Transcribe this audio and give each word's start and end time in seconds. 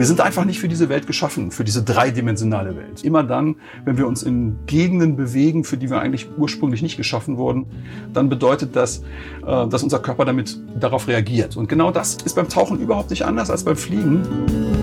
Wir 0.00 0.06
sind 0.06 0.22
einfach 0.22 0.46
nicht 0.46 0.60
für 0.60 0.68
diese 0.68 0.88
Welt 0.88 1.06
geschaffen, 1.06 1.50
für 1.50 1.62
diese 1.62 1.82
dreidimensionale 1.82 2.74
Welt. 2.74 3.04
Immer 3.04 3.22
dann, 3.22 3.56
wenn 3.84 3.98
wir 3.98 4.06
uns 4.06 4.22
in 4.22 4.56
Gegenden 4.64 5.14
bewegen, 5.14 5.62
für 5.62 5.76
die 5.76 5.90
wir 5.90 6.00
eigentlich 6.00 6.26
ursprünglich 6.38 6.80
nicht 6.80 6.96
geschaffen 6.96 7.36
wurden, 7.36 7.66
dann 8.14 8.30
bedeutet 8.30 8.74
das, 8.74 9.02
äh, 9.46 9.68
dass 9.68 9.82
unser 9.82 9.98
Körper 9.98 10.24
damit 10.24 10.58
darauf 10.80 11.06
reagiert. 11.06 11.54
Und 11.58 11.68
genau 11.68 11.90
das 11.90 12.16
ist 12.24 12.34
beim 12.34 12.48
Tauchen 12.48 12.80
überhaupt 12.80 13.10
nicht 13.10 13.26
anders 13.26 13.50
als 13.50 13.62
beim 13.62 13.76
Fliegen. 13.76 14.79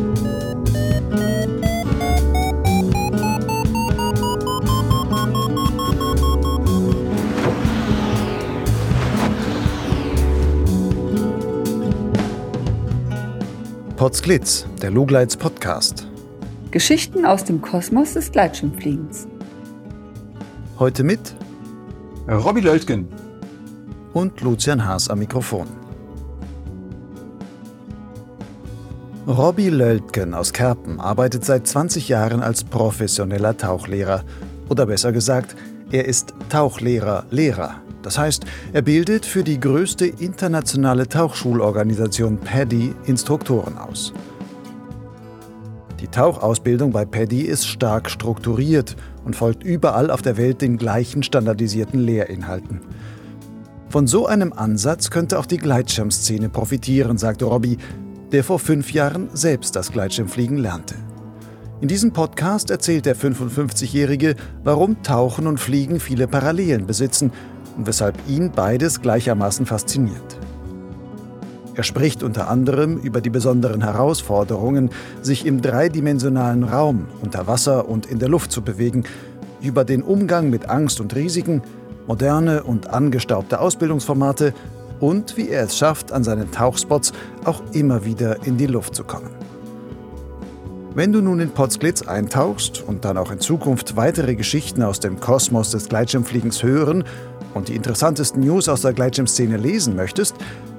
Potsglitz, 14.07 14.65
der 14.81 14.89
Lugleits 14.89 15.35
Podcast. 15.35 16.07
Geschichten 16.71 17.25
aus 17.25 17.43
dem 17.43 17.61
Kosmos 17.61 18.13
des 18.13 18.31
Gleitschirmfliegens. 18.31 19.27
Heute 20.79 21.03
mit 21.03 21.35
Robby 22.29 22.61
Löltgen 22.61 23.09
und 24.13 24.39
Lucian 24.39 24.85
Haas 24.85 25.09
am 25.09 25.19
Mikrofon. 25.19 25.67
Robby 29.27 29.67
Löltgen 29.67 30.33
aus 30.33 30.53
Kerpen 30.53 31.01
arbeitet 31.01 31.43
seit 31.43 31.67
20 31.67 32.07
Jahren 32.07 32.41
als 32.41 32.63
professioneller 32.63 33.57
Tauchlehrer. 33.57 34.23
Oder 34.69 34.85
besser 34.85 35.11
gesagt, 35.11 35.57
er 35.91 36.05
ist 36.05 36.33
Tauchlehrer-Lehrer 36.49 37.81
das 38.07 38.17
heißt, 38.17 38.45
er 38.71 38.83
bildet 38.83 39.25
für 39.25 39.43
die 39.43 39.59
größte 39.59 40.05
internationale 40.05 41.09
Tauchschulorganisation 41.09 42.37
PADI 42.37 42.93
Instruktoren 43.05 43.77
aus. 43.77 44.13
Die 45.99 46.07
Tauchausbildung 46.07 46.91
bei 46.91 47.03
PADI 47.03 47.41
ist 47.41 47.67
stark 47.67 48.09
strukturiert 48.09 48.95
und 49.25 49.35
folgt 49.35 49.63
überall 49.63 50.09
auf 50.09 50.21
der 50.21 50.37
Welt 50.37 50.61
den 50.61 50.77
gleichen 50.77 51.21
standardisierten 51.21 51.99
Lehrinhalten. 51.99 52.79
Von 53.89 54.07
so 54.07 54.25
einem 54.25 54.53
Ansatz 54.53 55.09
könnte 55.09 55.37
auch 55.37 55.45
die 55.45 55.57
Gleitschirmszene 55.57 56.47
profitieren, 56.47 57.17
sagte 57.17 57.43
Robby, 57.43 57.77
der 58.31 58.45
vor 58.45 58.59
fünf 58.59 58.93
Jahren 58.93 59.29
selbst 59.33 59.75
das 59.75 59.91
Gleitschirmfliegen 59.91 60.57
lernte. 60.57 60.95
In 61.79 61.87
diesem 61.87 62.11
Podcast 62.11 62.71
erzählt 62.71 63.05
der 63.05 63.15
55-Jährige, 63.15 64.35
warum 64.63 65.03
Tauchen 65.03 65.45
und 65.45 65.59
Fliegen 65.59 65.99
viele 65.99 66.27
Parallelen 66.27 66.87
besitzen 66.87 67.31
und 67.77 67.85
weshalb 67.85 68.15
ihn 68.27 68.51
beides 68.51 68.99
gleichermaßen 68.99 69.67
fasziniert. 69.67 70.39
Er 71.75 71.83
spricht 71.83 72.23
unter 72.23 72.49
anderem 72.49 72.97
über 72.97 73.21
die 73.21 73.29
besonderen 73.29 73.83
Herausforderungen, 73.83 74.89
sich 75.21 75.45
im 75.45 75.61
dreidimensionalen 75.61 76.63
Raum 76.63 77.05
unter 77.21 77.45
Wasser 77.45 77.87
und 77.87 78.07
in 78.07 78.17
der 78.17 78.29
Luft 78.29 78.51
zu 78.51 78.63
bewegen, 78.63 79.03
über 79.61 79.85
den 79.85 80.01
Umgang 80.01 80.49
mit 80.49 80.69
Angst 80.69 80.99
und 80.99 81.15
Risiken, 81.15 81.61
moderne 82.07 82.63
und 82.63 82.89
angestaubte 82.89 83.59
Ausbildungsformate 83.59 84.55
und 84.99 85.37
wie 85.37 85.49
er 85.49 85.65
es 85.65 85.77
schafft, 85.77 86.11
an 86.11 86.23
seinen 86.23 86.51
Tauchspots 86.51 87.13
auch 87.45 87.61
immer 87.73 88.03
wieder 88.03 88.47
in 88.47 88.57
die 88.57 88.65
Luft 88.65 88.95
zu 88.95 89.03
kommen. 89.03 89.36
Wenn 90.95 91.11
du 91.11 91.21
nun 91.21 91.39
in 91.39 91.51
Potsglitz 91.51 92.01
eintauchst 92.01 92.81
und 92.81 93.05
dann 93.05 93.17
auch 93.17 93.31
in 93.31 93.39
Zukunft 93.39 93.95
weitere 93.95 94.35
Geschichten 94.35 94.81
aus 94.81 94.99
dem 94.99 95.19
Kosmos 95.19 95.71
des 95.71 95.89
Gleitschirmfliegens 95.89 96.63
hören 96.63 97.03
und 97.53 97.67
die 97.67 97.75
interessantesten 97.75 98.41
News 98.41 98.67
aus 98.67 98.81
der 98.81 98.93
Gleitschirmszene 98.93 99.57
lesen 99.57 99.95
möchtest, 99.95 100.35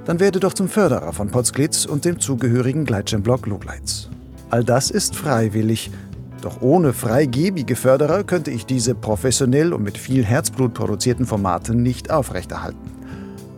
dann 0.07 0.21
werde 0.21 0.41
doch 0.41 0.55
zum 0.55 0.69
Förderer 0.69 1.13
von 1.13 1.31
Potsglitz 1.31 1.85
und 1.85 2.05
dem 2.05 2.19
zugehörigen 2.19 2.85
Gleitschirmblog 2.85 3.47
Lugleitz. 3.47 4.09
All 4.51 4.65
das 4.65 4.91
ist 4.91 5.15
freiwillig, 5.15 5.91
doch 6.41 6.63
ohne 6.63 6.93
freigebige 6.93 7.77
Förderer 7.77 8.25
könnte 8.25 8.51
ich 8.51 8.65
diese 8.65 8.95
professionell 8.95 9.73
und 9.73 9.83
mit 9.83 9.99
viel 9.99 10.25
Herzblut 10.25 10.73
produzierten 10.73 11.27
Formate 11.27 11.75
nicht 11.75 12.11
aufrechterhalten. 12.11 12.91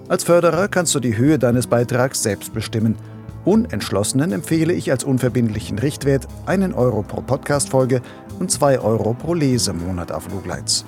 Als 0.09 0.25
Förderer 0.25 0.67
kannst 0.67 0.95
du 0.95 1.01
die 1.01 1.17
Höhe 1.17 1.39
deines 1.39 1.69
Beitrags 1.69 2.23
selbst 2.23 2.53
bestimmen. 2.53 2.97
Unentschlossenen 3.45 4.33
empfehle 4.33 4.73
ich 4.73 4.91
als 4.91 5.05
unverbindlichen 5.05 5.79
Richtwert 5.79 6.29
einen 6.47 6.75
Euro 6.75 7.03
pro 7.03 7.23
Podcast-Folge 7.23 8.03
und 8.39 8.51
zwei 8.51 8.79
Euro 8.79 9.15
pro 9.15 9.35
Lesemonat 9.35 10.13
auf 10.13 10.31
Lugleitz. 10.31 10.85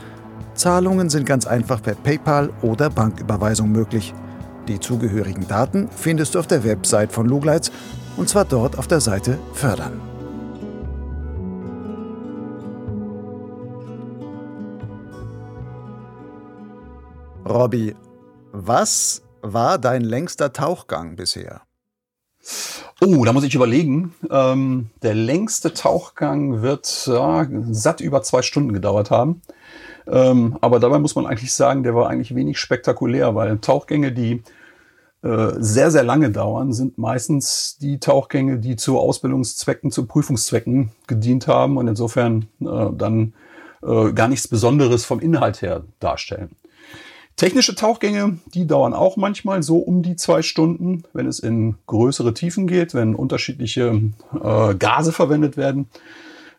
Zahlungen 0.55 1.09
sind 1.09 1.25
ganz 1.25 1.47
einfach 1.47 1.83
per 1.83 1.95
PayPal 1.95 2.51
oder 2.61 2.91
Banküberweisung 2.91 3.73
möglich. 3.73 4.12
Die 4.69 4.79
zugehörigen 4.79 5.49
Daten 5.49 5.89
findest 5.97 6.35
du 6.35 6.39
auf 6.39 6.47
der 6.47 6.62
Website 6.62 7.11
von 7.11 7.27
Lugleitz 7.27 7.73
und 8.17 8.29
zwar 8.29 8.45
dort 8.45 8.79
auf 8.79 8.87
der 8.87 9.01
Seite 9.01 9.39
Fördern. 9.55 10.01
Robby, 17.45 17.97
was 18.53 19.23
war 19.41 19.79
dein 19.79 20.03
längster 20.03 20.53
Tauchgang 20.53 21.17
bisher? 21.17 21.62
Oh, 23.01 23.25
da 23.25 23.33
muss 23.33 23.45
ich 23.45 23.55
überlegen. 23.55 24.15
Ähm, 24.31 24.91
der 25.03 25.15
längste 25.15 25.73
Tauchgang 25.75 26.63
wird 26.63 27.07
ja, 27.07 27.47
satt 27.71 28.01
über 28.01 28.23
zwei 28.23 28.43
Stunden 28.43 28.73
gedauert 28.73 29.11
haben. 29.11 29.43
Ähm, 30.07 30.57
aber 30.61 30.81
dabei 30.81 30.99
muss 30.99 31.15
man 31.15 31.27
eigentlich 31.27 31.53
sagen, 31.53 31.83
der 31.83 31.95
war 31.95 32.09
eigentlich 32.09 32.35
wenig 32.35 32.59
spektakulär, 32.59 33.35
weil 33.35 33.59
Tauchgänge, 33.59 34.13
die 34.13 34.43
äh, 35.23 35.53
sehr, 35.59 35.91
sehr 35.93 36.03
lange 36.03 36.31
dauern, 36.31 36.73
sind 36.73 36.99
meistens 36.99 37.77
die 37.81 38.01
Tauchgänge, 38.01 38.59
die 38.59 38.77
zu 38.77 38.99
Ausbildungszwecken, 38.99 39.93
zu 39.93 40.07
Prüfungszwecken 40.07 40.91
gedient 41.07 41.47
haben 41.47 41.77
und 41.77 41.87
insofern 41.87 42.47
äh, 42.61 42.89
dann 42.93 43.35
äh, 43.83 44.13
gar 44.13 44.29
nichts 44.29 44.49
Besonderes 44.49 45.05
vom 45.05 45.21
Inhalt 45.21 45.63
her 45.63 45.85
darstellen. 46.01 46.57
Technische 47.37 47.75
Tauchgänge, 47.75 48.38
die 48.54 48.66
dauern 48.66 48.94
auch 48.94 49.16
manchmal 49.16 49.62
so 49.62 49.78
um 49.78 50.03
die 50.03 50.16
zwei 50.16 50.43
Stunden, 50.43 51.04
wenn 51.12 51.26
es 51.26 51.38
in 51.38 51.76
größere 51.87 52.34
Tiefen 52.34 52.66
geht, 52.66 52.94
wenn 52.94 53.15
unterschiedliche 53.15 54.00
äh, 54.43 54.75
Gase 54.75 55.12
verwendet 55.12 55.56
werden. 55.56 55.88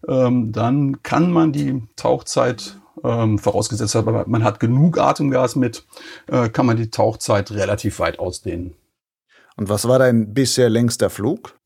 Ähm, 0.07 0.51
dann 0.51 1.01
kann 1.03 1.31
man 1.31 1.53
die 1.53 1.83
Tauchzeit 1.95 2.77
ähm, 3.03 3.37
vorausgesetzt 3.39 3.95
hat, 3.95 4.27
man 4.27 4.43
hat 4.43 4.59
genug 4.59 4.97
Atemgas 4.97 5.55
mit, 5.55 5.85
äh, 6.27 6.49
kann 6.49 6.65
man 6.65 6.77
die 6.77 6.89
Tauchzeit 6.89 7.51
relativ 7.51 7.99
weit 7.99 8.19
ausdehnen. 8.19 8.75
Und 9.55 9.69
was 9.69 9.87
war 9.87 9.99
dein 9.99 10.33
bisher 10.33 10.69
längster 10.69 11.09
Flug? 11.09 11.57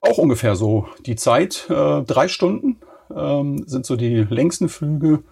Auch 0.00 0.18
ungefähr 0.18 0.56
so 0.56 0.88
die 1.06 1.16
Zeit. 1.16 1.66
Äh, 1.70 2.02
drei 2.02 2.28
Stunden 2.28 2.78
ähm, 3.14 3.64
sind 3.66 3.86
so 3.86 3.96
die 3.96 4.26
längsten 4.28 4.68
Flüge, 4.68 5.22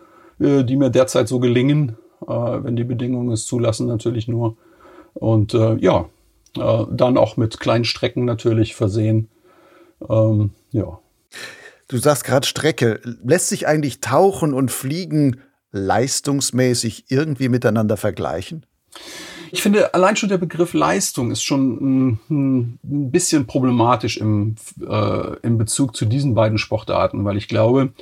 äh, 0.41 0.65
die 0.65 0.77
mir 0.77 0.91
derzeit 0.91 1.29
so 1.29 1.41
gelingen, 1.41 1.97
wenn 2.27 2.77
die 2.77 2.85
Bedingungen 2.85 3.33
es 3.33 3.47
zulassen 3.47 3.87
natürlich 3.87 4.29
nur. 4.29 4.57
Und 5.15 5.55
äh, 5.55 5.77
ja, 5.77 6.09
äh, 6.57 6.85
dann 6.91 7.17
auch 7.17 7.37
mit 7.37 7.61
kleinen 7.61 7.85
Strecken 7.85 8.25
natürlich 8.25 8.75
versehen. 8.75 9.29
Ähm, 10.09 10.51
ja. 10.73 10.99
Du 11.89 11.99
sagst 11.99 12.25
gerade 12.25 12.47
Strecke. 12.47 13.01
Lässt 13.25 13.49
sich 13.49 13.67
eigentlich 13.67 14.01
Tauchen 14.01 14.55
und 14.55 14.71
Fliegen 14.71 15.41
leistungsmäßig 15.73 17.05
irgendwie 17.09 17.49
miteinander 17.49 17.97
vergleichen? 17.97 18.67
Ich 19.53 19.63
finde, 19.63 19.95
allein 19.95 20.17
schon 20.17 20.29
der 20.29 20.39
Begriff 20.39 20.75
Leistung 20.75 21.31
ist 21.31 21.43
schon 21.43 21.77
ein, 21.81 22.21
ein 22.29 22.79
bisschen 22.83 23.47
problematisch 23.47 24.17
im, 24.17 24.57
äh, 24.81 25.37
im 25.43 25.59
Bezug 25.59 25.97
zu 25.97 26.05
diesen 26.05 26.35
beiden 26.35 26.59
Sportarten, 26.59 27.25
weil 27.25 27.37
ich 27.37 27.47
glaube, 27.47 27.93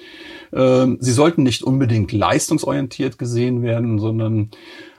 äh, 0.43 0.43
sie 0.56 1.12
sollten 1.12 1.42
nicht 1.42 1.62
unbedingt 1.62 2.12
leistungsorientiert 2.12 3.18
gesehen 3.18 3.62
werden, 3.62 3.98
sondern 3.98 4.50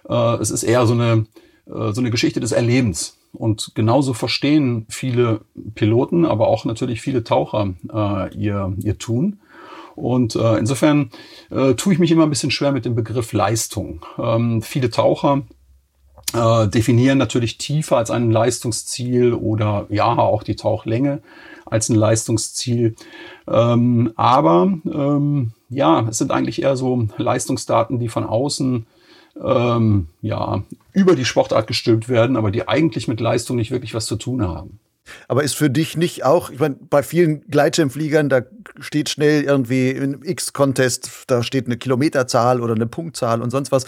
äh, 0.09 0.35
es 0.35 0.51
ist 0.51 0.63
eher 0.63 0.85
so 0.85 0.93
eine, 0.93 1.25
äh, 1.67 1.91
so 1.93 2.01
eine 2.01 2.11
Geschichte 2.11 2.39
des 2.39 2.51
Erlebens. 2.51 3.17
Und 3.31 3.71
genauso 3.75 4.13
verstehen 4.13 4.85
viele 4.89 5.41
Piloten, 5.75 6.25
aber 6.25 6.47
auch 6.47 6.65
natürlich 6.65 7.01
viele 7.01 7.23
Taucher 7.23 7.73
äh, 7.93 8.35
ihr, 8.35 8.73
ihr 8.81 8.97
Tun. 8.97 9.39
Und 9.95 10.35
äh, 10.35 10.57
insofern 10.57 11.09
äh, 11.49 11.73
tue 11.73 11.93
ich 11.93 11.99
mich 11.99 12.11
immer 12.11 12.23
ein 12.23 12.29
bisschen 12.29 12.51
schwer 12.51 12.71
mit 12.71 12.85
dem 12.85 12.95
Begriff 12.95 13.31
Leistung. 13.33 14.05
Ähm, 14.17 14.61
viele 14.61 14.89
Taucher 14.89 15.43
äh, 16.33 16.67
definieren 16.67 17.17
natürlich 17.17 17.57
tiefer 17.57 17.97
als 17.97 18.11
ein 18.11 18.31
Leistungsziel 18.31 19.33
oder 19.33 19.87
ja 19.89 20.17
auch 20.17 20.43
die 20.43 20.55
Tauchlänge 20.55 21.21
als 21.65 21.89
ein 21.89 21.95
Leistungsziel. 21.95 22.95
Ähm, 23.47 24.13
aber 24.15 24.73
ähm, 24.85 25.51
ja, 25.69 26.07
es 26.09 26.17
sind 26.17 26.31
eigentlich 26.31 26.61
eher 26.61 26.75
so 26.75 27.07
Leistungsdaten, 27.17 27.99
die 27.99 28.09
von 28.09 28.23
außen 28.23 28.85
ähm, 29.43 30.07
ja, 30.21 30.63
über 30.93 31.15
die 31.15 31.25
Sportart 31.25 31.67
gestülpt 31.67 32.07
werden, 32.09 32.37
aber 32.37 32.51
die 32.51 32.67
eigentlich 32.67 33.07
mit 33.07 33.19
Leistung 33.19 33.57
nicht 33.57 33.71
wirklich 33.71 33.93
was 33.93 34.05
zu 34.05 34.15
tun 34.15 34.43
haben. 34.43 34.79
Aber 35.27 35.43
ist 35.43 35.55
für 35.55 35.69
dich 35.69 35.97
nicht 35.97 36.23
auch, 36.23 36.49
ich 36.49 36.59
meine, 36.59 36.77
bei 36.89 37.03
vielen 37.03 37.47
Gleitschirmfliegern, 37.47 38.29
da 38.29 38.41
steht 38.79 39.09
schnell 39.09 39.43
irgendwie 39.43 39.91
im 39.91 40.23
X-Contest, 40.23 41.25
da 41.27 41.43
steht 41.43 41.67
eine 41.67 41.77
Kilometerzahl 41.77 42.61
oder 42.61 42.73
eine 42.73 42.87
Punktzahl 42.87 43.41
und 43.41 43.51
sonst 43.51 43.71
was. 43.71 43.85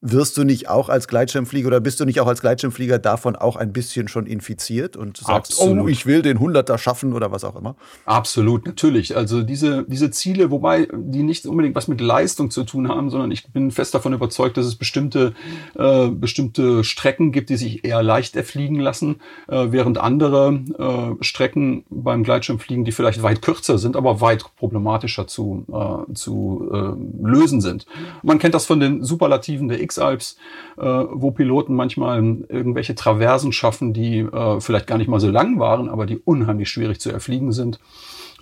Wirst 0.00 0.36
du 0.36 0.44
nicht 0.44 0.68
auch 0.68 0.88
als 0.88 1.08
Gleitschirmflieger 1.08 1.66
oder 1.66 1.80
bist 1.80 1.98
du 1.98 2.04
nicht 2.04 2.20
auch 2.20 2.28
als 2.28 2.40
Gleitschirmflieger 2.40 3.00
davon 3.00 3.34
auch 3.34 3.56
ein 3.56 3.72
bisschen 3.72 4.06
schon 4.06 4.26
infiziert 4.26 4.96
und 4.96 5.16
sagst, 5.16 5.58
Absolut. 5.58 5.84
oh, 5.84 5.88
ich 5.88 6.06
will 6.06 6.22
den 6.22 6.38
Hunderter 6.38 6.78
schaffen 6.78 7.14
oder 7.14 7.32
was 7.32 7.42
auch 7.42 7.56
immer? 7.56 7.74
Absolut, 8.04 8.64
natürlich. 8.64 9.16
Also 9.16 9.42
diese, 9.42 9.84
diese 9.88 10.12
Ziele, 10.12 10.52
wobei 10.52 10.86
die 10.92 11.24
nicht 11.24 11.46
unbedingt 11.46 11.74
was 11.74 11.88
mit 11.88 12.00
Leistung 12.00 12.52
zu 12.52 12.62
tun 12.62 12.88
haben, 12.88 13.10
sondern 13.10 13.32
ich 13.32 13.50
bin 13.52 13.72
fest 13.72 13.92
davon 13.92 14.12
überzeugt, 14.12 14.56
dass 14.56 14.66
es 14.66 14.76
bestimmte, 14.76 15.34
äh, 15.76 16.06
bestimmte 16.06 16.84
Strecken 16.84 17.32
gibt, 17.32 17.50
die 17.50 17.56
sich 17.56 17.84
eher 17.84 18.00
leicht 18.04 18.36
erfliegen 18.36 18.78
lassen, 18.78 19.16
äh, 19.48 19.66
während 19.70 19.98
andere 19.98 20.60
äh, 20.78 21.24
Strecken 21.24 21.84
beim 21.90 22.22
Gleitschirmfliegen, 22.22 22.84
die 22.84 22.92
vielleicht 22.92 23.24
weit 23.24 23.42
kürzer 23.42 23.78
sind, 23.78 23.96
aber 23.96 24.20
weit 24.20 24.44
problematischer 24.56 25.26
zu, 25.26 25.66
äh, 25.72 26.12
zu 26.14 26.70
äh, 26.72 27.26
lösen 27.26 27.60
sind. 27.60 27.86
Man 28.22 28.38
kennt 28.38 28.54
das 28.54 28.64
von 28.64 28.78
den 28.78 29.02
Superlativen 29.02 29.66
der 29.66 29.87
X-Alps, 29.88 30.36
äh, 30.76 30.82
wo 30.82 31.30
Piloten 31.30 31.74
manchmal 31.74 32.18
irgendwelche 32.18 32.94
Traversen 32.94 33.52
schaffen, 33.52 33.92
die 33.92 34.18
äh, 34.18 34.60
vielleicht 34.60 34.86
gar 34.86 34.98
nicht 34.98 35.08
mal 35.08 35.20
so 35.20 35.30
lang 35.30 35.58
waren, 35.58 35.88
aber 35.88 36.06
die 36.06 36.18
unheimlich 36.18 36.68
schwierig 36.68 37.00
zu 37.00 37.10
erfliegen 37.10 37.52
sind. 37.52 37.80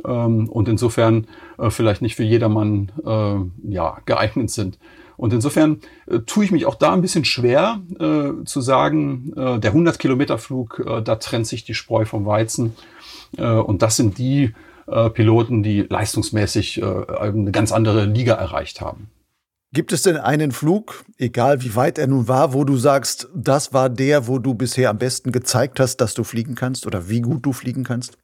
Ähm, 0.04 0.48
und 0.48 0.69
insofern 0.69 1.26
äh, 1.58 1.70
vielleicht 1.70 2.02
nicht 2.02 2.16
für 2.16 2.25
jedermann 2.25 2.93
äh, 3.04 3.72
ja, 3.72 3.98
geeignet 4.04 4.50
sind. 4.50 4.78
Und 5.16 5.32
insofern 5.32 5.81
äh, 6.06 6.19
tue 6.20 6.44
ich 6.44 6.50
mich 6.50 6.66
auch 6.66 6.75
da 6.75 6.93
ein 6.93 7.00
bisschen 7.00 7.25
schwer 7.25 7.81
äh, 7.99 8.44
zu 8.44 8.60
sagen, 8.60 9.32
äh, 9.37 9.58
der 9.58 9.70
100 9.70 9.99
Kilometer 9.99 10.38
Flug, 10.38 10.84
äh, 10.87 11.00
da 11.00 11.16
trennt 11.16 11.46
sich 11.46 11.64
die 11.64 11.75
Spreu 11.75 12.04
vom 12.04 12.26
Weizen. 12.26 12.75
Äh, 13.38 13.46
und 13.46 13.82
das 13.82 13.96
sind 13.96 14.19
die 14.19 14.52
äh, 14.87 15.10
Piloten, 15.10 15.62
die 15.62 15.82
leistungsmäßig 15.82 16.82
äh, 16.82 16.84
eine 17.19 17.50
ganz 17.50 17.72
andere 17.72 18.04
Liga 18.04 18.34
erreicht 18.34 18.81
haben. 18.81 19.08
Gibt 19.76 19.93
es 19.93 20.00
denn 20.00 20.17
einen 20.17 20.52
Flug, 20.52 21.05
egal 21.19 21.61
wie 21.61 21.76
weit 21.76 21.99
er 21.99 22.06
nun 22.06 22.28
war, 22.28 22.55
wo 22.55 22.64
du 22.64 22.78
sagst, 22.78 23.28
das 23.34 23.75
war 23.75 23.90
der, 23.90 24.26
wo 24.26 24.38
du 24.38 24.55
bisher 24.55 24.88
am 24.88 24.96
besten 24.96 25.32
gezeigt 25.32 25.81
hast, 25.81 25.99
dass 25.99 26.14
du 26.14 26.25
fliegen 26.25 26.55
kannst 26.55 26.87
oder 26.87 27.11
wie 27.11 27.20
gut 27.20 27.44
du 27.44 27.52
fliegen 27.52 27.84
kannst? 27.84 28.17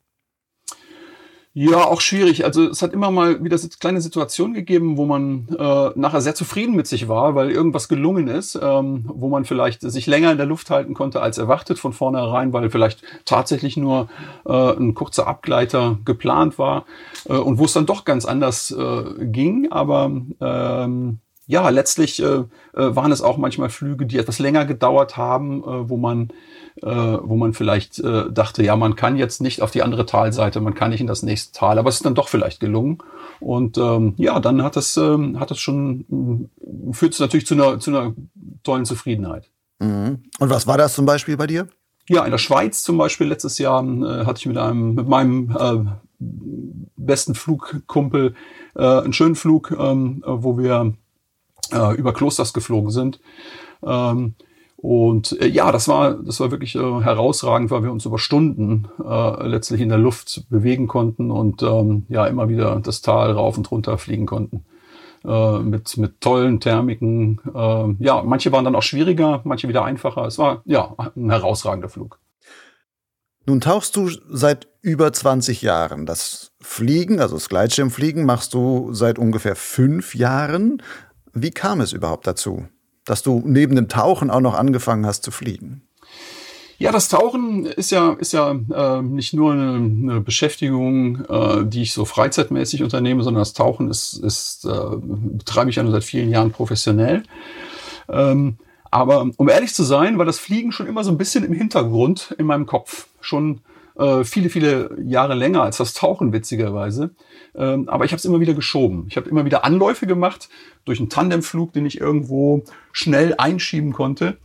Ja, 1.53 1.85
auch 1.85 2.01
schwierig. 2.01 2.47
Also 2.47 2.71
es 2.71 2.81
hat 2.81 2.95
immer 2.95 3.11
mal 3.11 3.45
wieder 3.45 3.59
kleine 3.79 4.01
Situationen 4.01 4.55
gegeben, 4.55 4.97
wo 4.97 5.05
man 5.05 5.47
äh, 5.51 5.91
nachher 5.95 6.23
sehr 6.23 6.35
zufrieden 6.35 6.75
mit 6.75 6.87
sich 6.87 7.07
war, 7.07 7.35
weil 7.35 7.51
irgendwas 7.51 7.87
gelungen 7.91 8.29
ist, 8.29 8.55
ähm, 8.55 9.05
wo 9.07 9.29
man 9.29 9.45
vielleicht 9.45 9.83
sich 9.83 10.07
länger 10.07 10.33
in 10.33 10.39
der 10.39 10.47
Luft 10.47 10.71
halten 10.71 10.95
konnte 10.95 11.21
als 11.21 11.37
erwartet 11.37 11.79
von 11.79 11.93
vornherein, 11.93 12.55
weil 12.55 12.71
vielleicht 12.71 13.03
tatsächlich 13.27 13.77
nur 13.77 14.09
äh, 14.47 14.73
ein 14.73 14.95
kurzer 14.95 15.27
Abgleiter 15.27 15.99
geplant 16.07 16.59
war 16.59 16.87
äh, 17.29 17.35
und 17.35 17.59
wo 17.59 17.67
es 17.67 17.75
dann 17.75 17.85
doch 17.85 18.07
ganz 18.07 18.25
anders 18.25 18.71
äh, 18.71 19.27
ging. 19.27 19.71
Aber 19.71 20.11
ähm, 20.41 21.19
ja, 21.47 21.69
letztlich 21.69 22.23
äh, 22.23 22.25
äh, 22.25 22.45
waren 22.75 23.13
es 23.13 23.21
auch 23.21 23.37
manchmal 23.37 23.69
Flüge, 23.69 24.07
die 24.07 24.19
etwas 24.19 24.39
länger 24.39 24.65
gedauert 24.65 25.17
haben, 25.17 25.63
äh, 25.63 25.89
wo 25.89 25.97
man 25.97 26.29
äh, 26.81 26.87
wo 26.87 27.37
man 27.37 27.53
vielleicht 27.53 27.99
äh, 27.99 28.31
dachte, 28.31 28.63
ja, 28.63 28.77
man 28.77 28.97
kann 28.97 29.17
jetzt 29.17 29.43
nicht 29.43 29.61
auf 29.61 29.71
die 29.71 29.83
andere 29.83 30.07
Talseite, 30.07 30.61
man 30.61 30.75
kann 30.75 30.91
nicht 30.91 31.01
in 31.01 31.07
das 31.07 31.23
nächste 31.23 31.53
Tal, 31.59 31.79
aber 31.79 31.89
es 31.89 31.97
ist 31.97 32.07
dann 32.07 32.15
doch 32.15 32.29
vielleicht 32.29 32.61
gelungen. 32.61 32.99
Und 33.41 33.77
ähm, 33.77 34.15
ja, 34.17 34.41
dann 34.41 34.63
hat 34.63 34.77
es 34.77 34.97
ähm, 34.97 35.39
hat 35.39 35.51
es 35.51 35.59
schon 35.59 36.49
äh, 36.61 36.93
führt 36.93 37.15
es 37.15 37.21
natürlich 37.21 37.47
zu 37.47 37.55
einer 37.55 37.79
zu 37.79 37.91
einer 37.91 38.15
tollen 38.63 38.85
Zufriedenheit. 38.85 39.51
Mhm. 39.81 40.23
Und 40.39 40.51
was 40.51 40.67
war 40.67 40.79
das 40.79 40.95
zum 40.95 41.07
Beispiel 41.07 41.37
bei 41.37 41.47
dir? 41.47 41.69
Ja, 42.09 42.25
in 42.25 42.31
der 42.31 42.39
Schweiz 42.39 42.83
zum 42.83 42.99
Beispiel 42.99 43.27
letztes 43.27 43.59
Jahr 43.59 43.85
äh, 43.85 44.25
hatte 44.25 44.39
ich 44.39 44.47
mit 44.47 44.57
einem 44.57 44.95
mit 44.95 45.09
meinem 45.09 45.57
äh, 45.59 45.91
besten 46.97 47.35
Flugkumpel 47.35 48.35
äh, 48.77 48.83
einen 48.83 49.13
schönen 49.13 49.35
Flug, 49.35 49.73
ähm, 49.79 50.23
wo 50.25 50.57
wir 50.57 50.95
äh, 51.71 51.95
über 51.95 52.13
Klosters 52.13 52.53
geflogen 52.53 52.91
sind. 52.91 53.21
Ähm, 53.85 54.35
und 54.77 55.41
äh, 55.41 55.47
ja, 55.47 55.71
das 55.71 55.87
war, 55.87 56.15
das 56.15 56.41
war 56.41 56.51
wirklich 56.51 56.75
äh, 56.75 56.79
herausragend, 56.79 57.71
weil 57.71 57.85
wir 57.85 57.93
uns 57.93 58.05
über 58.05 58.19
Stunden 58.19 58.89
äh, 59.05 59.47
letztlich 59.47 59.81
in 59.81 59.91
der 59.91 59.99
Luft 59.99 60.45
bewegen 60.51 60.89
konnten 60.89 61.31
und 61.31 61.63
ähm, 61.63 62.05
ja 62.09 62.27
immer 62.27 62.49
wieder 62.49 62.81
das 62.81 63.01
Tal 63.01 63.31
rauf 63.31 63.57
und 63.57 63.71
runter 63.71 63.97
fliegen 63.97 64.27
konnten. 64.27 64.65
Äh, 65.25 65.59
mit, 65.61 65.97
mit 65.99 66.21
tollen 66.21 66.59
Thermiken. 66.59 67.41
Äh, 67.55 68.05
ja, 68.05 68.23
manche 68.25 68.51
waren 68.51 68.65
dann 68.65 68.75
auch 68.75 68.83
schwieriger, 68.83 69.41
manche 69.45 69.69
wieder 69.69 69.85
einfacher. 69.85 70.27
Es 70.27 70.37
war 70.37 70.63
ja 70.65 70.97
ein 71.15 71.31
herausragender 71.31 71.89
Flug. 71.89 72.19
Nun 73.47 73.61
tauchst 73.61 73.95
du 73.95 74.11
seit 74.29 74.69
über 74.81 75.13
20 75.13 75.63
Jahren. 75.63 76.07
Das 76.07 76.51
Fliegen, 76.61 77.21
also 77.21 77.37
das 77.37 77.49
Gleitschirmfliegen, 77.49 78.25
machst 78.25 78.53
du 78.55 78.93
seit 78.93 79.19
ungefähr 79.19 79.55
fünf 79.55 80.17
Jahren. 80.17 80.83
Wie 81.35 81.51
kam 81.51 81.81
es 81.81 81.93
überhaupt 81.93 82.27
dazu, 82.27 82.67
dass 83.05 83.23
du 83.23 83.43
neben 83.45 83.77
dem 83.77 83.89
Tauchen 83.89 84.31
auch 84.31 84.41
noch 84.41 84.55
angefangen 84.55 85.07
hast 85.07 85.25
zu 85.25 85.31
fliegen? 85.31 85.83
Ja, 86.79 86.91
das 86.91 87.09
Tauchen 87.09 87.67
ist 87.67 87.93
ja, 87.93 88.13
ist 88.15 88.33
ja 88.33 88.51
äh, 88.51 89.03
nicht 89.03 89.35
nur 89.35 89.53
eine, 89.53 89.75
eine 89.75 90.21
Beschäftigung, 90.21 91.25
äh, 91.27 91.65
die 91.65 91.83
ich 91.83 91.93
so 91.93 92.05
freizeitmäßig 92.05 92.83
unternehme, 92.83 93.23
sondern 93.23 93.43
das 93.43 93.53
Tauchen 93.53 93.89
ist, 93.89 94.15
ist 94.15 94.65
äh, 94.65 94.97
betreibe 94.99 95.71
ich 95.71 95.77
ja 95.77 95.85
nur 95.85 95.93
seit 95.93 96.03
vielen 96.03 96.29
Jahren 96.31 96.51
professionell. 96.51 97.23
Ähm, 98.09 98.57
aber 98.91 99.31
um 99.37 99.49
ehrlich 99.49 99.75
zu 99.75 99.85
sein, 99.85 100.19
war 100.19 100.25
das 100.25 100.39
Fliegen 100.39 100.73
schon 100.73 100.89
immer 100.89 101.05
so 101.05 101.11
ein 101.13 101.19
bisschen 101.19 101.45
im 101.45 101.53
Hintergrund 101.53 102.35
in 102.37 102.47
meinem 102.47 102.67
Kopf. 102.67 103.07
Schon 103.21 103.61
äh, 103.97 104.25
viele, 104.25 104.51
viele 104.51 104.97
Jahre 105.05 105.35
länger 105.35 105.63
als 105.63 105.77
das 105.77 105.95
Tauchen, 105.95 106.33
witzigerweise. 106.33 107.11
Ähm, 107.55 107.89
aber 107.89 108.05
ich 108.05 108.13
habe 108.13 108.19
es 108.19 108.25
immer 108.25 108.41
wieder 108.41 108.55
geschoben. 108.55 109.07
Ich 109.09 109.17
habe 109.17 109.29
immer 109.29 109.45
wieder 109.45 109.65
Anläufe 109.65 110.07
gemacht 110.07 110.49
durch 110.85 110.99
einen 110.99 111.11
Tandemflug, 111.11 111.73
den 111.73 111.87
ich 111.87 112.01
irgendwo 112.01 112.65
schnell 112.93 113.35
einschieben 113.37 113.93
konnte. 113.93 114.39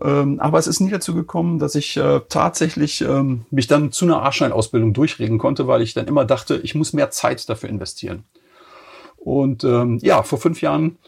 Ähm, 0.00 0.40
aber 0.40 0.58
es 0.58 0.66
ist 0.66 0.80
nie 0.80 0.90
dazu 0.90 1.14
gekommen, 1.14 1.58
dass 1.58 1.74
ich 1.74 1.96
äh, 1.96 2.20
tatsächlich 2.28 3.00
ähm, 3.02 3.44
mich 3.50 3.66
dann 3.66 3.92
zu 3.92 4.06
einer 4.06 4.22
A-Schein-Ausbildung 4.22 4.92
durchregen 4.92 5.38
konnte, 5.38 5.68
weil 5.68 5.82
ich 5.82 5.94
dann 5.94 6.08
immer 6.08 6.24
dachte, 6.24 6.56
ich 6.56 6.74
muss 6.74 6.92
mehr 6.92 7.10
Zeit 7.10 7.48
dafür 7.48 7.68
investieren. 7.68 8.24
Und 9.16 9.64
ähm, 9.64 9.98
ja, 10.02 10.22
vor 10.22 10.38
fünf 10.38 10.60
Jahren 10.60 10.98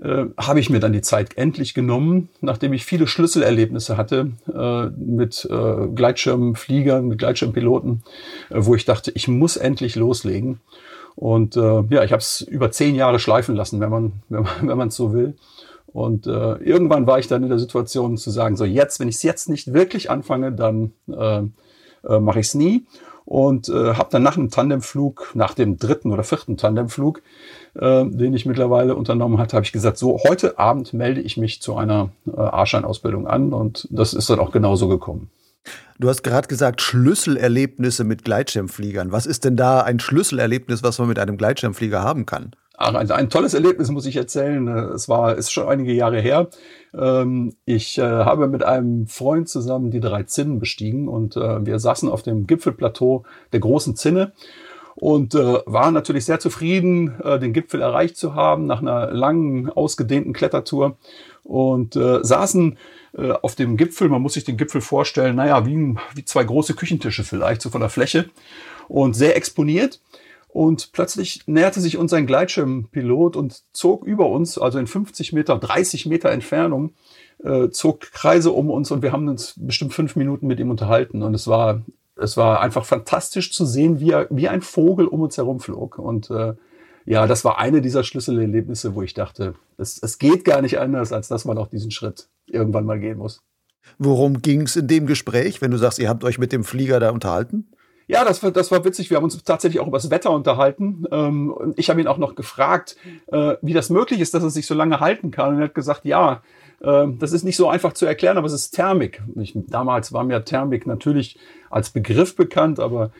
äh, 0.00 0.26
habe 0.36 0.60
ich 0.60 0.70
mir 0.70 0.80
dann 0.80 0.92
die 0.92 1.00
Zeit 1.00 1.36
endlich 1.36 1.74
genommen, 1.74 2.28
nachdem 2.40 2.72
ich 2.72 2.84
viele 2.84 3.06
Schlüsselerlebnisse 3.06 3.96
hatte 3.96 4.32
äh, 4.52 4.86
mit 5.00 5.48
äh, 5.50 5.86
Gleitschirmfliegern, 5.94 7.08
mit 7.08 7.18
Gleitschirmpiloten, 7.18 8.02
äh, 8.50 8.56
wo 8.58 8.74
ich 8.74 8.84
dachte, 8.84 9.10
ich 9.14 9.28
muss 9.28 9.56
endlich 9.56 9.96
loslegen. 9.96 10.60
Und 11.16 11.56
äh, 11.56 11.82
ja, 11.90 12.04
ich 12.04 12.12
habe 12.12 12.20
es 12.20 12.40
über 12.40 12.70
zehn 12.70 12.94
Jahre 12.94 13.18
schleifen 13.18 13.54
lassen, 13.54 13.80
wenn 13.80 13.90
man 13.90 14.12
wenn 14.28 14.42
man 14.42 14.52
wenn 14.62 14.78
man 14.78 14.90
so 14.90 15.12
will. 15.12 15.34
Und 15.86 16.26
äh, 16.26 16.54
irgendwann 16.56 17.06
war 17.06 17.20
ich 17.20 17.28
dann 17.28 17.44
in 17.44 17.50
der 17.50 17.60
Situation 17.60 18.16
zu 18.16 18.30
sagen, 18.30 18.56
so 18.56 18.64
jetzt, 18.64 18.98
wenn 18.98 19.08
ich 19.08 19.14
es 19.14 19.22
jetzt 19.22 19.48
nicht 19.48 19.72
wirklich 19.72 20.10
anfange, 20.10 20.50
dann 20.50 20.92
äh, 21.08 21.42
äh, 22.08 22.18
mache 22.18 22.40
ich 22.40 22.48
es 22.48 22.54
nie. 22.54 22.84
Und 23.24 23.68
äh, 23.68 23.94
habe 23.94 24.08
dann 24.10 24.24
nach 24.24 24.36
einem 24.36 24.50
Tandemflug, 24.50 25.30
nach 25.34 25.54
dem 25.54 25.78
dritten 25.78 26.12
oder 26.12 26.24
vierten 26.24 26.56
Tandemflug, 26.56 27.22
äh, 27.74 28.04
den 28.04 28.34
ich 28.34 28.44
mittlerweile 28.44 28.96
unternommen 28.96 29.38
hatte, 29.38 29.56
habe 29.56 29.64
ich 29.64 29.72
gesagt, 29.72 29.96
so 29.96 30.18
heute 30.28 30.58
Abend 30.58 30.92
melde 30.92 31.20
ich 31.20 31.36
mich 31.36 31.62
zu 31.62 31.76
einer 31.76 32.10
äh, 32.26 32.40
A-Schein-Ausbildung 32.40 33.28
an. 33.28 33.52
Und 33.52 33.86
das 33.90 34.14
ist 34.14 34.28
dann 34.28 34.40
auch 34.40 34.50
genauso 34.50 34.88
gekommen. 34.88 35.30
Du 35.98 36.08
hast 36.08 36.22
gerade 36.22 36.48
gesagt, 36.48 36.82
Schlüsselerlebnisse 36.82 38.04
mit 38.04 38.24
Gleitschirmfliegern. 38.24 39.12
Was 39.12 39.26
ist 39.26 39.44
denn 39.44 39.56
da 39.56 39.80
ein 39.80 40.00
Schlüsselerlebnis, 40.00 40.82
was 40.82 40.98
man 40.98 41.08
mit 41.08 41.18
einem 41.18 41.36
Gleitschirmflieger 41.36 42.02
haben 42.02 42.26
kann? 42.26 42.54
Ach, 42.76 42.94
ein, 42.94 43.08
ein, 43.12 43.30
tolles 43.30 43.54
Erlebnis 43.54 43.90
muss 43.90 44.04
ich 44.04 44.16
erzählen. 44.16 44.66
Es 44.66 45.08
war, 45.08 45.36
ist 45.36 45.52
schon 45.52 45.68
einige 45.68 45.92
Jahre 45.92 46.20
her. 46.20 46.48
Ähm, 46.92 47.54
ich 47.64 47.98
äh, 47.98 48.02
habe 48.02 48.48
mit 48.48 48.64
einem 48.64 49.06
Freund 49.06 49.48
zusammen 49.48 49.92
die 49.92 50.00
drei 50.00 50.24
Zinnen 50.24 50.58
bestiegen 50.58 51.06
und 51.06 51.36
äh, 51.36 51.64
wir 51.64 51.78
saßen 51.78 52.08
auf 52.08 52.22
dem 52.22 52.48
Gipfelplateau 52.48 53.22
der 53.52 53.60
großen 53.60 53.94
Zinne 53.94 54.32
und 54.96 55.36
äh, 55.36 55.60
waren 55.66 55.94
natürlich 55.94 56.24
sehr 56.24 56.40
zufrieden, 56.40 57.14
den 57.40 57.52
Gipfel 57.52 57.80
erreicht 57.80 58.16
zu 58.16 58.34
haben 58.34 58.66
nach 58.66 58.80
einer 58.80 59.12
langen, 59.12 59.70
ausgedehnten 59.70 60.32
Klettertour 60.32 60.96
und 61.44 61.94
saßen 61.94 62.78
auf 63.16 63.54
dem 63.54 63.76
Gipfel. 63.76 64.08
Man 64.08 64.22
muss 64.22 64.34
sich 64.34 64.44
den 64.44 64.56
Gipfel 64.56 64.80
vorstellen, 64.80 65.36
naja, 65.36 65.66
wie, 65.66 65.94
wie 66.14 66.24
zwei 66.24 66.44
große 66.44 66.74
Küchentische 66.74 67.24
vielleicht, 67.24 67.62
so 67.62 67.70
von 67.70 67.80
der 67.80 67.90
Fläche 67.90 68.28
und 68.88 69.14
sehr 69.14 69.36
exponiert. 69.36 70.00
Und 70.48 70.92
plötzlich 70.92 71.42
näherte 71.46 71.80
sich 71.80 71.96
uns 71.96 72.12
ein 72.12 72.26
Gleitschirmpilot 72.26 73.34
und 73.34 73.64
zog 73.72 74.04
über 74.04 74.28
uns, 74.28 74.56
also 74.56 74.78
in 74.78 74.86
50 74.86 75.32
Meter, 75.32 75.58
30 75.58 76.06
Meter 76.06 76.30
Entfernung, 76.30 76.92
äh, 77.42 77.70
zog 77.70 78.12
Kreise 78.12 78.52
um 78.52 78.70
uns 78.70 78.92
und 78.92 79.02
wir 79.02 79.10
haben 79.10 79.26
uns 79.26 79.54
bestimmt 79.56 79.94
fünf 79.94 80.14
Minuten 80.14 80.46
mit 80.46 80.60
ihm 80.60 80.70
unterhalten. 80.70 81.22
Und 81.22 81.34
es 81.34 81.48
war, 81.48 81.82
es 82.16 82.36
war 82.36 82.60
einfach 82.60 82.84
fantastisch 82.84 83.52
zu 83.52 83.66
sehen, 83.66 83.98
wie 83.98 84.12
er, 84.12 84.28
wie 84.30 84.48
ein 84.48 84.62
Vogel 84.62 85.06
um 85.06 85.22
uns 85.22 85.36
herum 85.36 85.58
flog. 85.58 85.98
Und 85.98 86.30
äh, 86.30 86.54
ja, 87.04 87.26
das 87.26 87.44
war 87.44 87.58
eine 87.58 87.80
dieser 87.80 88.04
Schlüsselerlebnisse, 88.04 88.94
wo 88.94 89.02
ich 89.02 89.12
dachte, 89.12 89.54
es, 89.76 90.00
es 90.00 90.18
geht 90.18 90.44
gar 90.44 90.62
nicht 90.62 90.78
anders, 90.78 91.12
als 91.12 91.26
dass 91.26 91.44
man 91.44 91.58
auch 91.58 91.66
diesen 91.66 91.90
Schritt 91.90 92.28
irgendwann 92.46 92.84
mal 92.84 92.98
gehen 92.98 93.18
muss. 93.18 93.42
Worum 93.98 94.40
ging 94.40 94.62
es 94.62 94.76
in 94.76 94.86
dem 94.86 95.06
Gespräch, 95.06 95.60
wenn 95.60 95.70
du 95.70 95.76
sagst, 95.76 95.98
ihr 95.98 96.08
habt 96.08 96.24
euch 96.24 96.38
mit 96.38 96.52
dem 96.52 96.64
Flieger 96.64 97.00
da 97.00 97.10
unterhalten? 97.10 97.68
Ja, 98.06 98.24
das 98.24 98.42
war, 98.42 98.50
das 98.50 98.70
war 98.70 98.84
witzig. 98.84 99.10
Wir 99.10 99.16
haben 99.16 99.24
uns 99.24 99.42
tatsächlich 99.44 99.80
auch 99.80 99.86
über 99.86 99.98
das 99.98 100.10
Wetter 100.10 100.30
unterhalten. 100.30 101.04
Ähm, 101.10 101.74
ich 101.76 101.88
habe 101.90 102.00
ihn 102.00 102.06
auch 102.06 102.18
noch 102.18 102.34
gefragt, 102.34 102.96
äh, 103.28 103.56
wie 103.62 103.72
das 103.72 103.90
möglich 103.90 104.20
ist, 104.20 104.34
dass 104.34 104.42
er 104.42 104.50
sich 104.50 104.66
so 104.66 104.74
lange 104.74 105.00
halten 105.00 105.30
kann. 105.30 105.54
Und 105.54 105.60
er 105.60 105.64
hat 105.64 105.74
gesagt, 105.74 106.04
ja, 106.04 106.42
Ähm, 106.82 107.18
das 107.18 107.32
ist 107.32 107.44
nicht 107.44 107.56
so 107.56 107.68
einfach 107.68 107.94
zu 107.94 108.04
erklären, 108.04 108.36
aber 108.36 108.46
es 108.46 108.52
ist 108.52 108.72
Thermik. 108.72 109.22
Ich, 109.36 109.54
damals 109.68 110.12
war 110.12 110.24
mir 110.24 110.44
Thermik 110.44 110.86
natürlich 110.86 111.38
als 111.70 111.90
Begriff 111.90 112.36
bekannt, 112.36 112.78
aber 112.78 113.06
äh, 113.06 113.10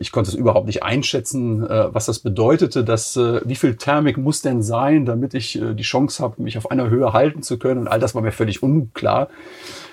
ich 0.00 0.12
konnte 0.12 0.30
es 0.30 0.36
überhaupt 0.36 0.66
nicht 0.66 0.82
einschätzen, 0.82 1.62
äh, 1.62 1.94
was 1.94 2.06
das 2.06 2.20
bedeutete, 2.20 2.84
dass 2.84 3.16
äh, 3.16 3.40
wie 3.44 3.54
viel 3.54 3.76
Thermik 3.76 4.16
muss 4.16 4.40
denn 4.40 4.62
sein, 4.62 5.04
damit 5.04 5.34
ich 5.34 5.60
die 5.62 5.82
Chance 5.82 6.22
habe, 6.22 6.42
mich 6.42 6.56
auf 6.56 6.70
einer 6.70 6.88
Höhe 6.88 7.12
halten 7.12 7.42
zu 7.42 7.58
können. 7.58 7.80
Und 7.80 7.88
all 7.88 8.00
das 8.00 8.14
war 8.14 8.22
mir 8.22 8.32
völlig 8.32 8.62
unklar. 8.62 9.28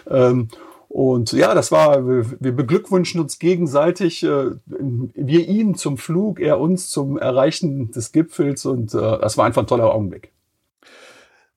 Ähm, 0.10 0.48
und 0.88 1.32
ja, 1.32 1.54
das 1.54 1.72
war, 1.72 2.06
wir 2.06 2.52
beglückwünschen 2.52 3.22
uns 3.22 3.40
gegenseitig, 3.40 4.24
wir 4.24 5.48
ihn 5.48 5.76
zum 5.76 5.98
Flug, 5.98 6.42
er 6.42 6.60
uns 6.60 6.90
zum 6.90 7.18
Erreichen 7.18 7.92
des 7.92 8.12
Gipfels 8.12 8.66
und 8.66 8.94
das 8.94 9.38
war 9.38 9.46
einfach 9.46 9.64
ein 9.64 9.68
toller 9.68 9.94
Augenblick. 9.94 10.34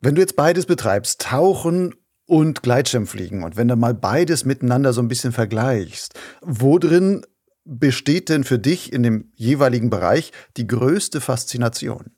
Wenn 0.01 0.15
du 0.15 0.21
jetzt 0.21 0.37
beides 0.37 0.67
betreibst, 0.67 1.21
Tauchen 1.21 1.97
und 2.27 2.63
Gleitschirmfliegen, 2.63 3.43
und 3.43 3.57
wenn 3.57 3.67
du 3.67 3.75
mal 3.75 3.95
beides 3.95 4.45
miteinander 4.45 4.93
so 4.93 5.01
ein 5.01 5.09
bisschen 5.09 5.33
vergleichst, 5.33 6.15
wo 6.41 6.79
drin 6.79 7.27
besteht 7.65 8.29
denn 8.29 8.45
für 8.45 8.59
dich 8.59 8.93
in 8.93 9.03
dem 9.03 9.33
jeweiligen 9.35 9.91
Bereich 9.91 10.33
die 10.57 10.67
größte 10.67 11.21
Faszination? 11.21 12.13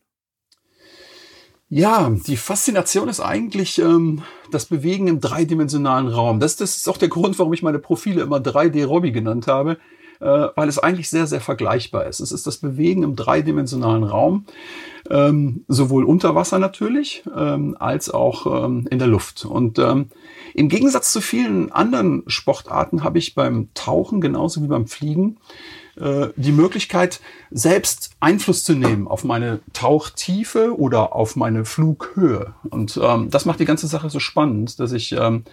Ja, 1.69 2.11
die 2.11 2.37
Faszination 2.37 3.09
ist 3.09 3.19
eigentlich 3.19 3.79
ähm, 3.79 4.23
das 4.53 4.67
Bewegen 4.67 5.09
im 5.09 5.21
dreidimensionalen 5.21 6.07
Raum. 6.07 6.39
Das, 6.39 6.55
das 6.55 6.77
ist 6.77 6.89
auch 6.89 6.97
der 6.97 7.09
Grund, 7.09 7.39
warum 7.41 7.53
ich 7.53 7.63
meine 7.63 7.81
Profile 7.81 8.23
immer 8.23 8.37
3D-Robby 8.37 9.11
genannt 9.11 9.49
habe, 9.49 9.79
weil 10.21 10.69
es 10.69 10.79
eigentlich 10.79 11.11
sehr, 11.11 11.27
sehr 11.27 11.41
vergleichbar 11.41 12.07
ist. 12.07 12.21
Es 12.21 12.33
ist 12.33 12.47
das 12.47 12.59
Bewegen 12.59 13.03
im 13.03 13.17
dreidimensionalen 13.17 14.05
Raum, 14.05 14.47
ähm, 15.11 15.65
sowohl 15.69 16.05
unter 16.05 16.35
Wasser 16.35 16.59
natürlich, 16.59 17.23
ähm, 17.37 17.77
als 17.79 18.11
auch 18.11 18.65
ähm, 18.65 18.87
in 18.91 18.99
der 18.99 19.09
Luft. 19.09 19.45
Und 19.45 19.79
im 19.79 20.69
Gegensatz 20.69 21.13
zu 21.13 21.21
vielen 21.21 21.71
anderen 21.71 22.23
Sportarten 22.27 23.05
habe 23.05 23.19
ich 23.19 23.35
beim 23.35 23.69
Tauchen 23.75 24.21
genauso 24.21 24.63
wie 24.63 24.69
beim 24.69 24.87
Fliegen 24.87 25.39
äh, 25.99 26.29
die 26.37 26.53
Möglichkeit, 26.53 27.21
selbst 27.51 28.11
Einfluss 28.21 28.65
zu 28.65 28.75
nehmen 28.75 29.09
auf 29.09 29.25
meine 29.25 29.61
Tauchtiefe 29.73 30.79
oder 30.79 31.15
auf 31.15 31.37
meine 31.37 31.65
Flughöhe. 31.65 32.55
Und 32.69 33.01
ähm, 33.03 33.31
das 33.31 33.47
macht 33.47 33.61
die 33.61 33.65
ganze 33.65 33.87
Sache 33.87 34.11
so 34.11 34.21
spannend, 34.21 34.79
dass 34.79 34.93
ich 34.93 35.13
ähm, 35.13 35.45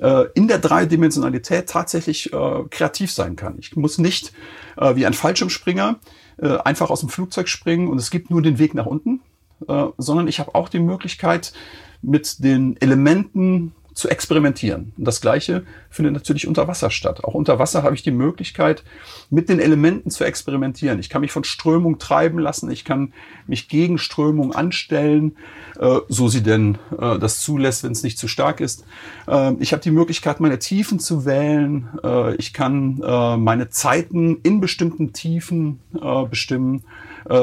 äh, 0.00 0.26
in 0.34 0.48
der 0.48 0.58
Dreidimensionalität 0.58 1.68
tatsächlich 1.68 2.32
äh, 2.32 2.64
kreativ 2.70 3.12
sein 3.12 3.36
kann. 3.36 3.56
Ich 3.58 3.76
muss 3.76 3.98
nicht 3.98 4.32
äh, 4.76 4.96
wie 4.96 5.06
ein 5.06 5.14
Fallschirmspringer 5.14 5.98
äh, 6.38 6.58
einfach 6.58 6.90
aus 6.90 7.00
dem 7.00 7.08
Flugzeug 7.08 7.48
springen 7.48 7.88
und 7.88 7.98
es 7.98 8.10
gibt 8.10 8.30
nur 8.30 8.42
den 8.42 8.58
Weg 8.58 8.74
nach 8.74 8.86
unten, 8.86 9.20
äh, 9.66 9.86
sondern 9.98 10.28
ich 10.28 10.40
habe 10.40 10.54
auch 10.54 10.68
die 10.68 10.80
Möglichkeit, 10.80 11.52
mit 12.00 12.44
den 12.44 12.80
Elementen 12.80 13.72
zu 13.98 14.08
experimentieren. 14.08 14.92
Und 14.96 15.04
das 15.04 15.20
Gleiche 15.20 15.64
findet 15.90 16.14
natürlich 16.14 16.46
unter 16.46 16.68
Wasser 16.68 16.88
statt. 16.88 17.24
Auch 17.24 17.34
unter 17.34 17.58
Wasser 17.58 17.82
habe 17.82 17.96
ich 17.96 18.02
die 18.04 18.12
Möglichkeit, 18.12 18.84
mit 19.28 19.48
den 19.48 19.58
Elementen 19.58 20.10
zu 20.10 20.22
experimentieren. 20.22 21.00
Ich 21.00 21.10
kann 21.10 21.20
mich 21.20 21.32
von 21.32 21.42
Strömung 21.42 21.98
treiben 21.98 22.38
lassen. 22.38 22.70
Ich 22.70 22.84
kann 22.84 23.12
mich 23.48 23.68
gegen 23.68 23.98
Strömung 23.98 24.54
anstellen, 24.54 25.36
äh, 25.80 25.98
so 26.08 26.28
sie 26.28 26.44
denn 26.44 26.78
äh, 26.96 27.18
das 27.18 27.40
zulässt, 27.40 27.82
wenn 27.82 27.90
es 27.90 28.04
nicht 28.04 28.18
zu 28.18 28.28
stark 28.28 28.60
ist. 28.60 28.84
Äh, 29.26 29.54
ich 29.58 29.72
habe 29.72 29.82
die 29.82 29.90
Möglichkeit, 29.90 30.38
meine 30.38 30.60
Tiefen 30.60 31.00
zu 31.00 31.24
wählen. 31.24 31.88
Äh, 32.04 32.36
ich 32.36 32.52
kann 32.52 32.98
meine 32.98 33.68
Zeiten 33.70 34.36
in 34.42 34.60
bestimmten 34.60 35.12
Tiefen 35.12 35.80
bestimmen. 36.30 36.84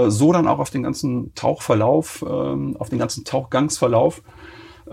So 0.07 0.31
dann 0.31 0.47
auch 0.47 0.59
auf 0.59 0.69
den 0.69 0.83
ganzen 0.83 1.33
Tauchverlauf, 1.35 2.21
äh, 2.21 2.25
auf 2.25 2.89
den 2.89 3.00
ganzen 3.00 3.25
Tauchgangsverlauf. 3.25 4.21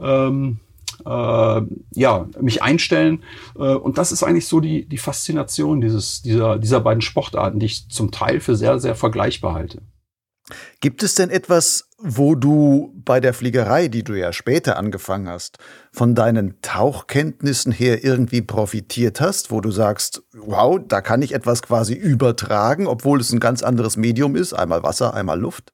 Ähm, 0.01 0.59
äh, 0.59 0.72
ja, 1.05 2.29
mich 2.41 2.63
einstellen. 2.63 3.23
Äh, 3.57 3.75
und 3.75 3.99
das 3.99 4.13
ist 4.13 4.23
eigentlich 4.23 4.47
so 4.47 4.61
die, 4.61 4.87
die 4.87 4.99
Faszination 4.99 5.81
dieses, 5.81 6.23
dieser, 6.23 6.59
dieser 6.59 6.81
beiden 6.81 7.03
Sportarten, 7.03 7.59
die 7.59 7.67
ich 7.67 7.89
zum 7.89 8.11
Teil 8.11 8.41
für 8.41 8.57
sehr, 8.57 8.79
sehr 8.79 8.95
vergleichbar 8.95 9.55
halte. 9.55 9.83
Gibt 10.81 11.03
es 11.03 11.15
denn 11.15 11.31
etwas, 11.31 11.89
wo 11.99 12.35
du 12.35 12.93
bei 13.05 13.21
der 13.21 13.33
Fliegerei, 13.33 13.89
die 13.89 14.03
du 14.03 14.15
ja 14.15 14.33
später 14.33 14.77
angefangen 14.77 15.29
hast, 15.29 15.59
von 15.93 16.15
deinen 16.15 16.61
Tauchkenntnissen 16.61 17.73
her 17.73 18.05
irgendwie 18.05 18.43
profitiert 18.43 19.21
hast, 19.21 19.51
wo 19.51 19.61
du 19.61 19.71
sagst, 19.71 20.23
wow, 20.33 20.81
da 20.85 21.01
kann 21.01 21.23
ich 21.23 21.33
etwas 21.33 21.63
quasi 21.63 21.95
übertragen, 21.95 22.87
obwohl 22.87 23.21
es 23.21 23.33
ein 23.33 23.41
ganz 23.41 23.63
anderes 23.63 23.97
Medium 23.97 24.35
ist, 24.35 24.53
einmal 24.53 24.83
Wasser, 24.83 25.15
einmal 25.15 25.41
Luft? 25.41 25.73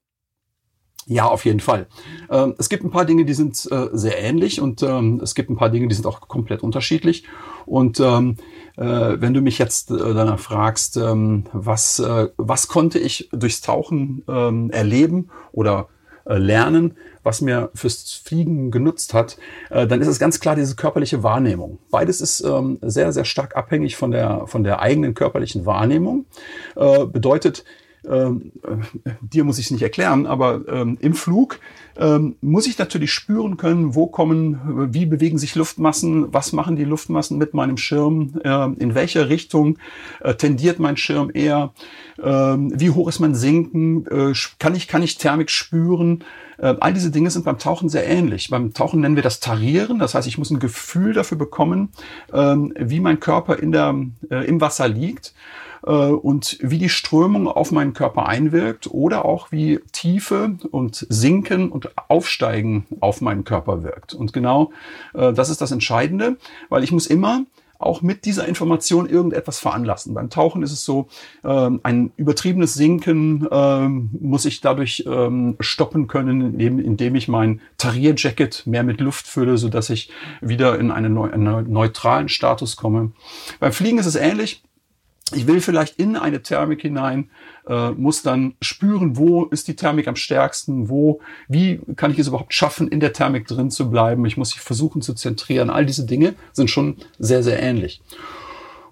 Ja, 1.10 1.24
auf 1.24 1.46
jeden 1.46 1.60
Fall. 1.60 1.86
Ähm, 2.30 2.54
es 2.58 2.68
gibt 2.68 2.84
ein 2.84 2.90
paar 2.90 3.06
Dinge, 3.06 3.24
die 3.24 3.32
sind 3.32 3.66
äh, 3.72 3.88
sehr 3.92 4.22
ähnlich 4.22 4.60
und 4.60 4.82
ähm, 4.82 5.20
es 5.22 5.34
gibt 5.34 5.48
ein 5.48 5.56
paar 5.56 5.70
Dinge, 5.70 5.88
die 5.88 5.94
sind 5.94 6.06
auch 6.06 6.28
komplett 6.28 6.62
unterschiedlich. 6.62 7.24
Und 7.64 7.98
ähm, 7.98 8.36
äh, 8.76 8.84
wenn 9.18 9.32
du 9.32 9.40
mich 9.40 9.58
jetzt 9.58 9.90
äh, 9.90 9.96
danach 9.96 10.38
fragst, 10.38 10.98
was, 10.98 12.02
was 12.36 12.68
konnte 12.68 12.98
ich 12.98 13.28
durchs 13.32 13.60
Tauchen 13.60 14.22
erleben 14.26 15.30
oder 15.52 15.88
lernen, 16.24 16.96
was 17.22 17.40
mir 17.40 17.70
fürs 17.74 18.12
Fliegen 18.12 18.70
genutzt 18.70 19.14
hat, 19.14 19.38
dann 19.70 20.00
ist 20.00 20.08
es 20.08 20.18
ganz 20.18 20.40
klar 20.40 20.56
diese 20.56 20.76
körperliche 20.76 21.22
Wahrnehmung. 21.22 21.78
Beides 21.90 22.20
ist 22.20 22.38
sehr, 22.82 23.12
sehr 23.12 23.24
stark 23.24 23.56
abhängig 23.56 23.96
von 23.96 24.10
der, 24.10 24.46
von 24.46 24.64
der 24.64 24.80
eigenen 24.80 25.14
körperlichen 25.14 25.66
Wahrnehmung. 25.66 26.26
bedeutet, 26.74 27.64
ähm, 28.08 28.52
äh, 28.64 29.10
dir 29.20 29.44
muss 29.44 29.58
ich 29.58 29.66
es 29.66 29.70
nicht 29.70 29.82
erklären, 29.82 30.26
aber 30.26 30.62
ähm, 30.68 30.98
im 31.00 31.14
Flug 31.14 31.60
ähm, 31.98 32.36
muss 32.40 32.66
ich 32.66 32.78
natürlich 32.78 33.12
spüren 33.12 33.56
können, 33.56 33.94
wo 33.94 34.06
kommen, 34.06 34.92
wie 34.92 35.06
bewegen 35.06 35.38
sich 35.38 35.54
Luftmassen, 35.54 36.32
was 36.32 36.52
machen 36.52 36.76
die 36.76 36.84
Luftmassen 36.84 37.38
mit 37.38 37.54
meinem 37.54 37.76
Schirm, 37.76 38.40
äh, 38.44 38.64
in 38.78 38.94
welcher 38.94 39.28
Richtung 39.28 39.78
äh, 40.20 40.34
tendiert 40.34 40.78
mein 40.78 40.96
Schirm 40.96 41.30
eher, 41.34 41.72
äh, 42.18 42.22
wie 42.22 42.90
hoch 42.90 43.08
ist 43.08 43.18
mein 43.18 43.34
Sinken, 43.34 44.06
äh, 44.06 44.32
kann 44.58 44.74
ich 44.74 44.88
kann 44.88 45.02
ich 45.02 45.18
Thermik 45.18 45.50
spüren. 45.50 46.24
Äh, 46.58 46.74
all 46.80 46.92
diese 46.92 47.10
Dinge 47.10 47.30
sind 47.30 47.44
beim 47.44 47.58
Tauchen 47.58 47.88
sehr 47.88 48.06
ähnlich. 48.06 48.50
Beim 48.50 48.74
Tauchen 48.74 49.00
nennen 49.00 49.16
wir 49.16 49.22
das 49.22 49.40
Tarieren, 49.40 49.98
das 49.98 50.14
heißt, 50.14 50.28
ich 50.28 50.38
muss 50.38 50.50
ein 50.50 50.58
Gefühl 50.60 51.12
dafür 51.12 51.38
bekommen, 51.38 51.90
ähm, 52.32 52.72
wie 52.78 53.00
mein 53.00 53.20
Körper 53.20 53.58
in 53.58 53.72
der, 53.72 53.94
äh, 54.30 54.46
im 54.46 54.60
Wasser 54.60 54.88
liegt 54.88 55.34
und 55.92 56.58
wie 56.60 56.78
die 56.78 56.88
Strömung 56.88 57.48
auf 57.48 57.72
meinen 57.72 57.94
Körper 57.94 58.26
einwirkt 58.26 58.88
oder 58.88 59.24
auch 59.24 59.52
wie 59.52 59.80
Tiefe 59.92 60.56
und 60.70 61.06
Sinken 61.08 61.70
und 61.70 61.90
Aufsteigen 62.08 62.86
auf 63.00 63.20
meinen 63.20 63.44
Körper 63.44 63.82
wirkt. 63.82 64.14
Und 64.14 64.32
genau 64.32 64.72
äh, 65.14 65.32
das 65.32 65.48
ist 65.48 65.60
das 65.60 65.72
Entscheidende, 65.72 66.36
weil 66.68 66.84
ich 66.84 66.92
muss 66.92 67.06
immer 67.06 67.44
auch 67.78 68.02
mit 68.02 68.24
dieser 68.24 68.46
Information 68.48 69.08
irgendetwas 69.08 69.60
veranlassen. 69.60 70.12
Beim 70.12 70.30
Tauchen 70.30 70.62
ist 70.62 70.72
es 70.72 70.84
so, 70.84 71.08
ähm, 71.44 71.80
ein 71.84 72.10
übertriebenes 72.16 72.74
Sinken 72.74 73.46
ähm, 73.50 74.10
muss 74.20 74.44
ich 74.44 74.60
dadurch 74.60 75.04
ähm, 75.06 75.56
stoppen 75.60 76.08
können, 76.08 76.58
indem, 76.58 77.14
ich 77.14 77.28
mein 77.28 77.60
Tarierjacket 77.76 78.66
mehr 78.66 78.82
mit 78.82 79.00
Luft 79.00 79.28
fülle, 79.28 79.58
so 79.58 79.68
dass 79.68 79.90
ich 79.90 80.10
wieder 80.40 80.78
in 80.78 80.90
einen 80.90 81.14
neutralen 81.70 82.28
Status 82.28 82.76
komme. 82.76 83.12
Beim 83.60 83.72
Fliegen 83.72 83.98
ist 83.98 84.06
es 84.06 84.16
ähnlich 84.16 84.64
ich 85.34 85.46
will 85.46 85.60
vielleicht 85.60 85.96
in 85.96 86.16
eine 86.16 86.42
Thermik 86.42 86.80
hinein, 86.82 87.30
äh, 87.66 87.90
muss 87.90 88.22
dann 88.22 88.54
spüren, 88.62 89.16
wo 89.16 89.44
ist 89.44 89.68
die 89.68 89.76
Thermik 89.76 90.08
am 90.08 90.16
stärksten, 90.16 90.88
wo, 90.88 91.20
wie 91.48 91.80
kann 91.96 92.10
ich 92.10 92.18
es 92.18 92.28
überhaupt 92.28 92.54
schaffen, 92.54 92.88
in 92.88 93.00
der 93.00 93.12
Thermik 93.12 93.46
drin 93.46 93.70
zu 93.70 93.90
bleiben. 93.90 94.24
Ich 94.24 94.36
muss 94.36 94.50
sich 94.50 94.60
versuchen 94.60 95.02
zu 95.02 95.14
zentrieren. 95.14 95.70
All 95.70 95.84
diese 95.84 96.06
Dinge 96.06 96.34
sind 96.52 96.70
schon 96.70 96.96
sehr, 97.18 97.42
sehr 97.42 97.62
ähnlich. 97.62 98.00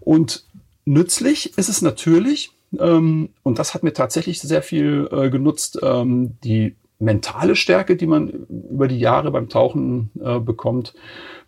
Und 0.01 0.45
nützlich 0.85 1.57
ist 1.57 1.69
es 1.69 1.81
natürlich, 1.81 2.53
ähm, 2.79 3.31
und 3.43 3.59
das 3.59 3.73
hat 3.75 3.83
mir 3.83 3.93
tatsächlich 3.93 4.41
sehr 4.41 4.63
viel 4.63 5.09
äh, 5.11 5.31
genutzt, 5.31 5.79
ähm, 5.83 6.37
die 6.45 6.77
mentale 6.99 7.57
Stärke, 7.57 7.97
die 7.97 8.07
man 8.07 8.29
über 8.29 8.89
die 8.89 8.99
Jahre 8.99 9.31
beim 9.31 9.49
Tauchen 9.49 10.11
äh, 10.23 10.39
bekommt, 10.39 10.95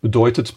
bedeutet, 0.01 0.57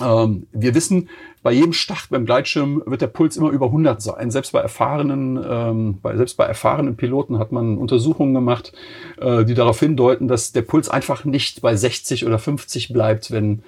ähm, 0.00 0.46
wir 0.52 0.74
wissen, 0.74 1.08
bei 1.42 1.52
jedem 1.52 1.72
Start 1.72 2.08
beim 2.10 2.26
Gleitschirm 2.26 2.82
wird 2.86 3.00
der 3.00 3.06
Puls 3.06 3.36
immer 3.36 3.50
über 3.50 3.66
100 3.66 4.02
sein. 4.02 4.30
Selbst 4.30 4.52
bei 4.52 4.60
erfahrenen, 4.60 5.38
ähm, 5.48 5.98
bei, 6.02 6.16
selbst 6.16 6.36
bei 6.36 6.44
erfahrenen 6.44 6.96
Piloten 6.96 7.38
hat 7.38 7.52
man 7.52 7.78
Untersuchungen 7.78 8.34
gemacht, 8.34 8.72
äh, 9.20 9.44
die 9.44 9.54
darauf 9.54 9.78
hindeuten, 9.80 10.28
dass 10.28 10.52
der 10.52 10.62
Puls 10.62 10.88
einfach 10.88 11.24
nicht 11.24 11.62
bei 11.62 11.76
60 11.76 12.26
oder 12.26 12.38
50 12.38 12.92
bleibt, 12.92 13.30
wenn 13.30 13.62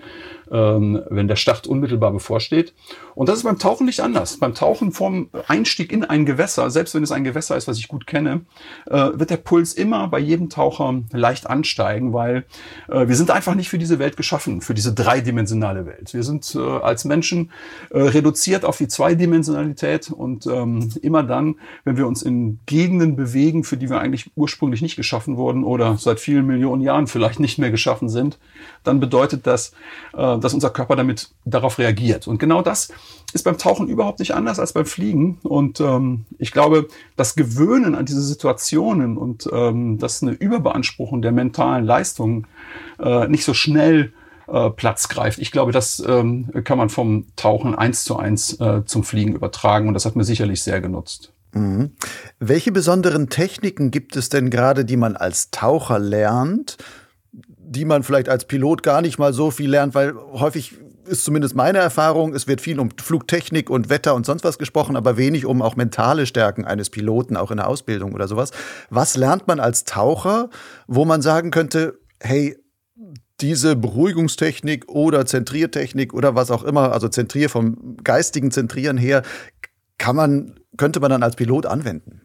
ähm, 0.50 1.02
wenn 1.08 1.28
der 1.28 1.36
Start 1.36 1.66
unmittelbar 1.66 2.10
bevorsteht. 2.10 2.72
Und 3.14 3.28
das 3.28 3.38
ist 3.38 3.44
beim 3.44 3.58
Tauchen 3.58 3.86
nicht 3.86 4.00
anders. 4.00 4.38
Beim 4.38 4.54
Tauchen 4.54 4.92
vom 4.92 5.28
Einstieg 5.46 5.92
in 5.92 6.04
ein 6.04 6.24
Gewässer, 6.24 6.70
selbst 6.70 6.94
wenn 6.94 7.02
es 7.02 7.12
ein 7.12 7.24
Gewässer 7.24 7.56
ist, 7.56 7.68
was 7.68 7.78
ich 7.78 7.88
gut 7.88 8.06
kenne, 8.06 8.42
äh, 8.86 9.10
wird 9.14 9.30
der 9.30 9.36
Puls 9.36 9.74
immer 9.74 10.08
bei 10.08 10.18
jedem 10.18 10.48
Taucher 10.48 11.02
leicht 11.12 11.48
ansteigen, 11.48 12.12
weil 12.12 12.44
äh, 12.88 13.08
wir 13.08 13.16
sind 13.16 13.30
einfach 13.30 13.54
nicht 13.54 13.68
für 13.68 13.78
diese 13.78 13.98
Welt 13.98 14.16
geschaffen, 14.16 14.60
für 14.60 14.74
diese 14.74 14.92
dreidimensionale 14.92 15.86
Welt. 15.86 16.14
Wir 16.14 16.22
sind 16.22 16.54
äh, 16.54 16.58
als 16.58 17.04
Menschen 17.04 17.50
äh, 17.90 18.00
reduziert 18.00 18.64
auf 18.64 18.78
die 18.78 18.88
Zweidimensionalität 18.88 20.10
und 20.10 20.46
ähm, 20.46 20.90
immer 21.02 21.22
dann, 21.22 21.56
wenn 21.84 21.96
wir 21.96 22.06
uns 22.06 22.22
in 22.22 22.58
Gegenden 22.66 23.16
bewegen, 23.16 23.64
für 23.64 23.76
die 23.76 23.90
wir 23.90 24.00
eigentlich 24.00 24.30
ursprünglich 24.34 24.82
nicht 24.82 24.96
geschaffen 24.96 25.36
wurden 25.36 25.64
oder 25.64 25.96
seit 25.98 26.20
vielen 26.20 26.46
Millionen 26.46 26.82
Jahren 26.82 27.06
vielleicht 27.06 27.40
nicht 27.40 27.58
mehr 27.58 27.70
geschaffen 27.70 28.08
sind, 28.08 28.38
dann 28.82 28.98
bedeutet 28.98 29.46
das, 29.46 29.72
äh, 30.14 30.38
dass 30.40 30.54
unser 30.54 30.70
Körper 30.70 30.96
damit 30.96 31.30
darauf 31.44 31.78
reagiert. 31.78 32.26
Und 32.26 32.38
genau 32.38 32.62
das 32.62 32.90
ist 33.32 33.44
beim 33.44 33.58
Tauchen 33.58 33.88
überhaupt 33.88 34.18
nicht 34.18 34.34
anders 34.34 34.58
als 34.58 34.72
beim 34.72 34.86
Fliegen. 34.86 35.38
Und 35.42 35.80
ähm, 35.80 36.24
ich 36.38 36.52
glaube, 36.52 36.88
das 37.16 37.34
Gewöhnen 37.34 37.94
an 37.94 38.06
diese 38.06 38.22
Situationen 38.22 39.16
und 39.16 39.48
ähm, 39.52 39.98
dass 39.98 40.22
eine 40.22 40.32
Überbeanspruchung 40.32 41.22
der 41.22 41.32
mentalen 41.32 41.84
Leistung 41.84 42.46
äh, 42.98 43.28
nicht 43.28 43.44
so 43.44 43.54
schnell 43.54 44.12
äh, 44.48 44.70
Platz 44.70 45.08
greift. 45.08 45.38
Ich 45.38 45.52
glaube, 45.52 45.72
das 45.72 46.02
ähm, 46.06 46.50
kann 46.64 46.78
man 46.78 46.88
vom 46.88 47.26
Tauchen 47.36 47.74
eins 47.74 48.04
zu 48.04 48.16
eins 48.16 48.58
äh, 48.60 48.84
zum 48.84 49.04
Fliegen 49.04 49.34
übertragen 49.34 49.88
und 49.88 49.94
das 49.94 50.04
hat 50.04 50.16
mir 50.16 50.24
sicherlich 50.24 50.62
sehr 50.62 50.80
genutzt. 50.80 51.32
Mhm. 51.52 51.92
Welche 52.38 52.72
besonderen 52.72 53.28
Techniken 53.28 53.90
gibt 53.90 54.16
es 54.16 54.28
denn 54.28 54.50
gerade, 54.50 54.84
die 54.84 54.96
man 54.96 55.16
als 55.16 55.50
Taucher 55.50 55.98
lernt, 55.98 56.78
die 57.70 57.84
man 57.84 58.02
vielleicht 58.02 58.28
als 58.28 58.46
Pilot 58.46 58.82
gar 58.82 59.00
nicht 59.00 59.18
mal 59.20 59.32
so 59.32 59.52
viel 59.52 59.70
lernt, 59.70 59.94
weil 59.94 60.14
häufig 60.32 60.74
ist 61.06 61.24
zumindest 61.24 61.54
meine 61.54 61.78
Erfahrung, 61.78 62.34
es 62.34 62.48
wird 62.48 62.60
viel 62.60 62.80
um 62.80 62.90
Flugtechnik 63.00 63.70
und 63.70 63.88
Wetter 63.88 64.16
und 64.16 64.26
sonst 64.26 64.42
was 64.42 64.58
gesprochen, 64.58 64.96
aber 64.96 65.16
wenig 65.16 65.46
um 65.46 65.62
auch 65.62 65.76
mentale 65.76 66.26
Stärken 66.26 66.64
eines 66.64 66.90
Piloten, 66.90 67.36
auch 67.36 67.52
in 67.52 67.58
der 67.58 67.68
Ausbildung 67.68 68.12
oder 68.12 68.26
sowas. 68.26 68.50
Was 68.90 69.16
lernt 69.16 69.46
man 69.46 69.60
als 69.60 69.84
Taucher, 69.84 70.50
wo 70.88 71.04
man 71.04 71.22
sagen 71.22 71.52
könnte, 71.52 72.00
hey, 72.20 72.56
diese 73.40 73.76
Beruhigungstechnik 73.76 74.88
oder 74.88 75.24
Zentriertechnik 75.24 76.12
oder 76.12 76.34
was 76.34 76.50
auch 76.50 76.64
immer, 76.64 76.92
also 76.92 77.08
Zentrier 77.08 77.48
vom 77.48 77.96
geistigen 78.02 78.50
Zentrieren 78.50 78.96
her, 78.96 79.22
kann 79.96 80.16
man, 80.16 80.58
könnte 80.76 80.98
man 80.98 81.10
dann 81.10 81.22
als 81.22 81.36
Pilot 81.36 81.66
anwenden? 81.66 82.22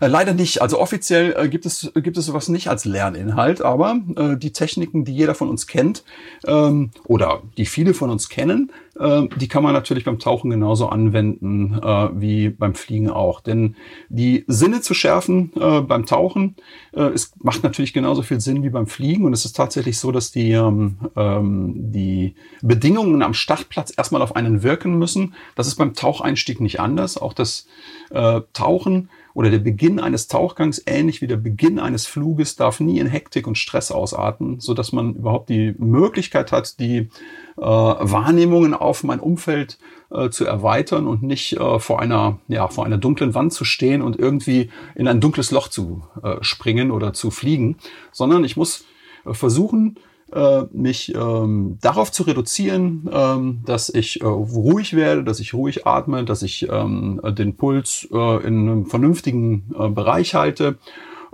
Äh, 0.00 0.08
leider 0.08 0.34
nicht. 0.34 0.62
Also 0.62 0.78
offiziell 0.78 1.34
äh, 1.36 1.48
gibt 1.48 1.66
es 1.66 1.92
gibt 1.94 2.16
es 2.16 2.26
sowas 2.26 2.48
nicht 2.48 2.68
als 2.68 2.84
Lerninhalt, 2.84 3.62
aber 3.62 4.00
äh, 4.16 4.36
die 4.36 4.52
Techniken, 4.52 5.04
die 5.04 5.14
jeder 5.14 5.34
von 5.34 5.48
uns 5.48 5.66
kennt 5.66 6.04
ähm, 6.46 6.90
oder 7.04 7.42
die 7.56 7.66
viele 7.66 7.94
von 7.94 8.10
uns 8.10 8.28
kennen, 8.28 8.72
äh, 8.98 9.28
die 9.36 9.48
kann 9.48 9.62
man 9.62 9.72
natürlich 9.72 10.04
beim 10.04 10.18
Tauchen 10.18 10.50
genauso 10.50 10.88
anwenden 10.88 11.78
äh, 11.82 12.08
wie 12.20 12.48
beim 12.50 12.74
Fliegen 12.74 13.10
auch. 13.10 13.40
Denn 13.40 13.76
die 14.08 14.44
Sinne 14.46 14.80
zu 14.80 14.94
schärfen 14.94 15.52
äh, 15.56 15.80
beim 15.80 16.06
Tauchen, 16.06 16.56
äh, 16.92 17.02
es 17.02 17.32
macht 17.42 17.62
natürlich 17.62 17.92
genauso 17.92 18.22
viel 18.22 18.40
Sinn 18.40 18.62
wie 18.62 18.70
beim 18.70 18.86
Fliegen. 18.86 19.24
Und 19.24 19.32
es 19.32 19.44
ist 19.44 19.56
tatsächlich 19.56 19.98
so, 19.98 20.12
dass 20.12 20.32
die 20.32 20.52
ähm, 20.52 20.96
ähm, 21.16 21.74
die 21.92 22.34
Bedingungen 22.62 23.22
am 23.22 23.34
Startplatz 23.34 23.92
erstmal 23.96 24.22
auf 24.22 24.36
einen 24.36 24.62
wirken 24.62 24.98
müssen. 24.98 25.34
Das 25.54 25.66
ist 25.66 25.76
beim 25.76 25.94
Taucheinstieg 25.94 26.60
nicht 26.60 26.80
anders. 26.80 27.18
Auch 27.18 27.32
das 27.32 27.66
äh, 28.10 28.40
Tauchen 28.52 29.10
oder 29.36 29.50
der 29.50 29.58
Beginn 29.58 30.00
eines 30.00 30.28
Tauchgangs, 30.28 30.82
ähnlich 30.86 31.20
wie 31.20 31.26
der 31.26 31.36
Beginn 31.36 31.78
eines 31.78 32.06
Fluges, 32.06 32.56
darf 32.56 32.80
nie 32.80 32.98
in 32.98 33.06
Hektik 33.06 33.46
und 33.46 33.58
Stress 33.58 33.92
ausarten, 33.92 34.60
so 34.60 34.72
dass 34.72 34.92
man 34.92 35.14
überhaupt 35.14 35.50
die 35.50 35.74
Möglichkeit 35.76 36.52
hat, 36.52 36.80
die 36.80 37.10
äh, 37.58 37.60
Wahrnehmungen 37.60 38.72
auf 38.72 39.04
mein 39.04 39.20
Umfeld 39.20 39.76
äh, 40.10 40.30
zu 40.30 40.46
erweitern 40.46 41.06
und 41.06 41.22
nicht 41.22 41.52
äh, 41.52 41.78
vor 41.78 42.00
einer 42.00 42.38
ja 42.48 42.66
vor 42.68 42.86
einer 42.86 42.96
dunklen 42.96 43.34
Wand 43.34 43.52
zu 43.52 43.66
stehen 43.66 44.00
und 44.00 44.18
irgendwie 44.18 44.70
in 44.94 45.06
ein 45.06 45.20
dunkles 45.20 45.50
Loch 45.50 45.68
zu 45.68 46.02
äh, 46.22 46.36
springen 46.40 46.90
oder 46.90 47.12
zu 47.12 47.30
fliegen, 47.30 47.76
sondern 48.12 48.42
ich 48.42 48.56
muss 48.56 48.86
äh, 49.26 49.34
versuchen 49.34 49.98
äh, 50.32 50.62
mich 50.72 51.14
ähm, 51.14 51.78
darauf 51.80 52.10
zu 52.10 52.24
reduzieren, 52.24 53.08
ähm, 53.12 53.60
dass 53.64 53.88
ich 53.88 54.20
äh, 54.20 54.26
ruhig 54.26 54.94
werde, 54.94 55.24
dass 55.24 55.40
ich 55.40 55.54
ruhig 55.54 55.86
atme, 55.86 56.24
dass 56.24 56.42
ich 56.42 56.68
ähm, 56.70 57.20
den 57.24 57.56
Puls 57.56 58.08
äh, 58.12 58.46
in 58.46 58.68
einem 58.68 58.86
vernünftigen 58.86 59.74
äh, 59.78 59.88
Bereich 59.88 60.34
halte. 60.34 60.78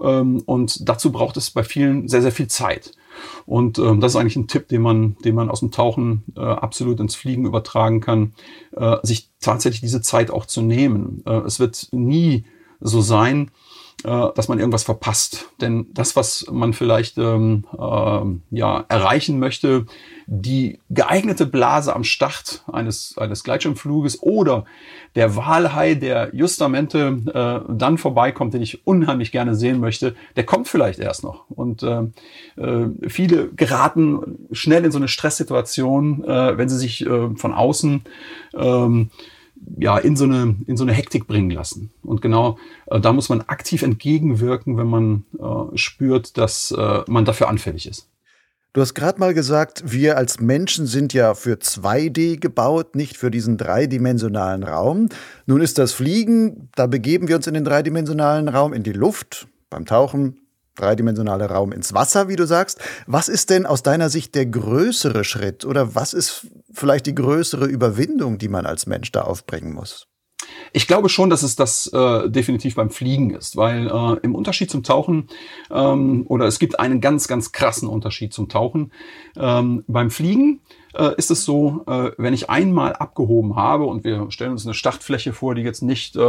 Ähm, 0.00 0.42
und 0.44 0.88
dazu 0.88 1.12
braucht 1.12 1.36
es 1.36 1.50
bei 1.50 1.64
vielen 1.64 2.08
sehr, 2.08 2.22
sehr 2.22 2.32
viel 2.32 2.48
Zeit. 2.48 2.92
Und 3.46 3.78
ähm, 3.78 4.00
das 4.00 4.12
ist 4.12 4.16
eigentlich 4.16 4.36
ein 4.36 4.48
Tipp, 4.48 4.68
den 4.68 4.82
man, 4.82 5.16
den 5.24 5.34
man 5.34 5.50
aus 5.50 5.60
dem 5.60 5.70
Tauchen 5.70 6.24
äh, 6.36 6.40
absolut 6.40 7.00
ins 7.00 7.14
Fliegen 7.14 7.46
übertragen 7.46 8.00
kann, 8.00 8.34
äh, 8.76 8.96
sich 9.02 9.30
tatsächlich 9.40 9.80
diese 9.80 10.00
Zeit 10.00 10.30
auch 10.30 10.46
zu 10.46 10.62
nehmen. 10.62 11.22
Äh, 11.26 11.40
es 11.46 11.60
wird 11.60 11.88
nie 11.92 12.44
so 12.80 13.00
sein, 13.00 13.50
dass 14.02 14.48
man 14.48 14.58
irgendwas 14.58 14.84
verpasst. 14.84 15.48
Denn 15.60 15.86
das, 15.92 16.16
was 16.16 16.46
man 16.50 16.72
vielleicht 16.72 17.18
ähm, 17.18 17.64
äh, 17.72 18.56
ja, 18.56 18.84
erreichen 18.88 19.38
möchte, 19.38 19.86
die 20.26 20.78
geeignete 20.90 21.46
Blase 21.46 21.94
am 21.94 22.04
Start 22.04 22.64
eines, 22.72 23.16
eines 23.18 23.44
Gleitschirmfluges 23.44 24.22
oder 24.22 24.64
der 25.14 25.36
Walhai, 25.36 25.94
der 25.94 26.30
justamente 26.32 27.18
äh, 27.68 27.72
dann 27.72 27.98
vorbeikommt, 27.98 28.54
den 28.54 28.62
ich 28.62 28.86
unheimlich 28.86 29.30
gerne 29.30 29.54
sehen 29.54 29.80
möchte, 29.80 30.14
der 30.36 30.44
kommt 30.44 30.68
vielleicht 30.68 30.98
erst 30.98 31.22
noch. 31.22 31.44
Und 31.50 31.82
äh, 31.82 32.02
äh, 32.56 32.88
viele 33.08 33.48
geraten 33.48 34.48
schnell 34.52 34.84
in 34.84 34.92
so 34.92 34.98
eine 34.98 35.08
Stresssituation, 35.08 36.24
äh, 36.24 36.56
wenn 36.56 36.68
sie 36.68 36.78
sich 36.78 37.04
äh, 37.04 37.34
von 37.36 37.52
außen 37.52 38.02
äh, 38.54 39.06
ja, 39.78 39.98
in 39.98 40.16
so 40.16 40.24
eine, 40.24 40.56
in 40.66 40.76
so 40.76 40.84
eine 40.84 40.92
Hektik 40.92 41.26
bringen 41.26 41.50
lassen. 41.50 41.90
Und 42.02 42.22
genau 42.22 42.58
äh, 42.86 43.00
da 43.00 43.12
muss 43.12 43.28
man 43.28 43.42
aktiv 43.42 43.82
entgegenwirken, 43.82 44.76
wenn 44.76 44.86
man 44.86 45.24
äh, 45.38 45.76
spürt, 45.76 46.36
dass 46.38 46.72
äh, 46.72 47.02
man 47.06 47.24
dafür 47.24 47.48
anfällig 47.48 47.88
ist. 47.88 48.08
Du 48.74 48.80
hast 48.80 48.94
gerade 48.94 49.20
mal 49.20 49.34
gesagt, 49.34 49.82
wir 49.92 50.16
als 50.16 50.40
Menschen 50.40 50.86
sind 50.86 51.12
ja 51.12 51.34
für 51.34 51.56
2D 51.56 52.40
gebaut, 52.40 52.96
nicht 52.96 53.18
für 53.18 53.30
diesen 53.30 53.58
dreidimensionalen 53.58 54.62
Raum. 54.62 55.10
Nun 55.44 55.60
ist 55.60 55.76
das 55.76 55.92
Fliegen, 55.92 56.70
da 56.74 56.86
begeben 56.86 57.28
wir 57.28 57.36
uns 57.36 57.46
in 57.46 57.52
den 57.52 57.64
dreidimensionalen 57.64 58.48
Raum, 58.48 58.72
in 58.72 58.82
die 58.82 58.92
Luft. 58.92 59.46
Beim 59.68 59.84
Tauchen 59.84 60.38
dreidimensionaler 60.76 61.46
Raum 61.46 61.72
ins 61.72 61.92
Wasser, 61.92 62.28
wie 62.28 62.36
du 62.36 62.46
sagst. 62.46 62.80
Was 63.06 63.28
ist 63.28 63.50
denn 63.50 63.66
aus 63.66 63.82
deiner 63.82 64.10
Sicht 64.10 64.34
der 64.34 64.46
größere 64.46 65.24
Schritt 65.24 65.64
oder 65.64 65.94
was 65.94 66.14
ist 66.14 66.46
vielleicht 66.72 67.06
die 67.06 67.14
größere 67.14 67.66
Überwindung, 67.66 68.38
die 68.38 68.48
man 68.48 68.66
als 68.66 68.86
Mensch 68.86 69.12
da 69.12 69.22
aufbringen 69.22 69.72
muss? 69.72 70.08
Ich 70.74 70.86
glaube 70.86 71.08
schon, 71.08 71.28
dass 71.28 71.42
es 71.42 71.54
das 71.54 71.86
äh, 71.88 72.30
definitiv 72.30 72.76
beim 72.76 72.90
Fliegen 72.90 73.30
ist, 73.30 73.56
weil 73.56 73.88
äh, 73.88 74.16
im 74.22 74.34
Unterschied 74.34 74.70
zum 74.70 74.82
Tauchen 74.82 75.28
ähm, 75.70 76.24
oder 76.28 76.46
es 76.46 76.58
gibt 76.58 76.80
einen 76.80 77.00
ganz, 77.00 77.28
ganz 77.28 77.52
krassen 77.52 77.88
Unterschied 77.88 78.32
zum 78.32 78.48
Tauchen. 78.48 78.90
Ähm, 79.36 79.84
beim 79.86 80.10
Fliegen 80.10 80.60
äh, 80.94 81.14
ist 81.16 81.30
es 81.30 81.44
so, 81.44 81.84
äh, 81.86 82.12
wenn 82.16 82.32
ich 82.32 82.48
einmal 82.48 82.94
abgehoben 82.94 83.56
habe 83.56 83.84
und 83.84 84.04
wir 84.04 84.30
stellen 84.30 84.52
uns 84.52 84.64
eine 84.64 84.74
Startfläche 84.74 85.34
vor, 85.34 85.54
die 85.54 85.62
jetzt 85.62 85.82
nicht 85.82 86.16
äh, 86.16 86.20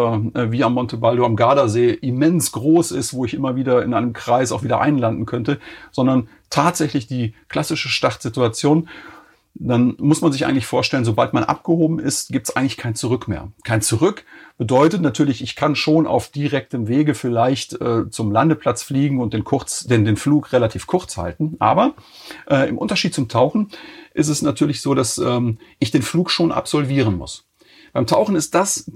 wie 0.51 0.63
am 0.63 0.73
Montebaldo 0.73 1.25
am 1.25 1.37
Gardasee 1.37 1.91
immens 1.91 2.51
groß 2.51 2.91
ist, 2.91 3.13
wo 3.13 3.23
ich 3.23 3.33
immer 3.33 3.55
wieder 3.55 3.81
in 3.83 3.93
einem 3.93 4.11
Kreis 4.11 4.51
auch 4.51 4.63
wieder 4.63 4.81
einlanden 4.81 5.25
könnte, 5.25 5.59
sondern 5.91 6.27
tatsächlich 6.49 7.07
die 7.07 7.33
klassische 7.47 7.87
Startsituation 7.87 8.89
dann 9.55 9.95
muss 9.99 10.21
man 10.21 10.31
sich 10.31 10.45
eigentlich 10.45 10.65
vorstellen, 10.65 11.05
sobald 11.05 11.33
man 11.33 11.43
abgehoben 11.43 11.99
ist, 11.99 12.29
gibt 12.29 12.49
es 12.49 12.55
eigentlich 12.55 12.77
kein 12.77 12.95
Zurück 12.95 13.27
mehr. 13.27 13.51
Kein 13.63 13.81
Zurück 13.81 14.25
bedeutet 14.57 15.01
natürlich, 15.01 15.43
ich 15.43 15.55
kann 15.55 15.75
schon 15.75 16.07
auf 16.07 16.29
direktem 16.29 16.87
Wege 16.87 17.13
vielleicht 17.13 17.79
äh, 17.79 18.09
zum 18.09 18.31
Landeplatz 18.31 18.81
fliegen 18.81 19.21
und 19.21 19.33
den, 19.33 19.43
kurz, 19.43 19.83
den, 19.83 20.05
den 20.05 20.17
Flug 20.17 20.53
relativ 20.53 20.87
kurz 20.87 21.17
halten. 21.17 21.55
Aber 21.59 21.93
äh, 22.49 22.67
im 22.67 22.79
Unterschied 22.79 23.13
zum 23.13 23.29
Tauchen 23.29 23.69
ist 24.13 24.27
es 24.27 24.41
natürlich 24.41 24.81
so, 24.81 24.95
dass 24.95 25.19
ähm, 25.19 25.59
ich 25.79 25.91
den 25.91 26.01
Flug 26.01 26.31
schon 26.31 26.51
absolvieren 26.51 27.15
muss. 27.15 27.45
Beim 27.93 28.07
Tauchen 28.07 28.35
ist 28.35 28.55
das 28.55 28.91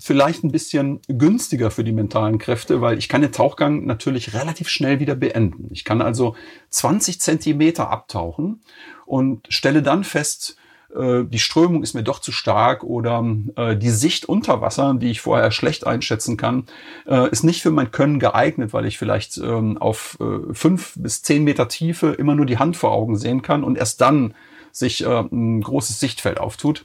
vielleicht 0.00 0.44
ein 0.44 0.52
bisschen 0.52 1.00
günstiger 1.08 1.70
für 1.70 1.84
die 1.84 1.92
mentalen 1.92 2.38
Kräfte, 2.38 2.80
weil 2.80 2.98
ich 2.98 3.08
kann 3.08 3.22
den 3.22 3.32
Tauchgang 3.32 3.86
natürlich 3.86 4.34
relativ 4.34 4.68
schnell 4.68 5.00
wieder 5.00 5.14
beenden. 5.14 5.68
Ich 5.70 5.84
kann 5.84 6.02
also 6.02 6.34
20 6.70 7.20
Zentimeter 7.20 7.90
abtauchen 7.90 8.62
und 9.06 9.46
stelle 9.50 9.82
dann 9.82 10.04
fest, 10.04 10.56
äh, 10.94 11.24
die 11.24 11.38
Strömung 11.38 11.82
ist 11.82 11.94
mir 11.94 12.02
doch 12.02 12.18
zu 12.18 12.32
stark 12.32 12.82
oder 12.82 13.24
äh, 13.56 13.76
die 13.76 13.90
Sicht 13.90 14.24
unter 14.24 14.60
Wasser, 14.60 14.94
die 14.94 15.10
ich 15.10 15.20
vorher 15.20 15.50
schlecht 15.50 15.86
einschätzen 15.86 16.36
kann, 16.36 16.64
äh, 17.06 17.30
ist 17.30 17.44
nicht 17.44 17.62
für 17.62 17.70
mein 17.70 17.90
Können 17.90 18.18
geeignet, 18.18 18.72
weil 18.72 18.86
ich 18.86 18.98
vielleicht 18.98 19.38
ähm, 19.38 19.78
auf 19.78 20.18
fünf 20.52 20.94
bis 20.96 21.22
zehn 21.22 21.44
Meter 21.44 21.68
Tiefe 21.68 22.08
immer 22.08 22.34
nur 22.34 22.46
die 22.46 22.58
Hand 22.58 22.76
vor 22.76 22.92
Augen 22.92 23.16
sehen 23.16 23.42
kann 23.42 23.64
und 23.64 23.76
erst 23.76 24.00
dann 24.00 24.34
sich 24.72 25.04
ein 25.04 25.62
großes 25.62 25.98
Sichtfeld 25.98 26.38
auftut. 26.38 26.84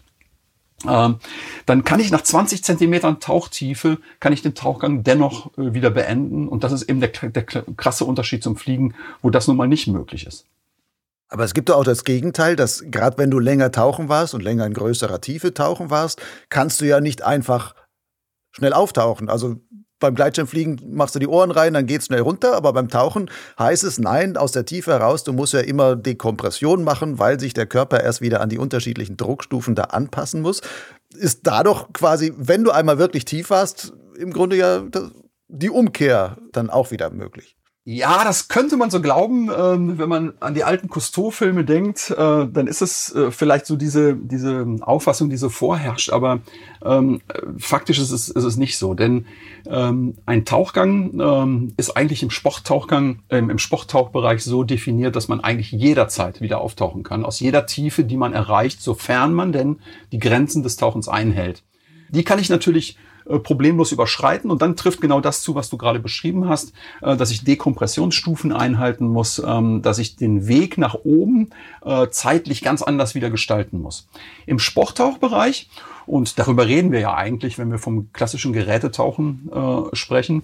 Ähm, 0.87 1.17
dann 1.65 1.83
kann 1.83 1.99
ich 1.99 2.11
nach 2.11 2.21
20 2.21 2.63
Zentimetern 2.63 3.19
Tauchtiefe, 3.19 3.99
kann 4.19 4.33
ich 4.33 4.41
den 4.41 4.55
Tauchgang 4.55 5.03
dennoch 5.03 5.51
wieder 5.55 5.89
beenden. 5.89 6.47
Und 6.47 6.63
das 6.63 6.71
ist 6.71 6.83
eben 6.83 6.99
der, 6.99 7.09
der 7.09 7.43
krasse 7.43 8.05
Unterschied 8.05 8.43
zum 8.43 8.55
Fliegen, 8.55 8.93
wo 9.21 9.29
das 9.29 9.47
nun 9.47 9.57
mal 9.57 9.67
nicht 9.67 9.87
möglich 9.87 10.27
ist. 10.27 10.45
Aber 11.27 11.43
es 11.43 11.53
gibt 11.53 11.69
doch 11.69 11.77
auch 11.77 11.83
das 11.83 12.03
Gegenteil, 12.03 12.55
dass 12.55 12.83
gerade 12.91 13.17
wenn 13.17 13.31
du 13.31 13.39
länger 13.39 13.71
tauchen 13.71 14.09
warst 14.09 14.33
und 14.33 14.41
länger 14.41 14.65
in 14.65 14.73
größerer 14.73 15.21
Tiefe 15.21 15.53
tauchen 15.53 15.89
warst, 15.89 16.21
kannst 16.49 16.81
du 16.81 16.85
ja 16.85 17.01
nicht 17.01 17.23
einfach 17.23 17.73
schnell 18.51 18.73
auftauchen. 18.73 19.27
Also 19.27 19.57
beim 20.05 20.15
Gleitschirmfliegen 20.15 20.95
machst 20.95 21.15
du 21.15 21.19
die 21.19 21.27
Ohren 21.27 21.49
rein, 21.51 21.73
dann 21.73 21.87
geht's 21.87 22.05
schnell 22.05 22.21
runter, 22.21 22.55
aber 22.55 22.73
beim 22.73 22.89
Tauchen 22.89 23.29
heißt 23.57 23.83
es 23.83 23.97
nein, 23.97 24.37
aus 24.37 24.51
der 24.51 24.65
Tiefe 24.65 24.91
heraus, 24.91 25.23
du 25.23 25.33
musst 25.33 25.53
ja 25.53 25.61
immer 25.61 25.95
Dekompression 25.95 26.83
machen, 26.83 27.17
weil 27.17 27.39
sich 27.39 27.53
der 27.53 27.65
Körper 27.65 28.01
erst 28.01 28.21
wieder 28.21 28.41
an 28.41 28.49
die 28.49 28.59
unterschiedlichen 28.59 29.17
Druckstufen 29.17 29.73
da 29.73 29.85
anpassen 29.85 30.41
muss. 30.41 30.61
Ist 31.17 31.47
da 31.47 31.63
doch 31.63 31.91
quasi, 31.93 32.33
wenn 32.37 32.63
du 32.63 32.71
einmal 32.71 32.99
wirklich 32.99 33.25
tief 33.25 33.49
warst, 33.49 33.93
im 34.17 34.31
Grunde 34.31 34.55
ja 34.57 34.83
die 35.47 35.69
Umkehr 35.69 36.37
dann 36.51 36.69
auch 36.69 36.91
wieder 36.91 37.09
möglich. 37.09 37.55
Ja, 37.87 38.23
das 38.23 38.47
könnte 38.47 38.77
man 38.77 38.89
so 38.89 38.99
glauben, 38.99 39.51
ähm, 39.55 39.99
wenn 39.99 40.09
man 40.09 40.33
an 40.39 40.55
die 40.55 40.63
alten 40.63 40.89
Cousteau-Filme 40.89 41.63
denkt, 41.65 42.09
äh, 42.09 42.47
dann 42.47 42.65
ist 42.65 42.81
es 42.81 43.13
äh, 43.13 43.29
vielleicht 43.29 43.67
so 43.67 43.75
diese, 43.75 44.15
diese 44.15 44.65
Auffassung, 44.81 45.29
die 45.29 45.37
so 45.37 45.49
vorherrscht, 45.49 46.09
aber 46.09 46.39
ähm, 46.83 47.21
faktisch 47.59 47.99
ist 47.99 48.09
es, 48.09 48.29
ist 48.29 48.43
es 48.43 48.57
nicht 48.57 48.79
so, 48.79 48.95
denn 48.95 49.27
ähm, 49.67 50.15
ein 50.25 50.45
Tauchgang 50.45 51.19
ähm, 51.19 51.73
ist 51.77 51.95
eigentlich 51.95 52.23
im 52.23 52.31
Sporttauchgang, 52.31 53.19
ähm, 53.29 53.51
im 53.51 53.59
Sporttauchbereich 53.59 54.43
so 54.43 54.63
definiert, 54.63 55.15
dass 55.15 55.27
man 55.27 55.41
eigentlich 55.41 55.71
jederzeit 55.71 56.41
wieder 56.41 56.61
auftauchen 56.61 57.03
kann, 57.03 57.23
aus 57.23 57.39
jeder 57.39 57.67
Tiefe, 57.67 58.03
die 58.03 58.17
man 58.17 58.33
erreicht, 58.33 58.81
sofern 58.81 59.31
man 59.31 59.51
denn 59.51 59.77
die 60.11 60.17
Grenzen 60.17 60.63
des 60.63 60.77
Tauchens 60.77 61.07
einhält. 61.07 61.61
Die 62.09 62.23
kann 62.23 62.39
ich 62.39 62.49
natürlich 62.49 62.97
äh, 63.27 63.39
problemlos 63.39 63.91
überschreiten. 63.91 64.51
Und 64.51 64.61
dann 64.61 64.75
trifft 64.75 65.01
genau 65.01 65.19
das 65.21 65.41
zu, 65.41 65.55
was 65.55 65.69
du 65.69 65.77
gerade 65.77 65.99
beschrieben 65.99 66.47
hast, 66.47 66.73
äh, 67.01 67.15
dass 67.15 67.31
ich 67.31 67.43
Dekompressionsstufen 67.43 68.51
einhalten 68.51 69.07
muss, 69.07 69.39
ähm, 69.39 69.81
dass 69.81 69.97
ich 69.97 70.15
den 70.15 70.47
Weg 70.47 70.77
nach 70.77 70.95
oben 71.03 71.49
äh, 71.83 72.07
zeitlich 72.09 72.61
ganz 72.61 72.81
anders 72.81 73.15
wieder 73.15 73.29
gestalten 73.29 73.81
muss. 73.81 74.07
Im 74.45 74.59
Sporttauchbereich, 74.59 75.69
und 76.05 76.37
darüber 76.37 76.67
reden 76.67 76.91
wir 76.91 76.99
ja 76.99 77.15
eigentlich, 77.15 77.57
wenn 77.57 77.71
wir 77.71 77.79
vom 77.79 78.13
klassischen 78.13 78.53
Gerätetauchen 78.53 79.49
sprechen, 79.93 80.43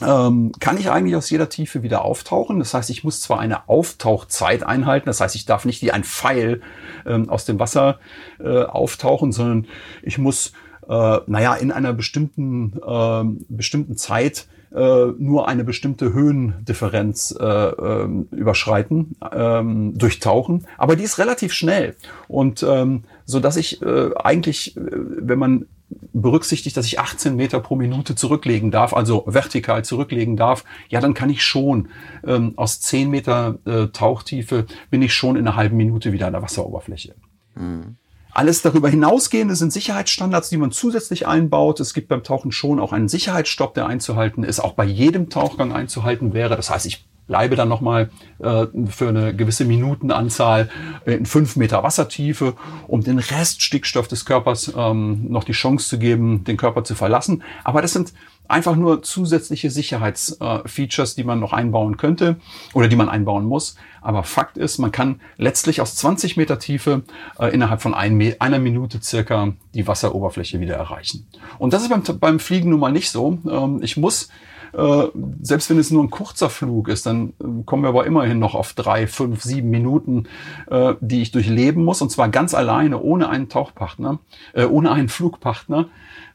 ähm, 0.00 0.52
kann 0.60 0.78
ich 0.78 0.90
eigentlich 0.90 1.16
aus 1.16 1.30
jeder 1.30 1.48
Tiefe 1.48 1.82
wieder 1.82 2.04
auftauchen. 2.04 2.58
Das 2.58 2.74
heißt, 2.74 2.90
ich 2.90 3.04
muss 3.04 3.20
zwar 3.20 3.40
eine 3.40 3.68
Auftauchzeit 3.68 4.62
einhalten, 4.62 5.06
das 5.06 5.20
heißt, 5.20 5.34
ich 5.34 5.46
darf 5.46 5.64
nicht 5.64 5.82
wie 5.82 5.92
ein 5.92 6.04
Pfeil 6.04 6.60
ähm, 7.06 7.28
aus 7.28 7.44
dem 7.44 7.58
Wasser 7.58 7.98
äh, 8.38 8.62
auftauchen, 8.62 9.32
sondern 9.32 9.66
ich 10.02 10.18
muss 10.18 10.52
äh, 10.88 11.18
naja, 11.26 11.54
in 11.54 11.70
einer 11.70 11.92
bestimmten, 11.92 12.72
äh, 12.84 13.24
bestimmten 13.48 13.96
Zeit 13.96 14.48
äh, 14.74 15.06
nur 15.18 15.48
eine 15.48 15.64
bestimmte 15.64 16.12
Höhendifferenz 16.12 17.34
äh, 17.38 17.44
äh, 17.44 18.08
überschreiten, 18.32 19.16
ähm, 19.32 19.96
durchtauchen. 19.96 20.66
Aber 20.76 20.96
die 20.96 21.04
ist 21.04 21.18
relativ 21.18 21.52
schnell. 21.52 21.96
Und 22.26 22.62
ähm, 22.62 23.04
so 23.24 23.40
dass 23.40 23.56
ich 23.56 23.82
äh, 23.82 24.10
eigentlich, 24.16 24.76
äh, 24.76 24.80
wenn 24.84 25.38
man 25.38 25.66
berücksichtigt, 26.12 26.76
dass 26.76 26.86
ich 26.86 27.00
18 27.00 27.36
Meter 27.36 27.60
pro 27.60 27.76
Minute 27.76 28.14
zurücklegen 28.14 28.70
darf, 28.70 28.92
also 28.92 29.24
vertikal 29.26 29.84
zurücklegen 29.84 30.36
darf, 30.36 30.64
ja, 30.88 31.00
dann 31.00 31.14
kann 31.14 31.30
ich 31.30 31.42
schon 31.42 31.88
ähm, 32.26 32.52
aus 32.56 32.80
10 32.80 33.08
Meter 33.08 33.58
äh, 33.64 33.86
Tauchtiefe 33.86 34.66
bin 34.90 35.00
ich 35.00 35.14
schon 35.14 35.36
in 35.36 35.46
einer 35.46 35.56
halben 35.56 35.76
Minute 35.76 36.12
wieder 36.12 36.26
an 36.26 36.34
der 36.34 36.42
Wasseroberfläche. 36.42 37.14
Mhm. 37.54 37.96
Alles 38.32 38.62
darüber 38.62 38.88
hinausgehende 38.88 39.56
sind 39.56 39.72
Sicherheitsstandards, 39.72 40.48
die 40.50 40.58
man 40.58 40.70
zusätzlich 40.70 41.26
einbaut. 41.26 41.80
Es 41.80 41.94
gibt 41.94 42.08
beim 42.08 42.22
Tauchen 42.22 42.52
schon 42.52 42.78
auch 42.78 42.92
einen 42.92 43.08
Sicherheitsstopp, 43.08 43.74
der 43.74 43.86
einzuhalten 43.86 44.44
ist, 44.44 44.60
auch 44.60 44.74
bei 44.74 44.84
jedem 44.84 45.30
Tauchgang 45.30 45.72
einzuhalten 45.72 46.34
wäre. 46.34 46.56
Das 46.56 46.70
heißt, 46.70 46.86
ich 46.86 47.06
bleibe 47.28 47.54
dann 47.54 47.68
nochmal 47.68 48.10
äh, 48.40 48.66
für 48.88 49.08
eine 49.08 49.36
gewisse 49.36 49.64
Minutenanzahl 49.64 50.68
in 51.06 51.26
fünf 51.26 51.54
Meter 51.54 51.84
Wassertiefe, 51.84 52.54
um 52.88 53.02
den 53.04 53.20
Rest 53.20 53.62
Stickstoff 53.62 54.08
des 54.08 54.24
Körpers 54.24 54.72
ähm, 54.76 55.30
noch 55.30 55.44
die 55.44 55.52
Chance 55.52 55.88
zu 55.88 55.98
geben, 55.98 56.42
den 56.42 56.56
Körper 56.56 56.82
zu 56.82 56.96
verlassen. 56.96 57.44
Aber 57.62 57.82
das 57.82 57.92
sind 57.92 58.12
einfach 58.48 58.76
nur 58.76 59.02
zusätzliche 59.02 59.70
Sicherheitsfeatures, 59.70 61.12
äh, 61.12 61.16
die 61.16 61.24
man 61.24 61.38
noch 61.38 61.52
einbauen 61.52 61.98
könnte 61.98 62.36
oder 62.72 62.88
die 62.88 62.96
man 62.96 63.08
einbauen 63.08 63.44
muss. 63.44 63.76
Aber 64.00 64.22
Fakt 64.24 64.56
ist, 64.56 64.78
man 64.78 64.90
kann 64.90 65.20
letztlich 65.36 65.80
aus 65.80 65.94
20 65.96 66.36
Meter 66.36 66.58
Tiefe 66.58 67.02
äh, 67.38 67.52
innerhalb 67.52 67.82
von 67.82 67.94
ein, 67.94 68.34
einer 68.40 68.58
Minute 68.58 69.00
circa 69.02 69.52
die 69.74 69.86
Wasseroberfläche 69.86 70.60
wieder 70.60 70.76
erreichen. 70.76 71.26
Und 71.58 71.74
das 71.74 71.82
ist 71.82 71.90
beim, 71.90 72.02
beim 72.18 72.40
Fliegen 72.40 72.70
nun 72.70 72.80
mal 72.80 72.92
nicht 72.92 73.10
so. 73.10 73.38
Ähm, 73.48 73.80
ich 73.82 73.98
muss 73.98 74.30
äh, 74.72 75.04
selbst 75.42 75.70
wenn 75.70 75.78
es 75.78 75.90
nur 75.90 76.02
ein 76.02 76.10
kurzer 76.10 76.50
Flug 76.50 76.88
ist, 76.88 77.06
dann 77.06 77.32
äh, 77.40 77.64
kommen 77.64 77.82
wir 77.82 77.88
aber 77.88 78.06
immerhin 78.06 78.38
noch 78.38 78.54
auf 78.54 78.72
drei, 78.72 79.06
fünf, 79.06 79.42
sieben 79.42 79.70
Minuten, 79.70 80.24
äh, 80.70 80.94
die 81.00 81.22
ich 81.22 81.30
durchleben 81.30 81.84
muss. 81.84 82.02
Und 82.02 82.10
zwar 82.10 82.28
ganz 82.28 82.54
alleine, 82.54 83.00
ohne 83.00 83.28
einen 83.28 83.48
Tauchpartner, 83.48 84.18
äh, 84.52 84.64
ohne 84.64 84.92
einen 84.92 85.08
Flugpartner, 85.08 85.88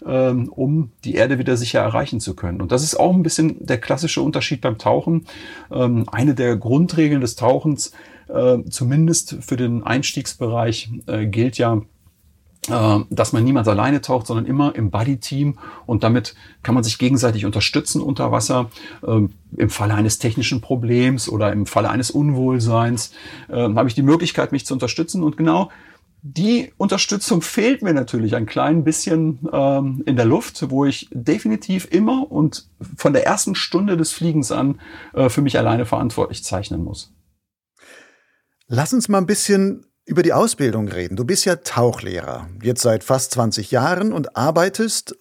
ähm, 0.05 0.49
um 0.49 0.91
die 1.03 1.15
Erde 1.15 1.39
wieder 1.39 1.57
sicher 1.57 1.81
erreichen 1.81 2.19
zu 2.19 2.35
können. 2.35 2.61
Und 2.61 2.71
das 2.71 2.83
ist 2.83 2.99
auch 2.99 3.13
ein 3.13 3.23
bisschen 3.23 3.65
der 3.65 3.79
klassische 3.79 4.21
Unterschied 4.21 4.61
beim 4.61 4.77
Tauchen. 4.77 5.25
Ähm, 5.71 6.05
eine 6.11 6.35
der 6.35 6.55
Grundregeln 6.55 7.21
des 7.21 7.35
Tauchens, 7.35 7.91
äh, 8.27 8.59
zumindest 8.69 9.37
für 9.41 9.57
den 9.57 9.83
Einstiegsbereich, 9.83 10.91
äh, 11.07 11.25
gilt 11.25 11.57
ja, 11.57 11.81
dass 12.67 13.33
man 13.33 13.43
niemals 13.43 13.67
alleine 13.67 13.99
taucht, 14.01 14.27
sondern 14.27 14.45
immer 14.45 14.73
im 14.75 14.89
Buddy-Team 14.89 15.59
und 15.85 16.03
damit 16.03 16.33
kann 16.61 16.75
man 16.75 16.83
sich 16.83 16.97
gegenseitig 16.97 17.45
unterstützen 17.45 18.01
unter 18.01 18.31
Wasser. 18.31 18.69
Ähm, 19.05 19.31
Im 19.57 19.69
Falle 19.69 19.95
eines 19.95 20.17
technischen 20.17 20.61
Problems 20.61 21.27
oder 21.27 21.51
im 21.51 21.65
Falle 21.65 21.89
eines 21.89 22.09
Unwohlseins 22.09 23.11
äh, 23.49 23.55
habe 23.55 23.89
ich 23.89 23.95
die 23.95 24.01
Möglichkeit, 24.01 24.51
mich 24.51 24.65
zu 24.65 24.73
unterstützen 24.73 25.23
und 25.23 25.35
genau 25.35 25.69
die 26.25 26.71
Unterstützung 26.77 27.41
fehlt 27.41 27.81
mir 27.81 27.93
natürlich 27.93 28.35
ein 28.37 28.45
klein 28.45 28.85
bisschen 28.85 29.39
ähm, 29.51 30.03
in 30.05 30.15
der 30.15 30.23
Luft, 30.23 30.69
wo 30.69 30.85
ich 30.85 31.09
definitiv 31.11 31.89
immer 31.91 32.31
und 32.31 32.69
von 32.95 33.11
der 33.11 33.25
ersten 33.25 33.55
Stunde 33.55 33.97
des 33.97 34.13
Fliegens 34.13 34.49
an 34.49 34.79
äh, 35.13 35.27
für 35.27 35.41
mich 35.41 35.57
alleine 35.57 35.85
verantwortlich 35.85 36.41
zeichnen 36.45 36.81
muss. 36.81 37.13
Lass 38.67 38.93
uns 38.93 39.09
mal 39.09 39.17
ein 39.17 39.25
bisschen 39.25 39.85
über 40.05 40.23
die 40.23 40.33
Ausbildung 40.33 40.87
reden. 40.87 41.15
Du 41.15 41.25
bist 41.25 41.45
ja 41.45 41.55
Tauchlehrer, 41.55 42.47
jetzt 42.61 42.81
seit 42.81 43.03
fast 43.03 43.31
20 43.31 43.71
Jahren 43.71 44.11
und 44.11 44.35
arbeitest 44.35 45.15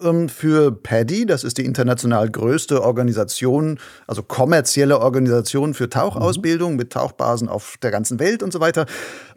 ähm, 0.00 0.28
für 0.28 0.72
PADI, 0.72 1.26
das 1.26 1.44
ist 1.44 1.58
die 1.58 1.64
international 1.64 2.30
größte 2.30 2.82
Organisation, 2.82 3.78
also 4.06 4.22
kommerzielle 4.22 5.00
Organisation 5.00 5.72
für 5.74 5.88
Tauchausbildung 5.88 6.72
mhm. 6.72 6.76
mit 6.78 6.92
Tauchbasen 6.92 7.48
auf 7.48 7.76
der 7.82 7.92
ganzen 7.92 8.18
Welt 8.18 8.42
und 8.42 8.52
so 8.52 8.60
weiter. 8.60 8.86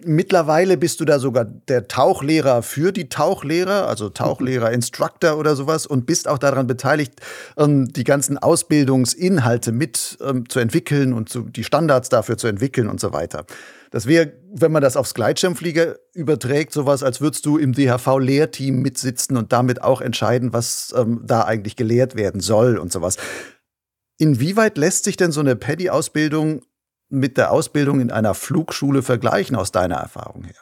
Mittlerweile 0.03 0.77
bist 0.77 0.99
du 0.99 1.05
da 1.05 1.19
sogar 1.19 1.45
der 1.45 1.87
Tauchlehrer 1.87 2.63
für 2.63 2.91
die 2.91 3.07
Tauchlehrer, 3.07 3.87
also 3.87 4.09
Tauchlehrer, 4.09 4.71
Instructor 4.71 5.37
oder 5.37 5.55
sowas 5.55 5.85
und 5.85 6.07
bist 6.07 6.27
auch 6.27 6.39
daran 6.39 6.65
beteiligt, 6.65 7.13
ähm, 7.57 7.87
die 7.87 8.03
ganzen 8.03 8.37
Ausbildungsinhalte 8.39 9.71
mit 9.71 10.17
ähm, 10.23 10.49
zu 10.49 10.59
entwickeln 10.59 11.13
und 11.13 11.39
die 11.55 11.63
Standards 11.63 12.09
dafür 12.09 12.37
zu 12.37 12.47
entwickeln 12.47 12.87
und 12.87 12.99
so 12.99 13.13
weiter. 13.13 13.45
Das 13.91 14.07
wäre, 14.07 14.33
wenn 14.53 14.71
man 14.71 14.81
das 14.81 14.95
aufs 14.95 15.13
Gleitschirmflieger 15.13 15.97
überträgt, 16.13 16.71
sowas, 16.71 17.03
als 17.03 17.19
würdest 17.19 17.45
du 17.45 17.57
im 17.57 17.73
DHV-Lehrteam 17.73 18.81
mitsitzen 18.81 19.35
und 19.35 19.51
damit 19.51 19.83
auch 19.83 20.01
entscheiden, 20.01 20.53
was 20.53 20.93
ähm, 20.97 21.21
da 21.25 21.43
eigentlich 21.43 21.75
gelehrt 21.75 22.15
werden 22.15 22.39
soll 22.41 22.77
und 22.77 22.91
sowas. 22.91 23.17
Inwieweit 24.17 24.77
lässt 24.77 25.03
sich 25.03 25.17
denn 25.17 25.33
so 25.33 25.41
eine 25.41 25.57
Paddy-Ausbildung 25.57 26.61
mit 27.09 27.37
der 27.37 27.51
Ausbildung 27.51 27.99
in 27.99 28.11
einer 28.11 28.33
Flugschule 28.33 29.03
vergleichen 29.03 29.57
aus 29.57 29.71
deiner 29.73 29.97
Erfahrung 29.97 30.45
her? 30.45 30.55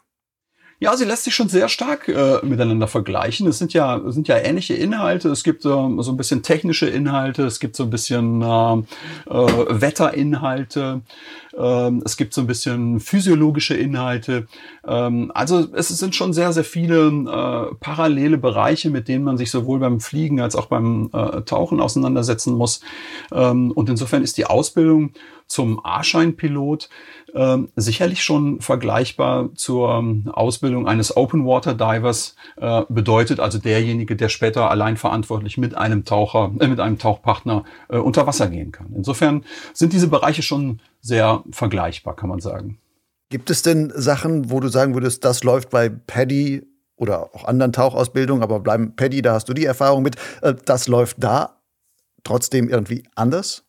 Ja, 0.82 0.96
sie 0.96 1.04
lässt 1.04 1.26
sich 1.26 1.36
schon 1.36 1.50
sehr 1.50 1.68
stark 1.68 2.08
äh, 2.08 2.40
miteinander 2.42 2.88
vergleichen. 2.88 3.46
Es 3.48 3.58
sind 3.58 3.74
ja, 3.74 4.02
sind 4.12 4.30
ja 4.30 4.38
ähnliche 4.38 4.76
Inhalte. 4.76 5.30
Es 5.30 5.44
gibt 5.44 5.66
äh, 5.66 5.68
so 5.68 6.12
ein 6.12 6.16
bisschen 6.16 6.42
technische 6.42 6.88
Inhalte, 6.88 7.44
es 7.44 7.60
gibt 7.60 7.76
so 7.76 7.84
ein 7.84 7.90
bisschen 7.90 8.42
äh, 8.42 8.46
äh, 8.46 9.82
Wetterinhalte, 9.82 11.02
es 11.60 12.18
gibt 12.18 12.34
so 12.34 12.42
ein 12.42 12.48
bisschen 12.48 13.00
physiologische 13.00 13.76
Inhalte. 13.76 14.48
Ähm, 14.88 15.32
also 15.34 15.68
es 15.74 15.90
sind 15.90 16.16
schon 16.16 16.34
sehr, 16.34 16.54
sehr 16.54 16.64
viele 16.64 17.08
äh, 17.08 17.76
parallele 17.80 18.38
Bereiche, 18.38 18.90
mit 18.90 19.08
denen 19.08 19.24
man 19.24 19.38
sich 19.38 19.52
sowohl 19.52 19.80
beim 19.80 20.00
Fliegen 20.00 20.40
als 20.40 20.56
auch 20.56 20.68
beim 20.68 21.10
äh, 21.14 21.42
Tauchen 21.42 21.82
auseinandersetzen 21.82 22.54
muss. 22.54 22.82
Ähm, 23.32 23.72
und 23.72 23.90
insofern 23.90 24.24
ist 24.24 24.38
die 24.38 24.46
Ausbildung 24.46 25.12
zum 25.48 25.84
A-Schein-Pilot 25.84 26.90
ähm, 27.34 27.70
sicherlich 27.76 28.24
schon 28.24 28.62
vergleichbar 28.62 29.50
zur 29.56 29.96
ähm, 29.96 30.30
Ausbildung 30.32 30.88
eines 30.88 31.18
Open 31.18 31.46
Water 31.46 31.74
Divers 31.74 32.36
äh, 32.58 32.84
bedeutet, 32.88 33.40
also 33.40 33.58
derjenige, 33.58 34.16
der 34.16 34.30
später 34.30 34.70
allein 34.70 34.96
verantwortlich 34.96 35.58
mit 35.58 35.76
einem 35.76 36.06
Taucher, 36.06 36.50
mit 36.50 36.80
einem 36.80 37.00
Tauchpartner 37.00 37.64
unter 37.88 38.28
Wasser 38.28 38.48
gehen 38.48 38.72
kann. 38.72 38.94
Insofern 38.96 39.44
sind 39.74 39.94
diese 39.94 40.08
Bereiche 40.08 40.44
schon 40.44 40.80
sehr 41.02 41.44
vergleichbar, 41.52 42.16
kann 42.16 42.30
man 42.30 42.40
sagen. 42.40 42.80
Gibt 43.30 43.50
es 43.50 43.62
denn 43.62 43.92
Sachen, 43.96 44.50
wo 44.50 44.60
du 44.60 44.70
sagen 44.70 44.96
würdest, 44.96 45.24
das 45.24 45.44
läuft 45.44 45.70
bei 45.70 45.90
Paddy 45.90 46.66
oder 46.96 47.34
auch 47.34 47.46
anderen 47.46 47.72
Tauchausbildungen, 47.72 48.44
aber 48.44 48.60
bleiben 48.60 48.96
Paddy, 48.96 49.22
da 49.22 49.34
hast 49.34 49.48
du 49.48 49.54
die 49.54 49.66
Erfahrung 49.66 50.04
mit, 50.04 50.16
äh, 50.42 50.56
das 50.66 50.88
läuft 50.88 51.18
da 51.24 51.62
trotzdem 52.24 52.70
irgendwie 52.70 53.04
anders? 53.16 53.64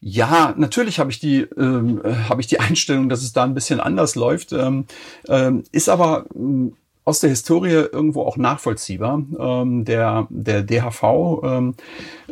Ja, 0.00 0.54
natürlich 0.56 0.98
habe 0.98 1.10
ich 1.10 1.20
die 1.20 1.42
ähm, 1.42 2.00
habe 2.28 2.40
ich 2.40 2.46
die 2.46 2.58
Einstellung, 2.60 3.08
dass 3.08 3.22
es 3.22 3.32
da 3.32 3.44
ein 3.44 3.54
bisschen 3.54 3.80
anders 3.80 4.14
läuft, 4.14 4.52
ähm, 4.52 4.86
ähm, 5.28 5.64
ist 5.72 5.88
aber 5.88 6.24
ähm, 6.34 6.76
aus 7.04 7.20
der 7.20 7.30
Historie 7.30 7.88
irgendwo 7.92 8.22
auch 8.22 8.36
nachvollziehbar. 8.36 9.22
Ähm, 9.38 9.84
der 9.84 10.26
der 10.30 10.62
DHV 10.62 11.42
ähm, 11.44 11.74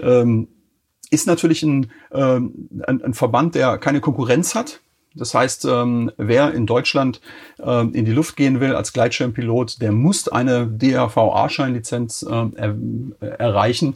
ähm, 0.01 0.49
ist 1.11 1.27
natürlich 1.27 1.63
ein, 1.63 1.91
ähm, 2.13 2.69
ein, 2.87 3.03
ein 3.03 3.15
Verband, 3.15 3.55
der 3.55 3.79
keine 3.79 4.01
Konkurrenz 4.01 4.55
hat. 4.55 4.81
Das 5.15 5.35
heißt, 5.35 5.65
ähm, 5.65 6.13
wer 6.17 6.53
in 6.55 6.67
Deutschland 6.67 7.21
ähm, 7.61 7.93
in 7.95 8.05
die 8.05 8.13
Luft 8.13 8.37
gehen 8.37 8.61
will 8.61 8.75
als 8.75 8.93
Gleitschirmpilot, 8.93 9.81
der 9.81 9.93
muss 9.93 10.29
eine 10.29 10.67
DRV-A-Scheinlizenz 10.67 12.25
ähm, 12.31 12.53
er, 12.57 12.77
erreichen 13.41 13.89
ähm, 13.89 13.95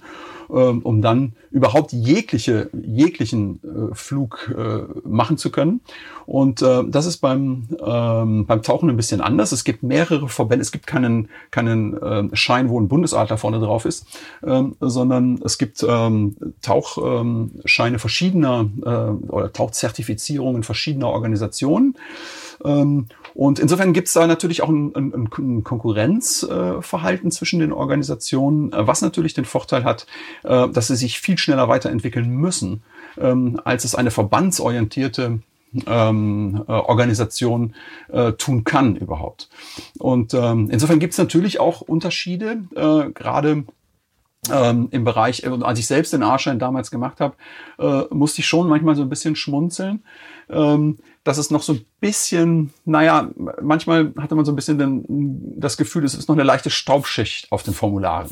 um 0.56 1.02
dann 1.02 1.32
überhaupt 1.50 1.92
jegliche, 1.92 2.70
jeglichen 2.72 3.60
äh, 3.62 3.94
Flug 3.94 4.54
äh, 4.56 4.82
machen 5.08 5.36
zu 5.36 5.50
können. 5.50 5.80
Und 6.26 6.62
äh, 6.62 6.84
das 6.86 7.06
ist 7.06 7.18
beim, 7.18 7.68
ähm, 7.84 8.46
beim 8.46 8.62
Tauchen 8.62 8.88
ein 8.88 8.96
bisschen 8.96 9.20
anders. 9.20 9.52
Es 9.52 9.64
gibt 9.64 9.82
mehrere 9.82 10.28
Verbände, 10.28 10.62
es 10.62 10.72
gibt 10.72 10.86
keinen, 10.86 11.28
keinen 11.50 11.96
äh, 12.00 12.36
Schein, 12.36 12.68
wo 12.68 12.80
ein 12.80 12.88
Bundesadler 12.88 13.38
vorne 13.38 13.60
drauf 13.60 13.84
ist, 13.84 14.06
ähm, 14.44 14.76
sondern 14.80 15.40
es 15.44 15.58
gibt 15.58 15.84
ähm, 15.86 16.36
Tauchscheine 16.62 17.98
verschiedener 17.98 18.70
äh, 18.84 19.28
oder 19.30 19.52
Tauchzertifizierungen 19.52 20.62
verschiedener 20.62 21.08
Organisationen. 21.08 21.96
Ähm, 22.64 23.06
und 23.34 23.58
insofern 23.58 23.92
gibt 23.92 24.08
es 24.08 24.14
da 24.14 24.26
natürlich 24.26 24.62
auch 24.62 24.68
ein, 24.68 24.94
ein, 24.94 25.28
ein 25.38 25.64
Konkurrenzverhalten 25.64 27.30
zwischen 27.30 27.60
den 27.60 27.72
Organisationen, 27.72 28.72
äh, 28.72 28.86
was 28.86 29.02
natürlich 29.02 29.34
den 29.34 29.44
Vorteil 29.44 29.84
hat, 29.84 30.06
äh, 30.44 30.68
dass 30.68 30.88
sie 30.88 30.96
sich 30.96 31.20
viel 31.20 31.38
schneller 31.38 31.68
weiterentwickeln 31.68 32.28
müssen, 32.28 32.82
ähm, 33.18 33.60
als 33.64 33.84
es 33.84 33.94
eine 33.94 34.10
verbandsorientierte 34.10 35.40
ähm, 35.86 36.64
äh, 36.68 36.72
Organisation 36.72 37.74
äh, 38.08 38.32
tun 38.32 38.64
kann 38.64 38.96
überhaupt. 38.96 39.48
Und 39.98 40.34
ähm, 40.34 40.68
insofern 40.70 40.98
gibt 40.98 41.12
es 41.12 41.18
natürlich 41.18 41.60
auch 41.60 41.80
Unterschiede, 41.80 42.64
äh, 42.74 43.10
gerade 43.10 43.64
ähm, 44.50 44.88
im 44.90 45.04
Bereich, 45.04 45.46
als 45.46 45.78
ich 45.78 45.86
selbst 45.86 46.12
den 46.12 46.22
A-Schein 46.22 46.58
damals 46.58 46.90
gemacht 46.90 47.20
habe, 47.20 47.36
äh, 47.78 48.12
musste 48.12 48.40
ich 48.40 48.46
schon 48.46 48.68
manchmal 48.68 48.96
so 48.96 49.02
ein 49.02 49.08
bisschen 49.08 49.36
schmunzeln. 49.36 50.02
Ähm, 50.50 50.98
dass 51.24 51.38
es 51.38 51.50
noch 51.52 51.62
so 51.62 51.74
ein 51.74 51.84
bisschen, 52.00 52.72
naja, 52.84 53.30
manchmal 53.60 54.12
hatte 54.18 54.34
man 54.34 54.44
so 54.44 54.50
ein 54.50 54.56
bisschen 54.56 54.78
den, 54.78 55.60
das 55.60 55.76
Gefühl, 55.76 56.04
es 56.04 56.14
ist 56.14 56.28
noch 56.28 56.34
eine 56.34 56.42
leichte 56.42 56.68
Staubschicht 56.68 57.52
auf 57.52 57.62
den 57.62 57.74
Formularen, 57.74 58.30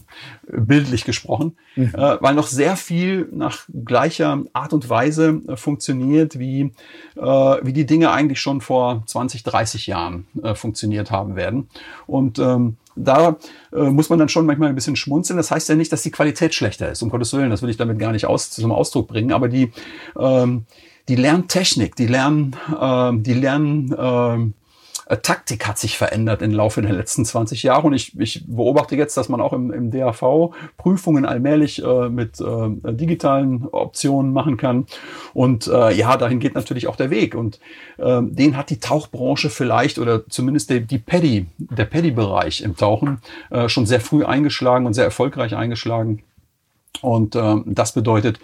bildlich 0.48 1.04
gesprochen, 1.04 1.56
mhm. 1.76 1.94
äh, 1.94 2.20
weil 2.20 2.34
noch 2.34 2.48
sehr 2.48 2.76
viel 2.76 3.28
nach 3.32 3.60
gleicher 3.84 4.42
Art 4.52 4.72
und 4.72 4.88
Weise 4.88 5.40
äh, 5.46 5.56
funktioniert, 5.56 6.38
wie, 6.40 6.72
äh, 7.16 7.20
wie 7.20 7.72
die 7.72 7.86
Dinge 7.86 8.10
eigentlich 8.10 8.40
schon 8.40 8.60
vor 8.60 9.04
20, 9.06 9.44
30 9.44 9.86
Jahren 9.86 10.26
äh, 10.42 10.56
funktioniert 10.56 11.12
haben 11.12 11.36
werden. 11.36 11.68
Und 12.08 12.40
ähm, 12.40 12.76
da 12.96 13.36
äh, 13.72 13.82
muss 13.84 14.10
man 14.10 14.18
dann 14.18 14.28
schon 14.28 14.46
manchmal 14.46 14.68
ein 14.68 14.74
bisschen 14.74 14.96
schmunzeln. 14.96 15.36
Das 15.36 15.52
heißt 15.52 15.68
ja 15.68 15.76
nicht, 15.76 15.92
dass 15.92 16.02
die 16.02 16.10
Qualität 16.10 16.56
schlechter 16.56 16.90
ist, 16.90 17.02
um 17.02 17.08
Gottes 17.08 17.32
Willen, 17.32 17.50
das 17.50 17.62
will 17.62 17.70
ich 17.70 17.76
damit 17.76 18.00
gar 18.00 18.10
nicht 18.10 18.26
aus, 18.26 18.50
zum 18.50 18.72
Ausdruck 18.72 19.06
bringen, 19.06 19.32
aber 19.32 19.48
die, 19.48 19.70
ähm, 20.18 20.66
die 21.10 21.16
lernen 21.16 21.48
Technik, 21.48 21.96
die 21.96 22.06
lernen, 22.06 22.56
äh, 22.80 23.10
die 23.14 23.34
lernen 23.34 23.92
äh, 23.92 25.16
Taktik 25.16 25.66
hat 25.66 25.76
sich 25.76 25.98
verändert 25.98 26.40
im 26.40 26.52
Laufe 26.52 26.82
der 26.82 26.92
letzten 26.92 27.24
20 27.24 27.64
Jahre. 27.64 27.88
Und 27.88 27.94
ich, 27.94 28.16
ich 28.18 28.44
beobachte 28.46 28.94
jetzt, 28.94 29.16
dass 29.16 29.28
man 29.28 29.40
auch 29.40 29.52
im, 29.52 29.72
im 29.72 29.90
DAV 29.90 30.52
Prüfungen 30.76 31.24
allmählich 31.24 31.82
äh, 31.82 32.08
mit 32.08 32.40
äh, 32.40 32.94
digitalen 32.94 33.66
Optionen 33.72 34.32
machen 34.32 34.56
kann. 34.56 34.86
Und 35.34 35.66
äh, 35.66 35.92
ja, 35.94 36.16
dahin 36.16 36.38
geht 36.38 36.54
natürlich 36.54 36.86
auch 36.86 36.94
der 36.94 37.10
Weg. 37.10 37.34
Und 37.34 37.58
äh, 37.98 38.20
den 38.22 38.56
hat 38.56 38.70
die 38.70 38.78
Tauchbranche 38.78 39.50
vielleicht 39.50 39.98
oder 39.98 40.28
zumindest 40.28 40.70
die, 40.70 40.86
die 40.86 40.98
Paddy, 40.98 41.46
der 41.58 41.86
Paddy-Bereich 41.86 42.60
im 42.60 42.76
Tauchen 42.76 43.20
äh, 43.50 43.68
schon 43.68 43.86
sehr 43.86 44.00
früh 44.00 44.24
eingeschlagen 44.24 44.86
und 44.86 44.94
sehr 44.94 45.04
erfolgreich 45.04 45.56
eingeschlagen. 45.56 46.22
Und 47.02 47.34
äh, 47.34 47.56
das 47.66 47.92
bedeutet, 47.92 48.38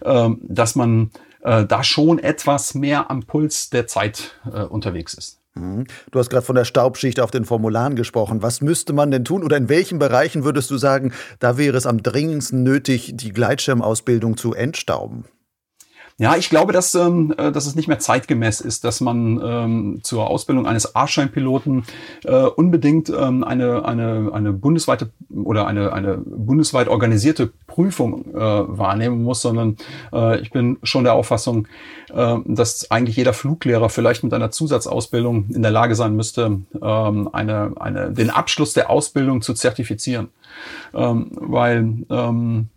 äh, 0.00 0.30
dass 0.42 0.74
man 0.74 1.12
äh, 1.42 1.64
da 1.64 1.82
schon 1.84 2.18
etwas 2.18 2.74
mehr 2.74 3.10
am 3.10 3.24
Puls 3.24 3.70
der 3.70 3.86
Zeit 3.86 4.34
äh, 4.52 4.62
unterwegs 4.62 5.14
ist. 5.14 5.40
Mhm. 5.54 5.86
Du 6.10 6.18
hast 6.18 6.30
gerade 6.30 6.44
von 6.44 6.56
der 6.56 6.64
Staubschicht 6.64 7.20
auf 7.20 7.30
den 7.30 7.44
Formularen 7.44 7.96
gesprochen. 7.96 8.42
Was 8.42 8.60
müsste 8.60 8.92
man 8.92 9.10
denn 9.10 9.24
tun 9.24 9.42
oder 9.42 9.56
in 9.56 9.68
welchen 9.68 9.98
Bereichen 9.98 10.44
würdest 10.44 10.70
du 10.70 10.78
sagen, 10.78 11.12
da 11.38 11.58
wäre 11.58 11.76
es 11.76 11.86
am 11.86 12.02
dringendsten 12.02 12.62
nötig, 12.62 13.12
die 13.14 13.32
Gleitschirmausbildung 13.32 14.36
zu 14.36 14.54
entstauben? 14.54 15.24
Ja, 16.20 16.34
ich 16.34 16.50
glaube, 16.50 16.72
dass, 16.72 16.96
ähm, 16.96 17.32
äh, 17.38 17.52
dass 17.52 17.66
es 17.66 17.76
nicht 17.76 17.86
mehr 17.86 18.00
zeitgemäß 18.00 18.60
ist, 18.60 18.82
dass 18.82 19.00
man 19.00 19.40
ähm, 19.40 20.00
zur 20.02 20.28
Ausbildung 20.28 20.66
eines 20.66 20.96
A-Schein-Piloten 20.96 21.84
äh, 22.24 22.42
unbedingt 22.42 23.08
ähm, 23.08 23.44
eine, 23.44 23.84
eine, 23.84 24.32
eine 24.32 24.52
bundesweite 24.52 25.10
oder 25.32 25.68
eine, 25.68 25.92
eine 25.92 26.18
bundesweit 26.18 26.88
organisierte 26.88 27.52
Prüfung 27.68 28.34
äh, 28.34 28.36
wahrnehmen 28.36 29.22
muss, 29.22 29.42
sondern 29.42 29.76
äh, 30.12 30.40
ich 30.40 30.50
bin 30.50 30.78
schon 30.82 31.04
der 31.04 31.14
Auffassung, 31.14 31.68
äh, 32.12 32.36
dass 32.46 32.90
eigentlich 32.90 33.16
jeder 33.16 33.32
Fluglehrer 33.32 33.88
vielleicht 33.88 34.24
mit 34.24 34.34
einer 34.34 34.50
Zusatzausbildung 34.50 35.50
in 35.50 35.62
der 35.62 35.70
Lage 35.70 35.94
sein 35.94 36.16
müsste, 36.16 36.62
ähm, 36.82 37.28
eine, 37.32 37.74
eine, 37.78 38.10
den 38.10 38.30
Abschluss 38.30 38.72
der 38.72 38.90
Ausbildung 38.90 39.40
zu 39.40 39.54
zertifizieren. 39.54 40.30
Ähm, 40.92 41.30
weil 41.30 41.92
ähm, 42.10 42.68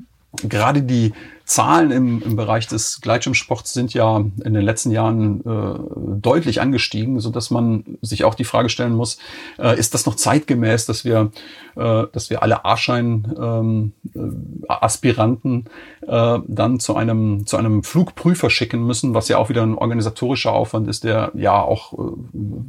gerade 0.48 0.84
die 0.84 1.14
Zahlen 1.52 1.92
im, 1.92 2.24
im 2.24 2.36
Bereich 2.38 2.68
des 2.68 3.02
Gleitschirmsports 3.02 3.74
sind 3.74 3.94
ja 3.94 4.18
in 4.18 4.54
den 4.54 4.62
letzten 4.62 4.90
Jahren 4.90 5.42
äh, 5.42 5.80
deutlich 6.22 6.62
angestiegen, 6.62 7.20
so 7.20 7.30
dass 7.30 7.52
man 7.52 7.98
sich 8.02 8.24
auch 8.24 8.36
die 8.36 8.46
Frage 8.46 8.70
stellen 8.70 8.96
muss, 8.96 9.18
äh, 9.60 9.78
ist 9.78 9.94
das 9.94 10.06
noch 10.06 10.16
zeitgemäß, 10.16 10.86
dass 10.86 11.04
wir, 11.04 11.34
äh, 11.76 12.06
dass 12.14 12.30
wir 12.30 12.42
alle 12.42 12.64
A-Schein-Aspiranten 12.64 15.54
ähm, 15.54 15.66
äh, 16.08 16.40
dann 16.48 16.80
zu 16.80 16.96
einem, 16.96 17.46
zu 17.46 17.58
einem 17.58 17.84
Flugprüfer 17.84 18.50
schicken 18.50 18.88
müssen, 18.88 19.14
was 19.14 19.28
ja 19.28 19.38
auch 19.38 19.50
wieder 19.50 19.64
ein 19.64 19.76
organisatorischer 19.76 20.54
Aufwand 20.54 20.88
ist, 20.88 21.04
der 21.04 21.34
ja 21.36 21.62
auch 21.62 21.92
äh, 21.92 21.98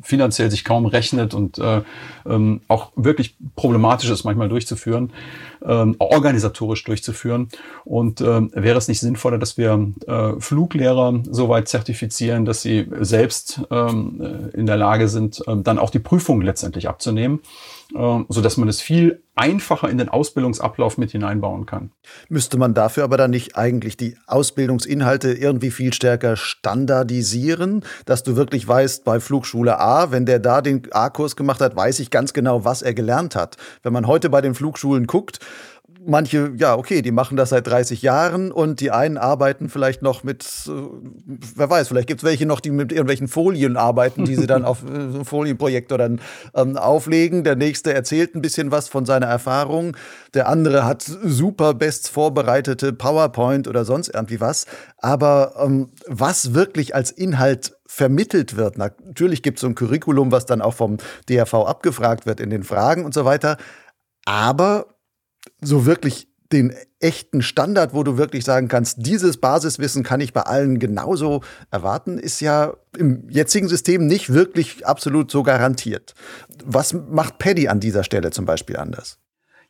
finanziell 0.02 0.50
sich 0.50 0.64
kaum 0.64 0.86
rechnet 0.86 1.34
und 1.34 1.58
äh, 1.58 1.82
ähm, 2.26 2.62
auch 2.66 2.90
wirklich 2.96 3.36
problematisch 3.54 4.10
ist, 4.10 4.24
manchmal 4.24 4.48
durchzuführen, 4.48 5.12
ähm, 5.66 5.96
organisatorisch 5.98 6.84
durchzuführen. 6.84 7.48
Und 7.84 8.20
äh, 8.20 8.40
wäre 8.52 8.78
es 8.78 8.88
nicht 8.88 9.00
sinnvoller, 9.00 9.38
dass 9.38 9.56
wir 9.56 9.92
äh, 10.06 10.32
Fluglehrer 10.38 11.20
soweit 11.30 11.68
zertifizieren, 11.68 12.44
dass 12.44 12.62
sie 12.62 12.86
selbst 13.00 13.60
ähm, 13.70 14.20
äh, 14.20 14.56
in 14.56 14.66
der 14.66 14.76
Lage 14.76 15.08
sind, 15.08 15.42
äh, 15.46 15.56
dann 15.56 15.78
auch 15.78 15.90
die 15.90 15.98
Prüfung 15.98 16.40
letztendlich 16.40 16.88
abzunehmen, 16.88 17.40
so 17.94 18.40
dass 18.40 18.56
man 18.56 18.68
es 18.68 18.80
viel 18.80 19.22
einfacher 19.34 19.88
in 19.88 19.98
den 19.98 20.08
Ausbildungsablauf 20.08 20.98
mit 20.98 21.10
hineinbauen 21.10 21.64
kann. 21.64 21.90
Müsste 22.28 22.58
man 22.58 22.74
dafür 22.74 23.04
aber 23.04 23.16
dann 23.16 23.30
nicht 23.30 23.56
eigentlich 23.56 23.96
die 23.96 24.16
Ausbildungsinhalte 24.26 25.32
irgendwie 25.32 25.70
viel 25.70 25.92
stärker 25.94 26.36
standardisieren, 26.36 27.82
dass 28.04 28.22
du 28.22 28.36
wirklich 28.36 28.68
weißt, 28.68 29.04
bei 29.04 29.20
Flugschule 29.20 29.80
A, 29.80 30.10
wenn 30.10 30.26
der 30.26 30.38
da 30.38 30.60
den 30.60 30.82
A-Kurs 30.92 31.34
gemacht 31.34 31.60
hat, 31.60 31.74
weiß 31.74 32.00
ich 32.00 32.10
ganz 32.10 32.34
genau, 32.34 32.64
was 32.64 32.82
er 32.82 32.92
gelernt 32.92 33.34
hat. 33.34 33.56
Wenn 33.82 33.92
man 33.92 34.06
heute 34.06 34.28
bei 34.28 34.42
den 34.42 34.54
Flugschulen 34.54 35.06
guckt, 35.06 35.38
manche, 36.06 36.52
ja, 36.56 36.76
okay, 36.76 37.02
die 37.02 37.10
machen 37.10 37.36
das 37.36 37.50
seit 37.50 37.66
30 37.66 38.02
Jahren 38.02 38.52
und 38.52 38.80
die 38.80 38.90
einen 38.90 39.18
arbeiten 39.18 39.68
vielleicht 39.68 40.02
noch 40.02 40.24
mit, 40.24 40.44
äh, 40.66 40.70
wer 41.56 41.70
weiß, 41.70 41.88
vielleicht 41.88 42.08
gibt 42.08 42.20
es 42.20 42.24
welche 42.24 42.46
noch, 42.46 42.60
die 42.60 42.70
mit 42.70 42.92
irgendwelchen 42.92 43.28
Folien 43.28 43.76
arbeiten, 43.76 44.24
die 44.24 44.36
sie 44.36 44.46
dann 44.46 44.64
auf 44.66 44.84
äh, 44.84 44.88
ein 44.88 45.24
Folienprojektor 45.24 45.98
dann 45.98 46.20
ähm, 46.54 46.76
auflegen. 46.76 47.44
Der 47.44 47.56
nächste 47.56 47.92
erzählt 47.92 48.34
ein 48.34 48.42
bisschen 48.42 48.70
was 48.70 48.88
von 48.88 49.06
seiner 49.06 49.26
Erfahrung. 49.26 49.96
Der 50.34 50.48
andere 50.48 50.84
hat 50.84 51.02
super 51.02 51.74
best 51.74 52.08
vorbereitete 52.08 52.92
PowerPoint 52.92 53.68
oder 53.68 53.84
sonst 53.84 54.08
irgendwie 54.08 54.40
was. 54.40 54.66
Aber 54.98 55.54
ähm, 55.62 55.90
was 56.06 56.54
wirklich 56.54 56.94
als 56.94 57.10
Inhalt 57.10 57.76
vermittelt 57.86 58.56
wird. 58.56 58.78
Natürlich 58.78 59.42
gibt 59.42 59.58
es 59.58 59.60
so 59.60 59.66
ein 59.66 59.74
Curriculum, 59.74 60.32
was 60.32 60.46
dann 60.46 60.62
auch 60.62 60.74
vom 60.74 60.96
DRV 61.28 61.54
abgefragt 61.54 62.24
wird 62.24 62.40
in 62.40 62.48
den 62.48 62.62
Fragen 62.62 63.04
und 63.04 63.12
so 63.12 63.26
weiter. 63.26 63.58
Aber 64.24 64.86
so 65.62 65.86
wirklich 65.86 66.28
den 66.52 66.74
echten 67.00 67.40
Standard, 67.40 67.94
wo 67.94 68.02
du 68.02 68.18
wirklich 68.18 68.44
sagen 68.44 68.68
kannst, 68.68 68.98
dieses 69.00 69.38
Basiswissen 69.38 70.02
kann 70.02 70.20
ich 70.20 70.32
bei 70.32 70.42
allen 70.42 70.78
genauso 70.78 71.40
erwarten, 71.70 72.18
ist 72.18 72.40
ja 72.40 72.74
im 72.96 73.28
jetzigen 73.30 73.68
System 73.68 74.06
nicht 74.06 74.32
wirklich 74.32 74.86
absolut 74.86 75.30
so 75.30 75.42
garantiert. 75.42 76.14
Was 76.64 76.92
macht 76.92 77.38
Paddy 77.38 77.68
an 77.68 77.80
dieser 77.80 78.04
Stelle 78.04 78.30
zum 78.30 78.44
Beispiel 78.44 78.76
anders? 78.76 79.18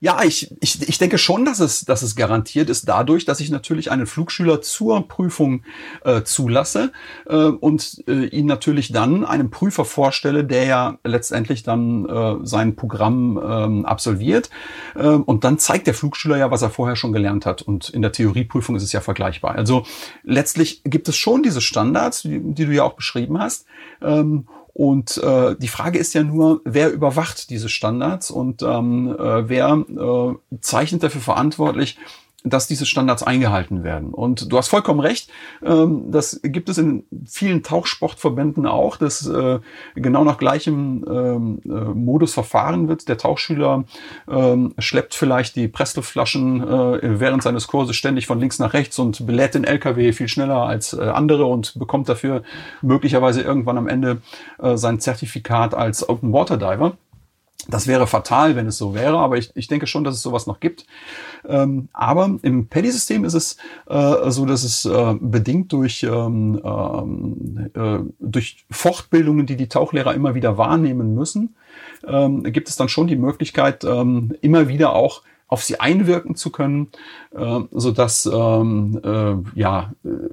Ja, 0.03 0.25
ich, 0.25 0.53
ich, 0.59 0.89
ich 0.89 0.99
denke 0.99 1.17
schon, 1.17 1.45
dass 1.45 1.61
es, 1.61 1.85
dass 1.85 2.03
es 2.03 2.17
garantiert 2.17 2.69
ist 2.69 2.89
dadurch, 2.89 3.25
dass 3.25 3.39
ich 3.39 3.51
natürlich 3.51 3.93
einen 3.93 4.07
Flugschüler 4.07 4.61
zur 4.61 5.07
Prüfung 5.07 5.63
äh, 6.05 6.23
zulasse 6.25 6.91
äh, 7.27 7.37
und 7.37 8.03
äh, 8.09 8.25
ihn 8.25 8.47
natürlich 8.47 8.91
dann 8.91 9.25
einem 9.25 9.51
Prüfer 9.51 9.85
vorstelle, 9.85 10.43
der 10.43 10.65
ja 10.65 10.99
letztendlich 11.05 11.63
dann 11.63 12.09
äh, 12.09 12.35
sein 12.43 12.75
Programm 12.75 13.37
äh, 13.37 13.87
absolviert. 13.87 14.51
Äh, 14.97 15.07
und 15.07 15.45
dann 15.45 15.61
zeigt 15.61 15.87
der 15.87 15.95
Flugschüler 15.95 16.37
ja, 16.37 16.51
was 16.51 16.63
er 16.63 16.71
vorher 16.71 16.97
schon 16.97 17.13
gelernt 17.13 17.47
hat. 17.47 17.63
Und 17.63 17.89
in 17.89 18.03
der 18.03 18.11
Theorieprüfung 18.11 18.75
ist 18.75 18.83
es 18.83 18.91
ja 18.91 19.03
vergleichbar. 19.03 19.55
Also 19.55 19.85
letztlich 20.25 20.83
gibt 20.83 21.09
es 21.09 21.17
schon 21.17 21.45
diese 21.45 21.61
Standards, 21.61 22.23
die, 22.23 22.41
die 22.43 22.67
du 22.67 22.73
ja 22.73 22.83
auch 22.83 22.95
beschrieben 22.95 23.39
hast. 23.39 23.67
Ähm, 24.01 24.49
und 24.75 25.19
äh, 25.19 25.55
die 25.59 25.69
Frage 25.69 25.99
ist 25.99 26.15
ja 26.15 26.23
nur, 26.23 26.63
wer 26.65 26.93
überwacht 26.93 27.51
diese 27.51 27.69
Standards? 27.69 28.31
Und 28.31 28.63
ähm, 28.63 29.15
äh, 29.19 29.49
wer 29.49 29.85
äh, 29.89 30.59
zeichnet 30.61 31.03
dafür 31.03 31.21
verantwortlich, 31.21 31.99
dass 32.45 32.67
diese 32.67 32.87
Standards 32.87 33.23
eingehalten 33.23 33.85
werden. 33.85 34.13
Und 34.13 34.51
du 34.51 34.59
hast 34.59 34.69
vollkommen 34.69 35.01
recht, 35.01 35.31
ähm, 35.65 36.11
das 36.11 36.41
gibt 36.43 36.69
es 36.69 36.79
in 36.79 37.05
vielen 37.27 37.63
Tauchsportverbänden 37.63 38.67
auch, 38.67 38.97
dass 38.97 39.27
äh, 39.27 39.61
genau 39.95 40.25
nach 40.25 40.39
gleichem 40.39 41.05
ähm, 41.09 41.61
äh, 41.65 41.69
Modus 41.69 42.35
verfahren 42.35 42.89
wird. 42.89 43.09
Der 43.09 43.19
Tauchschüler 43.19 43.85
ähm, 44.29 44.75
schleppt 44.79 45.15
vielleicht 45.15 45.57
die 45.57 45.69
Pressluftflaschen 45.69 46.63
äh, 46.63 47.21
während 47.21 47.43
seines 47.43 47.69
Kurses 47.69 47.97
ständig 47.97 48.27
von 48.27 48.41
links 48.41 48.59
nach 48.59 48.73
rechts 48.73 48.99
und 48.99 49.27
belädt 49.27 49.55
den 49.55 49.65
LKW 49.65 50.13
viel 50.13 50.29
schneller 50.29 50.63
als 50.63 50.99
andere 50.99 51.47
und 51.47 51.79
bekommt 51.79 52.09
dafür 52.09 52.43
möglicherweise 52.81 53.43
irgendwann 53.43 53.79
am 53.79 53.89
Ende 53.89 54.23
sein 54.75 55.01
Zertifikat 55.01 55.75
als 55.75 56.09
Open 56.09 56.33
Water 56.33 56.57
Diver. 56.57 56.97
Das 57.69 57.87
wäre 57.87 58.07
fatal, 58.07 58.57
wenn 58.57 58.67
es 58.67 58.79
so 58.79 58.95
wäre, 58.95 59.19
aber 59.19 59.39
ich, 59.39 59.53
ich 59.55 59.69
denke 59.69 59.87
schon, 59.87 60.05
dass 60.05 60.17
es 60.17 60.23
sowas 60.23 60.47
noch 60.47 60.59
gibt. 60.59 60.87
Ähm, 61.49 61.89
aber 61.93 62.39
im 62.43 62.69
Paddy-System 62.69 63.25
ist 63.25 63.35
es 63.35 63.57
äh, 63.89 64.31
so, 64.31 64.47
dass 64.47 64.65
es 64.65 64.85
äh, 64.85 65.15
bedingt 65.21 65.73
durch, 65.73 66.03
ähm, 66.03 66.61
ähm, 66.65 67.71
äh, 67.75 67.99
durch 68.19 68.65
Fortbildungen, 68.71 69.47
die 69.47 69.57
die 69.57 69.69
Tauchlehrer 69.69 70.15
immer 70.15 70.35
wieder 70.35 70.59
wahrnehmen 70.59 71.15
müssen, 71.15 71.55
ähm, 72.07 72.43
gibt 72.45 72.69
es 72.69 72.77
dann 72.77 72.89
schon 72.89 73.07
die 73.07 73.17
Möglichkeit, 73.17 73.85
ähm, 73.85 74.35
immer 74.41 74.69
wieder 74.69 74.95
auch 74.95 75.23
auf 75.47 75.63
sie 75.63 75.79
einwirken 75.79 76.35
zu 76.35 76.51
können, 76.51 76.89
äh, 77.33 77.61
so 77.73 77.91
dass 77.91 78.25
ähm, 78.25 78.99
äh, 79.05 79.61
ja 79.61 79.93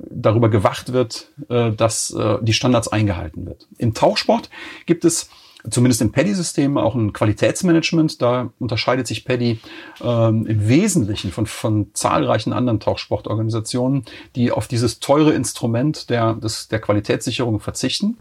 darüber 0.10 0.48
gewacht 0.48 0.94
wird, 0.94 1.34
äh, 1.50 1.72
dass 1.74 2.12
äh, 2.12 2.38
die 2.42 2.54
Standards 2.54 2.88
eingehalten 2.88 3.46
wird. 3.46 3.68
Im 3.78 3.94
Tauchsport 3.94 4.50
gibt 4.86 5.04
es 5.04 5.30
zumindest 5.69 6.02
im 6.02 6.12
Paddy-System 6.12 6.78
auch 6.78 6.95
ein 6.95 7.13
Qualitätsmanagement. 7.13 8.22
Da 8.22 8.52
unterscheidet 8.60 9.08
sich 9.08 9.26
Paddy 9.26 9.60
ähm, 10.02 10.45
im 10.45 10.67
Wesentlichen 10.67 11.32
von, 11.32 11.45
von 11.45 11.88
zahlreichen 11.93 12.54
anderen 12.54 12.80
Tauchsportorganisationen, 12.80 14.06
die 14.36 14.52
auf 14.52 14.67
dieses 14.67 15.00
teure 15.00 15.34
Instrument 15.34 16.10
der, 16.10 16.36
des, 16.36 16.67
der 16.69 16.80
Qualitätssicherung 16.80 17.60
verzichten. 17.60 18.17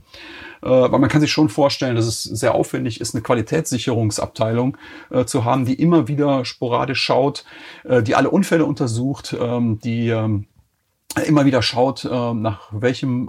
Äh, 0.62 0.68
weil 0.68 0.98
man 0.98 1.09
kann 1.09 1.20
sich 1.20 1.31
schon 1.31 1.48
vorstellen, 1.48 1.96
dass 1.96 2.07
es 2.07 2.22
sehr 2.22 2.55
aufwendig 2.55 3.01
ist, 3.01 3.14
eine 3.14 3.22
Qualitätssicherungsabteilung 3.22 4.77
äh, 5.11 5.24
zu 5.24 5.44
haben, 5.44 5.64
die 5.64 5.74
immer 5.74 6.09
wieder 6.09 6.44
sporadisch 6.44 7.01
schaut, 7.01 7.44
äh, 7.85 8.03
die 8.03 8.14
alle 8.14 8.31
Unfälle 8.31 8.64
untersucht, 8.64 9.37
ähm, 9.38 9.79
die 9.81 10.09
ähm, 10.09 10.46
immer 11.27 11.47
wieder 11.47 11.62
schaut, 11.62 12.05
äh, 12.05 12.35
nach 12.35 12.68
welchem, 12.71 13.29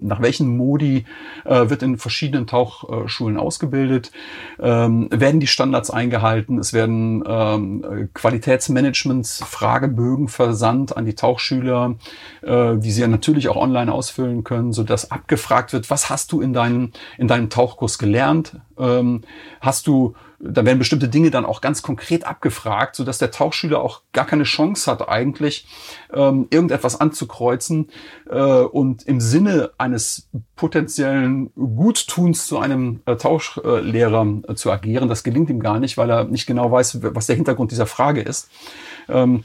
äh, 0.00 0.06
nach 0.06 0.22
welchen 0.22 0.56
Modi 0.56 1.04
äh, 1.44 1.68
wird 1.68 1.82
in 1.82 1.98
verschiedenen 1.98 2.46
Tauchschulen 2.46 3.36
ausgebildet, 3.36 4.12
ähm, 4.60 5.08
werden 5.10 5.40
die 5.40 5.46
Standards 5.46 5.90
eingehalten, 5.90 6.58
es 6.58 6.72
werden 6.72 7.24
ähm, 7.26 8.10
Qualitätsmanagements, 8.14 9.42
Fragebögen 9.44 10.28
versandt 10.28 10.96
an 10.96 11.04
die 11.04 11.14
Tauchschüler, 11.14 11.96
die 12.42 12.90
sie 12.90 13.00
ja 13.00 13.08
natürlich 13.08 13.48
auch 13.48 13.56
online 13.56 13.92
ausfüllen 13.92 14.44
können, 14.44 14.72
so 14.72 14.82
dass 14.82 15.10
abgefragt 15.10 15.72
wird, 15.72 15.90
was 15.90 16.10
hast 16.10 16.32
du 16.32 16.40
in 16.40 16.52
deinem, 16.52 16.92
in 17.18 17.28
deinem 17.28 17.50
Tauchkurs 17.50 17.98
gelernt? 17.98 18.60
Ähm, 18.78 19.22
hast 19.60 19.86
du 19.86 20.14
da 20.44 20.64
werden 20.64 20.78
bestimmte 20.78 21.08
Dinge 21.08 21.30
dann 21.30 21.46
auch 21.46 21.60
ganz 21.60 21.82
konkret 21.82 22.24
abgefragt, 22.24 22.96
so 22.96 23.04
dass 23.04 23.18
der 23.18 23.30
Tauchschüler 23.30 23.80
auch 23.80 24.02
gar 24.12 24.26
keine 24.26 24.44
Chance 24.44 24.90
hat, 24.90 25.08
eigentlich 25.08 25.66
ähm, 26.12 26.46
irgendetwas 26.50 27.00
anzukreuzen 27.00 27.88
äh, 28.28 28.38
und 28.38 29.02
im 29.04 29.20
Sinne 29.20 29.70
eines 29.78 30.28
potenziellen 30.56 31.50
Guttuns 31.54 32.46
zu 32.46 32.58
einem 32.58 33.00
äh, 33.06 33.16
Tauschlehrer 33.16 34.26
äh, 34.48 34.54
zu 34.54 34.70
agieren. 34.70 35.08
Das 35.08 35.24
gelingt 35.24 35.50
ihm 35.50 35.60
gar 35.60 35.78
nicht, 35.78 35.96
weil 35.96 36.10
er 36.10 36.24
nicht 36.24 36.46
genau 36.46 36.70
weiß, 36.70 36.98
was 37.02 37.26
der 37.26 37.36
Hintergrund 37.36 37.70
dieser 37.72 37.86
Frage 37.86 38.20
ist. 38.20 38.50
Ähm, 39.08 39.44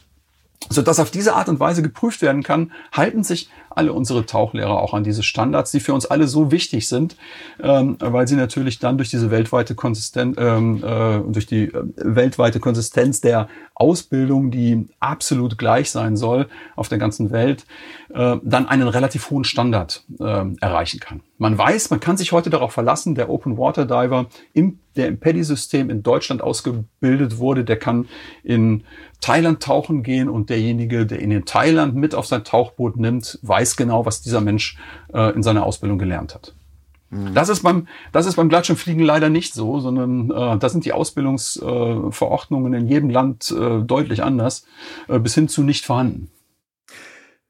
so 0.68 0.82
dass 0.82 1.00
auf 1.00 1.10
diese 1.10 1.36
Art 1.36 1.48
und 1.48 1.60
Weise 1.60 1.82
geprüft 1.82 2.22
werden 2.22 2.44
kann, 2.44 2.72
halten 2.92 3.24
sich 3.24 3.50
alle 3.70 3.94
unsere 3.94 4.26
Tauchlehrer 4.26 4.82
auch 4.82 4.94
an 4.94 5.04
diese 5.04 5.24
Standards, 5.24 5.72
die 5.72 5.80
für 5.80 5.94
uns 5.94 6.06
alle 6.06 6.28
so 6.28 6.52
wichtig 6.52 6.88
sind, 6.88 7.16
ähm, 7.62 7.96
weil 8.00 8.28
sie 8.28 8.36
natürlich 8.36 8.80
dann 8.80 8.98
durch 8.98 9.10
diese 9.10 9.32
weltweite 9.32 9.74
Konsistenz, 9.74 10.36
ähm, 10.40 10.84
äh, 10.84 11.22
durch 11.32 11.46
die 11.46 11.66
äh, 11.66 11.84
weltweite 11.96 12.60
Konsistenz 12.60 13.22
der 13.22 13.48
Ausbildung, 13.74 14.52
die 14.52 14.90
absolut 15.00 15.58
gleich 15.58 15.92
sein 15.92 16.18
soll 16.18 16.48
auf 16.76 16.90
der 16.90 16.98
ganzen 16.98 17.32
Welt, 17.32 17.66
äh, 18.14 18.38
dann 18.44 18.68
einen 18.68 18.90
relativ 18.90 19.30
hohen 19.30 19.46
Standard 19.46 20.04
äh, 20.20 20.46
erreichen 20.60 21.00
kann. 21.00 21.22
Man 21.40 21.58
weiß, 21.58 21.90
man 21.90 22.02
kann 22.02 22.18
sich 22.18 22.34
heute 22.34 22.50
darauf 22.50 22.74
verlassen, 22.74 23.16
der 23.16 23.30
Open 23.30 23.58
Water 23.58 23.86
Diver, 23.86 24.28
im, 24.54 24.80
der 24.98 25.08
im 25.08 25.20
PADI-System 25.20 25.90
in 25.90 26.04
Deutschland 26.04 26.42
ausgebildet 26.42 27.38
wurde, 27.38 27.64
der 27.64 27.78
kann 27.78 28.10
in 28.44 28.84
Thailand 29.22 29.64
tauchen 29.64 30.04
gehen 30.04 30.30
und 30.30 30.50
derjenige, 30.50 31.06
der 31.06 31.22
ihn 31.22 31.32
in 31.32 31.46
Thailand 31.46 31.96
mit 31.96 32.14
auf 32.14 32.26
sein 32.26 32.44
Tauchboot 32.44 32.98
nimmt, 32.98 33.40
weiß, 33.42 33.70
weiß 33.70 33.76
genau, 33.78 34.06
was 34.06 34.22
dieser 34.22 34.42
Mensch 34.42 34.78
äh, 35.14 35.34
in 35.34 35.44
seiner 35.44 35.66
Ausbildung 35.66 36.00
gelernt 36.00 36.34
hat. 36.34 36.54
Mhm. 37.10 37.34
Das 37.34 37.50
ist 37.50 37.64
beim, 37.64 37.88
das 38.12 38.26
ist 38.26 38.36
beim 38.36 38.50
Gleitschirmfliegen 38.50 39.04
leider 39.04 39.30
nicht 39.30 39.54
so, 39.54 39.80
sondern 39.80 40.32
äh, 40.32 40.58
da 40.58 40.70
sind 40.70 40.86
die 40.86 40.94
Ausbildungsverordnungen 40.94 42.74
äh, 42.74 42.78
in 42.78 42.88
jedem 42.88 43.10
Land 43.10 43.52
äh, 43.52 43.82
deutlich 43.82 44.24
anders, 44.24 44.66
äh, 45.08 45.20
bis 45.20 45.36
hin 45.36 45.48
zu 45.48 45.64
nicht 45.64 45.86
vorhanden. 45.86 46.30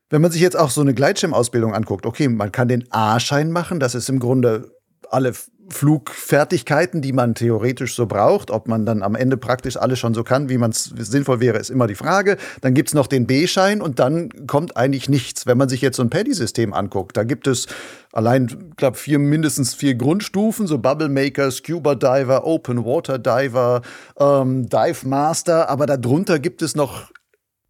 Wenn 0.10 0.22
man 0.22 0.32
sich 0.32 0.42
jetzt 0.42 0.58
auch 0.58 0.72
so 0.72 0.82
eine 0.82 0.94
Gleitschirmausbildung 0.94 1.74
anguckt, 1.74 2.06
okay, 2.06 2.28
man 2.28 2.52
kann 2.52 2.68
den 2.68 2.86
A-Schein 2.92 3.52
machen, 3.52 3.80
das 3.80 3.96
ist 3.96 4.10
im 4.10 4.20
Grunde 4.20 4.72
alle 5.10 5.34
Flugfertigkeiten, 5.72 7.02
die 7.02 7.14
man 7.14 7.36
theoretisch 7.36 7.96
so 7.96 8.06
braucht. 8.08 8.52
Ob 8.52 8.68
man 8.68 8.86
dann 8.86 9.04
am 9.04 9.16
Ende 9.16 9.38
praktisch 9.38 9.78
alles 9.78 10.00
schon 10.00 10.14
so 10.14 10.24
kann, 10.24 10.50
wie 10.50 10.58
man 10.58 10.72
es 10.72 10.86
sinnvoll 10.86 11.40
wäre, 11.40 11.58
ist 11.58 11.70
immer 11.70 11.88
die 11.88 11.96
Frage. 11.96 12.38
Dann 12.62 12.74
gibt 12.74 12.90
es 12.90 12.96
noch 12.96 13.08
den 13.08 13.28
B-Schein 13.28 13.82
und 13.82 14.00
dann 14.00 14.48
kommt 14.48 14.78
eigentlich 14.78 15.10
nichts. 15.10 15.46
Wenn 15.46 15.58
man 15.58 15.70
sich 15.70 15.82
jetzt 15.82 15.98
so 15.98 16.04
ein 16.04 16.10
Paddy-System 16.10 16.74
anguckt, 16.74 17.16
da 17.18 17.24
gibt 17.24 17.48
es 17.48 17.68
allein, 18.12 18.74
glaube 18.78 18.98
vier 18.98 19.20
mindestens 19.20 19.76
vier 19.76 19.96
Grundstufen, 19.96 20.68
so 20.68 20.80
Bubble 20.80 21.10
Maker, 21.10 21.52
Scuba 21.52 21.96
Diver, 21.96 22.46
Open 22.46 22.84
Water 22.84 23.20
Diver, 23.20 23.82
ähm, 24.20 24.68
Dive 24.68 25.08
Master, 25.08 25.70
aber 25.70 25.86
darunter 25.86 26.40
gibt 26.40 26.62
es 26.62 26.76
noch 26.76 27.12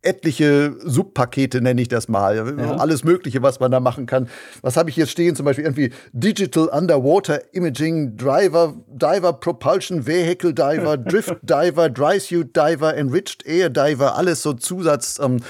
etliche 0.01 0.75
Subpakete, 0.83 1.61
nenne 1.61 1.81
ich 1.81 1.89
das 1.89 2.07
mal. 2.07 2.55
Ja. 2.57 2.75
Alles 2.77 3.03
Mögliche, 3.03 3.41
was 3.41 3.59
man 3.59 3.71
da 3.71 3.79
machen 3.79 4.05
kann. 4.05 4.29
Was 4.61 4.77
habe 4.77 4.89
ich 4.89 4.95
jetzt 4.95 5.11
stehen? 5.11 5.35
Zum 5.35 5.45
Beispiel 5.45 5.65
irgendwie 5.65 5.91
Digital 6.13 6.67
Underwater 6.67 7.53
Imaging 7.53 8.15
Driver, 8.15 8.75
Diver 8.87 9.33
Propulsion 9.33 10.07
Vehicle 10.07 10.53
Diver, 10.53 10.97
Drift 10.97 11.37
Diver, 11.41 11.89
Dry 11.89 12.19
Suit 12.19 12.55
Diver, 12.55 12.95
Enriched 12.95 13.45
Air 13.45 13.69
Diver, 13.69 14.15
alles 14.15 14.41
so 14.41 14.53
Zusatz. 14.53 15.19
Ähm, 15.21 15.41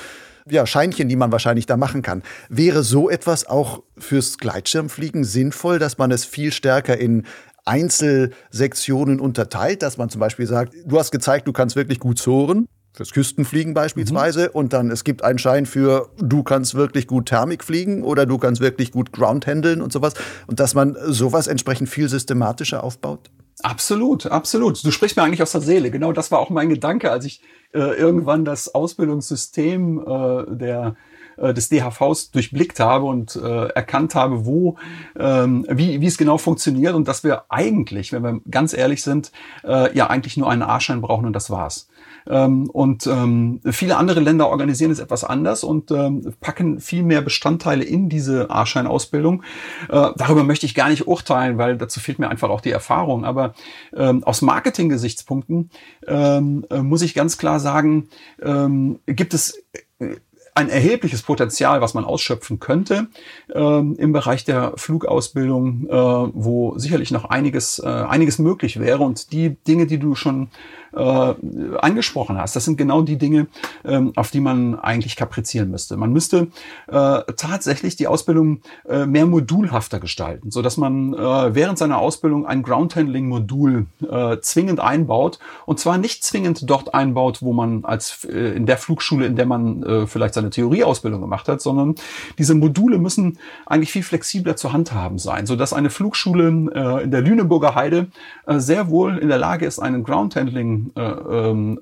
ja, 0.50 0.66
Scheinchen, 0.66 1.10
die 1.10 1.16
man 1.16 1.32
wahrscheinlich 1.32 1.68
da 1.68 1.78
machen 1.78 2.02
kann. 2.02 2.24
Wäre 2.50 2.82
so 2.82 3.08
etwas 3.08 3.46
auch 3.46 3.84
fürs 4.00 4.40
Gleitschirmfliegen 4.40 5.24
sinnvoll, 5.24 5.78
dass 5.78 6.00
man 6.00 6.10
es 6.10 6.26
viel 6.26 6.52
stärker 6.52 6.98
in 6.98 7.28
Einzelsektionen 7.66 9.20
unterteilt, 9.20 9.84
dass 9.84 9.98
man 9.98 10.10
zum 10.10 10.20
Beispiel 10.20 10.48
sagt, 10.48 10.74
du 10.86 10.98
hast 10.98 11.12
gezeigt, 11.12 11.48
du 11.48 11.54
kannst 11.54 11.76
wirklich 11.76 12.00
gut 12.00 12.18
zoren 12.18 12.68
fürs 13.00 13.12
Küstenfliegen 13.12 13.74
beispielsweise 13.74 14.48
mhm. 14.48 14.60
und 14.60 14.74
dann 14.74 14.92
es 14.92 15.06
gibt 15.06 15.24
einen 15.24 15.40
Schein 15.40 15.66
für 15.66 16.10
du 16.18 16.44
kannst 16.44 16.76
wirklich 16.76 17.08
gut 17.08 17.28
Thermik 17.28 17.64
fliegen 17.64 18.04
oder 18.04 18.26
du 18.26 18.38
kannst 18.38 18.60
wirklich 18.60 18.92
gut 18.92 19.14
Ground 19.14 19.48
handeln 19.48 19.82
und 19.82 19.94
sowas 19.94 20.16
und 20.48 20.60
dass 20.60 20.76
man 20.76 20.98
sowas 21.08 21.48
entsprechend 21.48 21.88
viel 21.88 22.10
systematischer 22.10 22.84
aufbaut? 22.84 23.32
Absolut, 23.62 24.26
absolut. 24.26 24.84
Du 24.84 24.92
sprichst 24.92 25.16
mir 25.16 25.24
eigentlich 25.24 25.42
aus 25.42 25.54
der 25.54 25.62
Seele. 25.62 25.92
Genau 25.92 26.12
das 26.12 26.30
war 26.32 26.40
auch 26.40 26.50
mein 26.50 26.70
Gedanke, 26.70 27.10
als 27.10 27.24
ich 27.24 27.42
äh, 27.74 27.80
irgendwann 27.80 28.44
das 28.44 28.74
Ausbildungssystem 28.76 30.00
äh, 30.00 30.56
der 30.56 30.96
äh, 31.42 31.54
des 31.54 31.70
DHVs 31.70 32.32
durchblickt 32.32 32.80
habe 32.80 33.06
und 33.06 33.36
äh, 33.36 33.68
erkannt 33.68 34.16
habe, 34.16 34.46
wo, 34.46 34.78
ähm, 35.18 35.66
wie, 35.70 36.02
wie 36.02 36.08
es 36.08 36.18
genau 36.18 36.38
funktioniert 36.38 36.96
und 36.96 37.08
dass 37.08 37.24
wir 37.24 37.46
eigentlich, 37.50 38.12
wenn 38.12 38.24
wir 38.24 38.42
ganz 38.50 38.74
ehrlich 38.74 39.04
sind, 39.04 39.32
äh, 39.64 39.96
ja 39.96 40.08
eigentlich 40.08 40.38
nur 40.38 40.50
einen 40.50 40.64
A-Schein 40.64 41.02
brauchen 41.02 41.26
und 41.26 41.34
das 41.34 41.50
war's. 41.50 41.88
Ähm, 42.28 42.70
und 42.70 43.08
ähm, 43.08 43.60
viele 43.72 43.98
andere 43.98 44.20
Länder 44.20 44.50
organisieren 44.50 44.92
es 44.92 45.00
etwas 45.00 45.24
anders 45.24 45.64
und 45.64 45.92
ähm, 45.92 46.34
packen 46.40 46.80
viel 46.80 47.04
mehr 47.04 47.22
Bestandteile 47.22 47.84
in 47.84 48.10
diese 48.10 48.50
A-Schein-Ausbildung. 48.50 49.44
Äh, 49.90 50.12
darüber 50.16 50.44
möchte 50.44 50.66
ich 50.66 50.76
gar 50.76 50.90
nicht 50.90 51.08
urteilen, 51.08 51.58
weil 51.58 51.78
dazu 51.78 52.00
fehlt 52.00 52.20
mir 52.20 52.30
einfach 52.30 52.50
auch 52.50 52.62
die 52.62 52.72
Erfahrung. 52.72 53.26
Aber 53.26 53.54
ähm, 53.96 54.24
aus 54.24 54.42
Marketing-Gesichtspunkten 54.42 55.72
ähm, 56.08 56.66
äh, 56.70 56.82
muss 56.82 57.02
ich 57.02 57.14
ganz 57.14 57.38
klar 57.38 57.60
sagen, 57.60 58.10
ähm, 58.42 59.00
gibt 59.06 59.34
es 59.34 59.64
äh, 60.00 60.18
ein 60.56 60.70
erhebliches 60.70 61.22
Potenzial, 61.22 61.82
was 61.82 61.94
man 61.94 62.06
ausschöpfen 62.06 62.60
könnte 62.60 63.08
ähm, 63.54 63.96
im 63.98 64.12
Bereich 64.12 64.44
der 64.46 64.74
Flugausbildung, 64.76 65.88
äh, 65.88 65.94
wo 65.94 66.78
sicherlich 66.78 67.12
noch 67.12 67.26
einiges, 67.26 67.80
äh, 67.80 67.88
einiges 67.88 68.40
möglich 68.40 68.80
wäre. 68.80 69.04
Und 69.04 69.32
die 69.32 69.56
Dinge, 69.68 69.88
die 69.88 70.00
du 70.00 70.16
schon 70.16 70.50
äh, 70.96 71.34
angesprochen 71.80 72.38
hast. 72.38 72.56
Das 72.56 72.66
sind 72.66 72.78
genau 72.78 73.02
die 73.02 73.18
Dinge, 73.18 73.48
ähm, 73.86 74.14
auf 74.16 74.32
die 74.32 74.40
man 74.40 74.80
eigentlich 74.80 75.16
kaprizieren 75.16 75.70
müsste. 75.70 75.98
Man 75.98 76.12
müsste 76.12 76.48
äh, 76.88 77.22
tatsächlich 77.36 77.96
die 77.96 78.08
Ausbildung 78.08 78.62
äh, 78.88 79.06
mehr 79.06 79.26
modulhafter 79.26 80.00
gestalten, 80.00 80.52
so 80.52 80.62
dass 80.62 80.78
man 80.78 81.14
äh, 81.14 81.56
während 81.56 81.78
seiner 81.78 82.00
Ausbildung 82.00 82.46
ein 82.46 82.64
Groundhandling-Modul 82.64 83.86
äh, 84.10 84.38
zwingend 84.42 84.80
einbaut 84.80 85.40
und 85.66 85.80
zwar 85.80 85.98
nicht 85.98 86.24
zwingend 86.24 86.70
dort 86.70 86.94
einbaut, 86.94 87.42
wo 87.42 87.54
man 87.54 87.86
als 87.86 88.26
äh, 88.26 88.56
in 88.56 88.66
der 88.66 88.78
Flugschule, 88.78 89.26
in 89.26 89.36
der 89.36 89.46
man 89.46 89.84
äh, 89.84 90.08
vielleicht 90.08 90.34
seine 90.34 90.50
Theorieausbildung 90.50 91.22
gemacht 91.22 91.48
hat, 91.48 91.62
sondern 91.62 91.96
diese 92.38 92.56
Module 92.56 92.98
müssen 92.98 93.38
eigentlich 93.66 93.92
viel 93.92 94.04
flexibler 94.04 94.56
zu 94.56 94.74
handhaben 94.74 95.18
sein, 95.18 95.46
so 95.46 95.56
dass 95.56 95.74
eine 95.74 95.90
Flugschule 95.90 96.72
äh, 96.74 97.04
in 97.04 97.12
der 97.12 97.22
Lüneburger 97.22 97.76
Heide 97.76 98.08
äh, 98.48 98.60
sehr 98.60 98.90
wohl 98.90 99.18
in 99.18 99.30
der 99.30 99.38
Lage 99.38 99.66
ist, 99.66 99.80
einen 99.80 100.04
Groundhandling 100.04 100.79
ähm, 100.96 101.80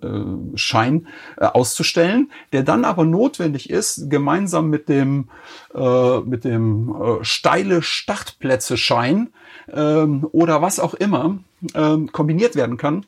äh, 0.53 0.57
Schein 0.57 1.07
äh, 1.37 1.45
auszustellen, 1.45 2.31
der 2.51 2.63
dann 2.63 2.85
aber 2.85 3.05
notwendig 3.05 3.69
ist, 3.69 4.09
gemeinsam 4.09 4.69
mit 4.69 4.89
dem, 4.89 5.29
äh, 5.73 6.19
mit 6.21 6.43
dem 6.43 6.95
äh, 6.95 7.23
steile 7.23 7.81
Startplätze 7.81 8.77
Schein 8.77 9.29
ähm, 9.71 10.27
oder 10.31 10.61
was 10.61 10.79
auch 10.79 10.93
immer 10.93 11.37
ähm, 11.73 12.11
kombiniert 12.11 12.55
werden 12.55 12.77
kann, 12.77 13.05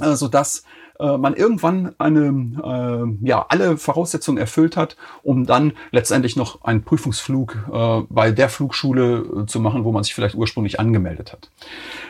äh, 0.00 0.14
sodass 0.14 0.64
äh, 0.98 1.16
man 1.16 1.34
irgendwann 1.34 1.94
eine, 1.98 3.16
äh, 3.22 3.26
ja, 3.26 3.46
alle 3.48 3.76
Voraussetzungen 3.76 4.38
erfüllt 4.38 4.76
hat, 4.76 4.96
um 5.22 5.46
dann 5.46 5.72
letztendlich 5.90 6.36
noch 6.36 6.62
einen 6.62 6.82
Prüfungsflug 6.82 7.56
äh, 7.72 8.02
bei 8.08 8.30
der 8.30 8.48
Flugschule 8.48 9.42
äh, 9.42 9.46
zu 9.46 9.60
machen, 9.60 9.84
wo 9.84 9.92
man 9.92 10.04
sich 10.04 10.14
vielleicht 10.14 10.34
ursprünglich 10.34 10.80
angemeldet 10.80 11.32
hat. 11.32 11.50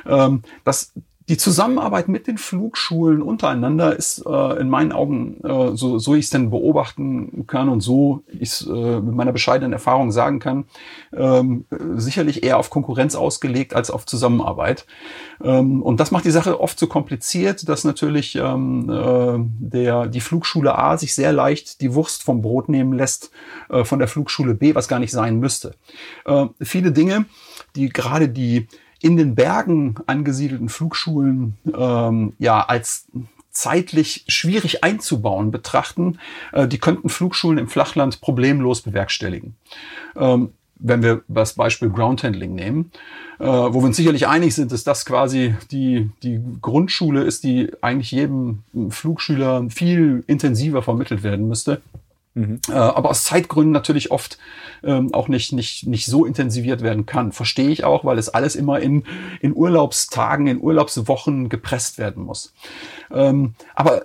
Ähm, 0.07 0.42
das 0.64 0.92
die 1.29 1.37
Zusammenarbeit 1.37 2.07
mit 2.07 2.29
den 2.29 2.39
Flugschulen 2.39 3.20
untereinander 3.20 3.97
ist 3.97 4.24
äh, 4.24 4.61
in 4.61 4.70
meinen 4.70 4.93
Augen, 4.93 5.43
äh, 5.43 5.77
so, 5.77 5.99
so 5.99 6.14
ich 6.14 6.27
es 6.27 6.31
denn 6.31 6.51
beobachten 6.51 7.47
kann 7.49 7.68
und 7.68 7.81
so 7.81 8.22
ich 8.29 8.43
es 8.43 8.66
äh, 8.66 9.01
mit 9.01 9.14
meiner 9.14 9.33
bescheidenen 9.33 9.72
Erfahrung 9.72 10.12
sagen 10.12 10.39
kann, 10.39 10.66
ähm, 11.12 11.64
sicherlich 11.97 12.45
eher 12.45 12.59
auf 12.59 12.70
Konkurrenz 12.70 13.16
ausgelegt 13.16 13.74
als 13.74 13.91
auf 13.91 14.07
Zusammenarbeit. 14.07 14.87
Ähm, 15.43 15.83
und 15.83 15.99
das 15.99 16.12
macht 16.12 16.27
die 16.27 16.31
Sache 16.31 16.61
oft 16.61 16.79
so 16.79 16.87
kompliziert, 16.87 17.68
dass 17.68 17.83
natürlich 17.83 18.37
ähm, 18.37 18.89
äh, 18.89 19.39
der, 19.68 20.07
die 20.07 20.20
Flugschule 20.20 20.79
A 20.79 20.97
sich 20.97 21.12
sehr 21.14 21.33
leicht 21.33 21.81
die 21.81 21.95
Wurst 21.95 22.22
vom 22.22 22.41
Brot 22.41 22.68
nehmen 22.68 22.93
lässt 22.93 23.33
äh, 23.68 23.85
von 23.85 23.99
der 23.99 24.07
Flugschule 24.07 24.55
B, 24.55 24.77
was 24.77 24.87
gar 24.87 25.01
nicht 25.01 25.12
sein 25.12 25.41
müsste. 25.41 25.74
Äh, 26.24 26.47
viele 26.61 26.93
Dinge, 26.93 27.24
die 27.74 27.89
gerade 27.89 28.29
die 28.29 28.68
in 29.01 29.16
den 29.16 29.34
Bergen 29.34 29.97
angesiedelten 30.07 30.68
Flugschulen 30.68 31.57
ähm, 31.76 32.32
ja 32.38 32.64
als 32.64 33.07
zeitlich 33.51 34.24
schwierig 34.28 34.84
einzubauen 34.84 35.51
betrachten, 35.51 36.18
äh, 36.53 36.68
die 36.68 36.78
könnten 36.78 37.09
Flugschulen 37.09 37.59
im 37.59 37.68
Flachland 37.68 38.20
problemlos 38.20 38.82
bewerkstelligen. 38.82 39.57
Ähm, 40.14 40.53
wenn 40.78 41.03
wir 41.03 41.22
das 41.26 41.55
Beispiel 41.55 41.88
Groundhandling 41.88 42.55
nehmen, 42.55 42.92
äh, 43.38 43.44
wo 43.47 43.80
wir 43.80 43.86
uns 43.86 43.97
sicherlich 43.97 44.26
einig 44.26 44.55
sind, 44.55 44.72
dass 44.72 44.84
das 44.84 45.07
quasi 45.07 45.55
die, 45.70 46.11
die 46.22 46.40
Grundschule 46.61 47.22
ist, 47.22 47.44
die 47.44 47.72
eigentlich 47.80 48.11
jedem 48.11 48.62
Flugschüler 48.90 49.68
viel 49.70 50.22
intensiver 50.26 50.82
vermittelt 50.82 51.22
werden 51.22 51.49
müsste. 51.49 51.80
Mhm. 52.37 52.61
Äh, 52.68 52.72
aber 52.74 53.09
aus 53.09 53.24
Zeitgründen 53.24 53.72
natürlich 53.72 54.11
oft 54.11 54.37
ähm, 54.84 55.14
auch 55.14 55.28
nicht, 55.28 55.53
nicht, 55.53 55.87
nicht 55.87 56.05
so 56.05 56.26
intensiviert 56.26 56.82
werden 56.82 57.07
kann. 57.07 57.32
Verstehe 57.32 57.70
ich 57.70 57.82
auch, 57.84 58.05
weil 58.05 58.18
es 58.18 58.28
alles 58.28 58.57
immer 58.57 58.78
in, 58.78 59.05
in 59.41 59.57
Urlaubstagen, 59.57 60.47
in 60.47 60.61
Urlaubswochen 60.61 61.49
gepresst 61.49 61.97
werden 61.97 62.22
muss. 62.22 62.53
Ähm, 63.11 63.55
aber 63.74 64.05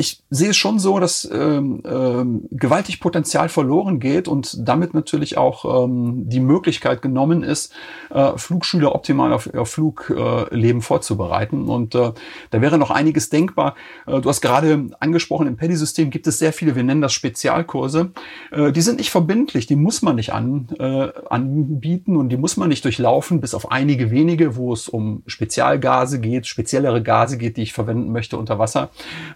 ich 0.00 0.22
sehe 0.30 0.50
es 0.50 0.56
schon 0.56 0.78
so, 0.78 1.00
dass 1.00 1.28
ähm, 1.30 1.82
ähm, 1.84 2.46
gewaltig 2.52 3.00
Potenzial 3.00 3.48
verloren 3.48 3.98
geht 3.98 4.28
und 4.28 4.56
damit 4.68 4.94
natürlich 4.94 5.36
auch 5.36 5.84
ähm, 5.84 6.28
die 6.28 6.38
Möglichkeit 6.38 7.02
genommen 7.02 7.42
ist, 7.42 7.72
äh, 8.10 8.36
Flugschüler 8.36 8.94
optimal 8.94 9.32
auf, 9.32 9.52
auf 9.52 9.70
Flugleben 9.70 10.78
äh, 10.78 10.82
vorzubereiten. 10.82 11.64
Und 11.68 11.96
äh, 11.96 12.12
da 12.50 12.60
wäre 12.60 12.78
noch 12.78 12.92
einiges 12.92 13.28
denkbar. 13.28 13.74
Äh, 14.06 14.20
du 14.20 14.28
hast 14.28 14.40
gerade 14.40 14.86
angesprochen, 15.00 15.48
im 15.48 15.56
PEDI-System 15.56 16.10
gibt 16.10 16.28
es 16.28 16.38
sehr 16.38 16.52
viele, 16.52 16.76
wir 16.76 16.84
nennen 16.84 17.02
das 17.02 17.12
Spezialkurse. 17.12 18.12
Äh, 18.52 18.70
die 18.70 18.82
sind 18.82 18.98
nicht 18.98 19.10
verbindlich, 19.10 19.66
die 19.66 19.74
muss 19.74 20.02
man 20.02 20.14
nicht 20.14 20.32
an, 20.32 20.68
äh, 20.78 21.08
anbieten 21.28 22.16
und 22.16 22.28
die 22.28 22.36
muss 22.36 22.56
man 22.56 22.68
nicht 22.68 22.84
durchlaufen, 22.84 23.40
bis 23.40 23.52
auf 23.52 23.72
einige 23.72 24.12
wenige, 24.12 24.54
wo 24.54 24.72
es 24.72 24.88
um 24.88 25.24
Spezialgase 25.26 26.20
geht, 26.20 26.46
speziellere 26.46 27.02
Gase 27.02 27.36
geht, 27.36 27.56
die 27.56 27.62
ich 27.62 27.72
verwenden 27.72 28.12
möchte 28.12 28.36
unter 28.36 28.60
Wasser. 28.60 28.90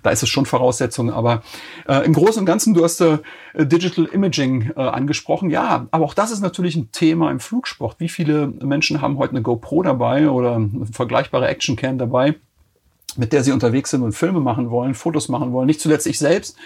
Da 0.05 0.11
ist 0.11 0.23
es 0.23 0.29
schon 0.29 0.47
Voraussetzungen. 0.53 1.11
Aber 1.11 1.43
äh, 1.89 2.05
im 2.05 2.13
Großen 2.13 2.41
und 2.41 2.47
Ganzen, 2.47 2.75
du 2.75 2.85
hast 2.85 3.01
äh, 3.01 3.19
Digital 3.55 4.05
Imaging 4.05 4.73
äh, 4.77 4.81
angesprochen. 4.81 5.49
Ja, 5.49 5.87
aber 5.91 6.05
auch 6.05 6.15
das 6.15 6.31
ist 6.31 6.41
natürlich 6.41 6.77
ein 6.77 6.93
Thema 6.93 7.31
im 7.31 7.41
Flugsport. 7.41 7.99
Wie 7.99 8.11
viele 8.11 8.49
Menschen 8.49 9.01
haben 9.01 9.17
heute 9.17 9.33
eine 9.33 9.43
GoPro 9.43 9.83
dabei 9.83 10.29
oder 10.29 10.57
eine 10.57 10.87
vergleichbare 10.93 11.49
Actioncam 11.49 11.99
dabei? 11.99 12.37
mit 13.15 13.35
der 13.35 13.45
sie 13.45 13.53
unterwegs 13.53 13.91
sind 13.91 14.01
und 14.01 14.13
Filme 14.13 14.41
machen 14.41 14.71
wollen, 14.71 14.95
Fotos 14.95 15.29
machen 15.29 15.53
wollen, 15.53 15.67
nicht 15.67 15.83
zuletzt 15.83 16.07
ich 16.07 16.19
selbst. 16.19 16.57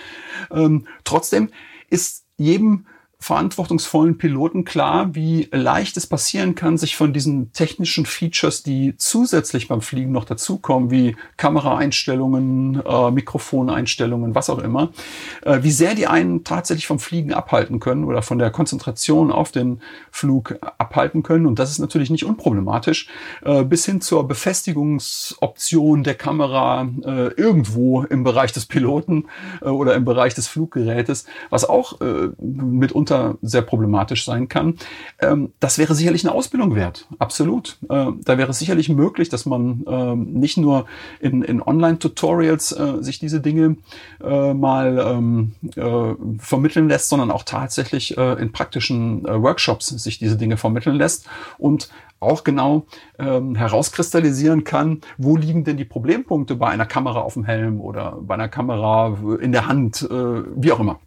Ähm, 0.53 0.87
trotzdem 1.03 1.49
ist 1.91 2.25
jedem 2.37 2.87
verantwortungsvollen 3.19 4.19
Piloten 4.19 4.65
klar, 4.65 5.15
wie 5.15 5.49
leicht 5.51 5.97
es 5.97 6.07
passieren 6.07 6.55
kann, 6.55 6.77
sich 6.77 6.97
von 6.97 7.15
diesen 7.15 7.51
technischen 7.53 8.05
Features, 8.05 8.63
die 8.63 8.95
zusätzlich 8.99 9.69
beim 9.69 9.81
Fliegen 9.81 10.13
noch 10.13 10.25
dazukommen, 10.25 10.91
wie 10.91 11.17
Kameraeinstellungen, 11.39 12.83
äh, 12.85 13.11
Mikrofoneinstellungen, 13.11 14.35
was 14.35 14.51
auch 14.51 14.59
immer, 14.59 14.91
äh, 15.43 15.63
wie 15.63 15.71
sehr 15.71 15.95
die 15.95 16.07
einen 16.07 16.45
tatsächlich 16.45 16.87
vom 16.87 16.99
Fliegen 16.99 17.33
abhalten 17.33 17.81
können 17.81 18.05
oder 18.05 18.21
von 18.21 18.39
der 18.39 18.51
Konzentration 18.51 19.33
auf 19.33 19.51
den 19.51 19.81
Flug 20.11 20.57
abhalten 20.79 21.23
können. 21.23 21.47
Und 21.47 21.59
das 21.59 21.71
ist 21.71 21.79
natürlich 21.79 22.11
nicht 22.11 22.27
unproblematisch, 22.27 23.09
äh, 23.45 23.65
bis 23.65 23.87
hin 23.87 24.03
zur 24.03 24.29
Befestigungsoption 24.29 26.05
der 26.05 26.15
Kamera 26.15 26.87
äh, 27.03 27.29
irgendwo 27.29 28.03
im 28.03 28.25
Bereich 28.25 28.53
des 28.53 28.67
Piloten 28.67 29.27
äh, 29.63 29.69
oder 29.69 29.95
im 29.95 30.05
Bereich 30.05 30.35
des 30.35 30.49
Fluggerätes, 30.49 31.25
was 31.49 31.67
auch 31.67 32.01
äh, 32.03 32.29
mitunter 32.39 33.06
mitunter 33.07 33.39
sehr 33.43 33.63
problematisch 33.63 34.25
sein 34.25 34.49
kann. 34.49 34.75
Ähm, 35.21 35.53
das 35.61 35.79
wäre 35.79 35.95
sicherlich 35.95 36.25
eine 36.25 36.35
Ausbildung 36.35 36.75
wert, 36.75 37.07
absolut. 37.19 37.79
Äh, 37.89 38.07
da 38.25 38.39
wäre 38.39 38.51
es 38.51 38.59
sicherlich 38.59 38.89
möglich, 38.89 39.29
dass 39.29 39.47
man 39.47 39.85
ähm, 39.89 40.33
nicht 40.33 40.57
nur 40.57 40.87
in, 41.21 41.43
in 41.43 41.63
Online-Tutorials 41.63 42.73
äh, 42.73 43.03
sich 43.03 43.19
diese 43.19 43.41
Dinge 43.41 43.77
äh, 44.23 44.55
mal 44.55 44.99
ähm, 44.99 45.55
äh, 45.77 46.15
vermitteln 46.39 46.89
lässt, 46.89 47.09
sondern 47.09 47.31
auch 47.31 47.45
tatsächlich 47.45 48.17
äh, 48.17 48.33
in 48.35 48.53
praktischen 48.53 49.25
äh, 49.27 49.43
Workshops 49.43 49.87
sich 49.89 50.19
diese 50.19 50.37
Dinge 50.37 50.57
vermitteln 50.57 50.97
lässt 50.97 51.29
und 51.59 51.89
auch 52.19 52.45
genau 52.45 52.87
ähm, 53.19 53.55
herauskristallisieren 53.55 54.65
kann, 54.65 55.03
wo 55.19 55.37
liegen 55.37 55.65
denn 55.65 55.77
die 55.77 55.85
Problempunkte 55.85 56.57
bei 56.57 56.69
einer 56.69 56.87
Kamera 56.87 57.21
auf 57.21 57.35
dem 57.35 57.45
Helm 57.45 57.79
oder 57.81 58.17
bei 58.23 58.35
einer 58.35 58.49
Kamera 58.49 59.19
in 59.39 59.53
der 59.53 59.67
Hand, 59.67 60.03
äh, 60.03 60.43
wie 60.57 60.73
auch 60.73 60.81
immer. 60.81 60.99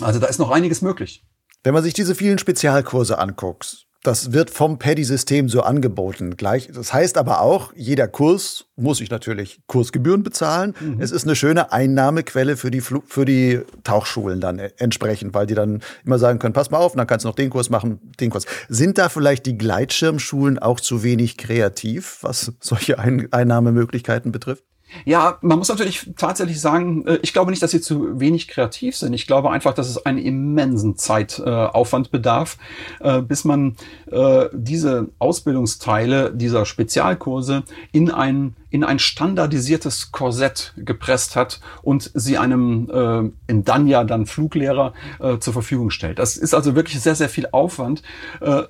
Also 0.00 0.18
da 0.18 0.26
ist 0.26 0.38
noch 0.38 0.50
einiges 0.50 0.82
möglich. 0.82 1.24
Wenn 1.64 1.74
man 1.74 1.82
sich 1.82 1.94
diese 1.94 2.14
vielen 2.14 2.38
Spezialkurse 2.38 3.18
anguckt, 3.18 3.88
das 4.04 4.32
wird 4.32 4.50
vom 4.50 4.78
Paddy-System 4.78 5.48
so 5.48 5.62
angeboten. 5.62 6.36
Gleich, 6.36 6.70
das 6.72 6.92
heißt 6.94 7.18
aber 7.18 7.40
auch, 7.40 7.72
jeder 7.74 8.06
Kurs 8.06 8.66
muss 8.76 9.00
ich 9.00 9.10
natürlich 9.10 9.60
Kursgebühren 9.66 10.22
bezahlen. 10.22 10.74
Mhm. 10.78 11.00
Es 11.00 11.10
ist 11.10 11.24
eine 11.24 11.34
schöne 11.34 11.72
Einnahmequelle 11.72 12.56
für 12.56 12.70
die, 12.70 12.80
Fl 12.80 13.02
für 13.04 13.24
die 13.24 13.60
Tauchschulen 13.82 14.40
dann 14.40 14.60
entsprechend, 14.60 15.34
weil 15.34 15.46
die 15.46 15.54
dann 15.54 15.82
immer 16.04 16.20
sagen 16.20 16.38
können, 16.38 16.54
pass 16.54 16.70
mal 16.70 16.78
auf, 16.78 16.94
dann 16.94 17.08
kannst 17.08 17.24
du 17.24 17.28
noch 17.28 17.34
den 17.34 17.50
Kurs 17.50 17.70
machen, 17.70 17.98
den 18.20 18.30
Kurs. 18.30 18.46
Sind 18.68 18.98
da 18.98 19.08
vielleicht 19.08 19.46
die 19.46 19.58
Gleitschirmschulen 19.58 20.60
auch 20.60 20.78
zu 20.78 21.02
wenig 21.02 21.36
kreativ, 21.36 22.18
was 22.22 22.52
solche 22.60 23.00
Ein 23.00 23.32
Einnahmemöglichkeiten 23.32 24.30
betrifft? 24.30 24.62
Ja, 25.04 25.38
man 25.42 25.58
muss 25.58 25.68
natürlich 25.68 26.10
tatsächlich 26.16 26.60
sagen, 26.60 27.06
äh, 27.06 27.18
ich 27.22 27.32
glaube 27.32 27.50
nicht, 27.50 27.62
dass 27.62 27.70
sie 27.70 27.80
zu 27.80 28.20
wenig 28.20 28.48
kreativ 28.48 28.96
sind. 28.96 29.12
Ich 29.12 29.26
glaube 29.26 29.50
einfach, 29.50 29.74
dass 29.74 29.88
es 29.88 30.04
einen 30.04 30.18
immensen 30.18 30.96
Zeitaufwand 30.96 32.10
bedarf, 32.10 32.58
äh, 33.00 33.20
bis 33.22 33.44
man 33.44 33.76
äh, 34.10 34.46
diese 34.52 35.08
Ausbildungsteile 35.18 36.32
dieser 36.34 36.64
Spezialkurse 36.64 37.64
in 37.92 38.10
ein 38.10 38.56
in 38.70 38.84
ein 38.84 38.98
standardisiertes 38.98 40.12
Korsett 40.12 40.74
gepresst 40.76 41.36
hat 41.36 41.58
und 41.80 42.10
sie 42.12 42.36
einem 42.36 43.32
in 43.46 43.64
dann 43.64 43.86
ja 43.86 44.04
dann 44.04 44.26
Fluglehrer 44.26 44.92
zur 45.40 45.54
Verfügung 45.54 45.88
stellt. 45.88 46.18
Das 46.18 46.36
ist 46.36 46.52
also 46.52 46.74
wirklich 46.74 47.00
sehr, 47.00 47.14
sehr 47.14 47.30
viel 47.30 47.48
Aufwand. 47.50 48.02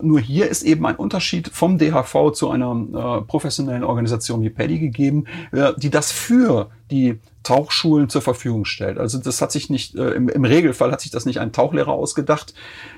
Nur 0.00 0.20
hier 0.20 0.48
ist 0.48 0.62
eben 0.62 0.86
ein 0.86 0.94
Unterschied 0.94 1.48
vom 1.52 1.78
DHV 1.78 2.30
zu 2.32 2.48
einer 2.48 3.24
professionellen 3.26 3.82
Organisation 3.82 4.40
wie 4.42 4.50
PADI 4.50 4.78
gegeben, 4.78 5.24
die 5.78 5.90
das 5.90 6.07
für 6.10 6.70
die 6.90 7.18
Tauchschulen 7.42 8.08
zur 8.08 8.20
Verfügung 8.20 8.64
stellt. 8.64 8.98
Also 8.98 9.18
das 9.18 9.40
hat 9.40 9.52
sich 9.52 9.70
nicht, 9.70 9.94
äh, 9.94 10.10
im, 10.10 10.28
im, 10.28 10.44
Regelfall 10.44 10.92
hat 10.92 11.00
sich 11.00 11.10
das 11.10 11.24
nicht 11.24 11.40
ein 11.40 11.52
Tauchlehrer 11.52 11.92
ausgedacht, 11.92 12.52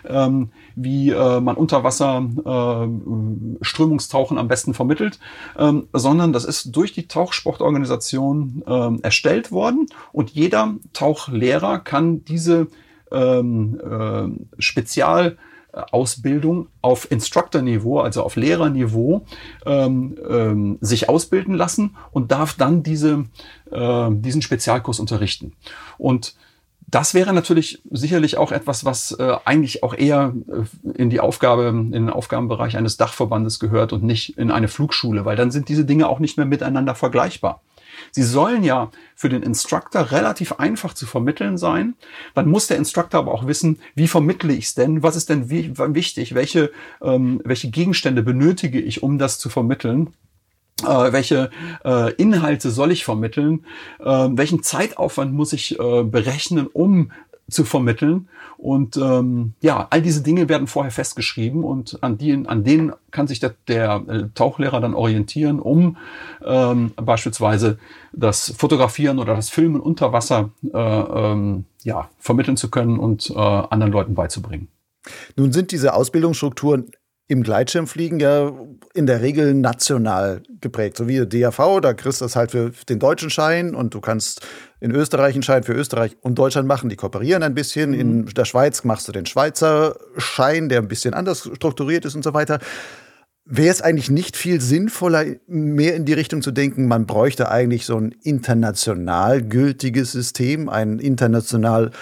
ähm, 0.04 0.50
wie 0.74 1.10
äh, 1.10 1.40
man 1.40 1.56
unter 1.56 1.84
Wasser 1.84 2.28
äh, 2.44 3.64
Strömungstauchen 3.64 4.38
am 4.38 4.48
besten 4.48 4.74
vermittelt, 4.74 5.20
ähm, 5.58 5.88
sondern 5.92 6.32
das 6.32 6.44
ist 6.44 6.74
durch 6.74 6.92
die 6.92 7.06
Tauchsportorganisation 7.06 8.64
ähm, 8.66 9.00
erstellt 9.02 9.52
worden 9.52 9.86
und 10.12 10.30
jeder 10.30 10.74
Tauchlehrer 10.92 11.78
kann 11.78 12.24
diese 12.24 12.66
ähm, 13.12 13.80
äh, 13.80 14.60
Spezial 14.60 15.36
Ausbildung 15.72 16.68
auf 16.82 17.10
Instructor-Niveau, 17.10 18.00
also 18.00 18.22
auf 18.22 18.36
Lehrerniveau, 18.36 19.24
ähm, 19.66 20.16
ähm, 20.28 20.78
sich 20.80 21.08
ausbilden 21.08 21.54
lassen 21.54 21.96
und 22.12 22.32
darf 22.32 22.54
dann 22.54 22.82
diese, 22.82 23.24
äh, 23.70 24.08
diesen 24.10 24.42
Spezialkurs 24.42 25.00
unterrichten. 25.00 25.52
Und 25.98 26.34
das 26.90 27.14
wäre 27.14 27.32
natürlich 27.32 27.80
sicherlich 27.90 28.36
auch 28.36 28.50
etwas, 28.50 28.84
was 28.84 29.12
äh, 29.12 29.36
eigentlich 29.44 29.82
auch 29.82 29.94
eher 29.94 30.34
äh, 30.48 30.90
in 31.00 31.08
die 31.10 31.20
Aufgabe, 31.20 31.68
in 31.68 31.92
den 31.92 32.10
Aufgabenbereich 32.10 32.76
eines 32.76 32.96
Dachverbandes 32.96 33.60
gehört 33.60 33.92
und 33.92 34.02
nicht 34.02 34.36
in 34.36 34.50
eine 34.50 34.68
Flugschule, 34.68 35.24
weil 35.24 35.36
dann 35.36 35.50
sind 35.50 35.68
diese 35.68 35.84
Dinge 35.84 36.08
auch 36.08 36.18
nicht 36.18 36.36
mehr 36.36 36.46
miteinander 36.46 36.94
vergleichbar. 36.94 37.62
Sie 38.10 38.22
sollen 38.22 38.62
ja 38.62 38.90
für 39.14 39.28
den 39.28 39.42
Instructor 39.42 40.10
relativ 40.10 40.52
einfach 40.52 40.94
zu 40.94 41.06
vermitteln 41.06 41.58
sein. 41.58 41.94
Dann 42.34 42.48
muss 42.48 42.66
der 42.66 42.76
Instructor 42.76 43.20
aber 43.20 43.32
auch 43.32 43.46
wissen, 43.46 43.78
wie 43.94 44.08
vermittle 44.08 44.52
ich 44.52 44.66
es 44.66 44.74
denn? 44.74 45.02
Was 45.02 45.16
ist 45.16 45.28
denn 45.28 45.50
wichtig? 45.50 46.34
Welche, 46.34 46.70
ähm, 47.02 47.40
welche 47.44 47.70
Gegenstände 47.70 48.22
benötige 48.22 48.80
ich, 48.80 49.02
um 49.02 49.18
das 49.18 49.38
zu 49.38 49.48
vermitteln? 49.48 50.14
Äh, 50.82 51.12
welche 51.12 51.50
äh, 51.84 52.12
Inhalte 52.14 52.70
soll 52.70 52.92
ich 52.92 53.04
vermitteln? 53.04 53.66
Äh, 53.98 54.04
welchen 54.04 54.62
Zeitaufwand 54.62 55.32
muss 55.32 55.52
ich 55.52 55.78
äh, 55.78 56.02
berechnen, 56.04 56.66
um 56.66 57.12
zu 57.50 57.64
vermitteln. 57.64 58.28
Und 58.56 58.96
ähm, 58.96 59.54
ja, 59.60 59.86
all 59.90 60.02
diese 60.02 60.22
Dinge 60.22 60.48
werden 60.48 60.66
vorher 60.66 60.90
festgeschrieben 60.90 61.64
und 61.64 62.02
an, 62.02 62.18
die, 62.18 62.32
an 62.46 62.64
denen 62.64 62.92
kann 63.10 63.26
sich 63.26 63.40
der, 63.40 63.54
der 63.68 64.04
äh, 64.06 64.22
Tauchlehrer 64.34 64.80
dann 64.80 64.94
orientieren, 64.94 65.60
um 65.60 65.96
ähm, 66.44 66.92
beispielsweise 66.96 67.78
das 68.12 68.54
Fotografieren 68.56 69.18
oder 69.18 69.34
das 69.34 69.48
Filmen 69.48 69.80
unter 69.80 70.12
Wasser 70.12 70.50
äh, 70.72 70.78
ähm, 70.78 71.64
ja, 71.82 72.10
vermitteln 72.18 72.56
zu 72.56 72.70
können 72.70 72.98
und 72.98 73.30
äh, 73.30 73.34
anderen 73.34 73.92
Leuten 73.92 74.14
beizubringen. 74.14 74.68
Nun 75.36 75.52
sind 75.52 75.72
diese 75.72 75.94
Ausbildungsstrukturen 75.94 76.90
im 77.30 77.44
Gleitschirmfliegen 77.44 78.18
ja 78.18 78.52
in 78.92 79.06
der 79.06 79.22
Regel 79.22 79.54
national 79.54 80.42
geprägt. 80.60 80.96
So 80.96 81.06
wie 81.06 81.24
DAV, 81.24 81.80
da 81.80 81.94
kriegst 81.94 82.20
du 82.20 82.24
das 82.24 82.34
halt 82.34 82.50
für 82.50 82.72
den 82.88 82.98
deutschen 82.98 83.30
Schein 83.30 83.76
und 83.76 83.94
du 83.94 84.00
kannst 84.00 84.44
in 84.80 84.90
Österreich 84.90 85.34
einen 85.34 85.44
Schein 85.44 85.62
für 85.62 85.72
Österreich 85.72 86.16
und 86.22 86.40
Deutschland 86.40 86.66
machen. 86.66 86.90
Die 86.90 86.96
kooperieren 86.96 87.44
ein 87.44 87.54
bisschen. 87.54 87.94
In 87.94 88.22
mhm. 88.22 88.34
der 88.34 88.44
Schweiz 88.46 88.82
machst 88.82 89.06
du 89.06 89.12
den 89.12 89.26
Schweizer 89.26 89.96
Schein, 90.16 90.68
der 90.68 90.80
ein 90.80 90.88
bisschen 90.88 91.14
anders 91.14 91.48
strukturiert 91.54 92.04
ist 92.04 92.16
und 92.16 92.24
so 92.24 92.34
weiter. 92.34 92.58
Wäre 93.44 93.70
es 93.70 93.80
eigentlich 93.80 94.10
nicht 94.10 94.36
viel 94.36 94.60
sinnvoller, 94.60 95.24
mehr 95.46 95.94
in 95.94 96.06
die 96.06 96.14
Richtung 96.14 96.42
zu 96.42 96.50
denken, 96.50 96.88
man 96.88 97.06
bräuchte 97.06 97.48
eigentlich 97.48 97.86
so 97.86 97.96
ein 97.96 98.12
international 98.24 99.40
gültiges 99.40 100.10
System, 100.10 100.68
ein 100.68 100.98
international 100.98 101.92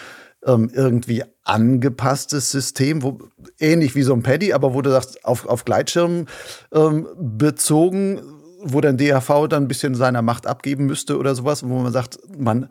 ähm, 0.46 0.70
irgendwie 0.72 1.22
angepasstes 1.48 2.50
System, 2.50 3.02
wo, 3.02 3.18
ähnlich 3.58 3.94
wie 3.94 4.02
so 4.02 4.12
ein 4.12 4.22
Paddy, 4.22 4.52
aber 4.52 4.74
wo 4.74 4.82
du 4.82 4.90
sagst, 4.90 5.24
auf, 5.24 5.46
auf 5.46 5.64
Gleitschirm 5.64 6.26
ähm, 6.72 7.06
bezogen, 7.16 8.20
wo 8.62 8.80
dann 8.80 8.96
DHV 8.96 9.48
dann 9.48 9.64
ein 9.64 9.68
bisschen 9.68 9.94
seiner 9.94 10.22
Macht 10.22 10.46
abgeben 10.46 10.86
müsste 10.86 11.18
oder 11.18 11.34
sowas, 11.34 11.66
wo 11.66 11.78
man 11.78 11.92
sagt, 11.92 12.18
man 12.36 12.70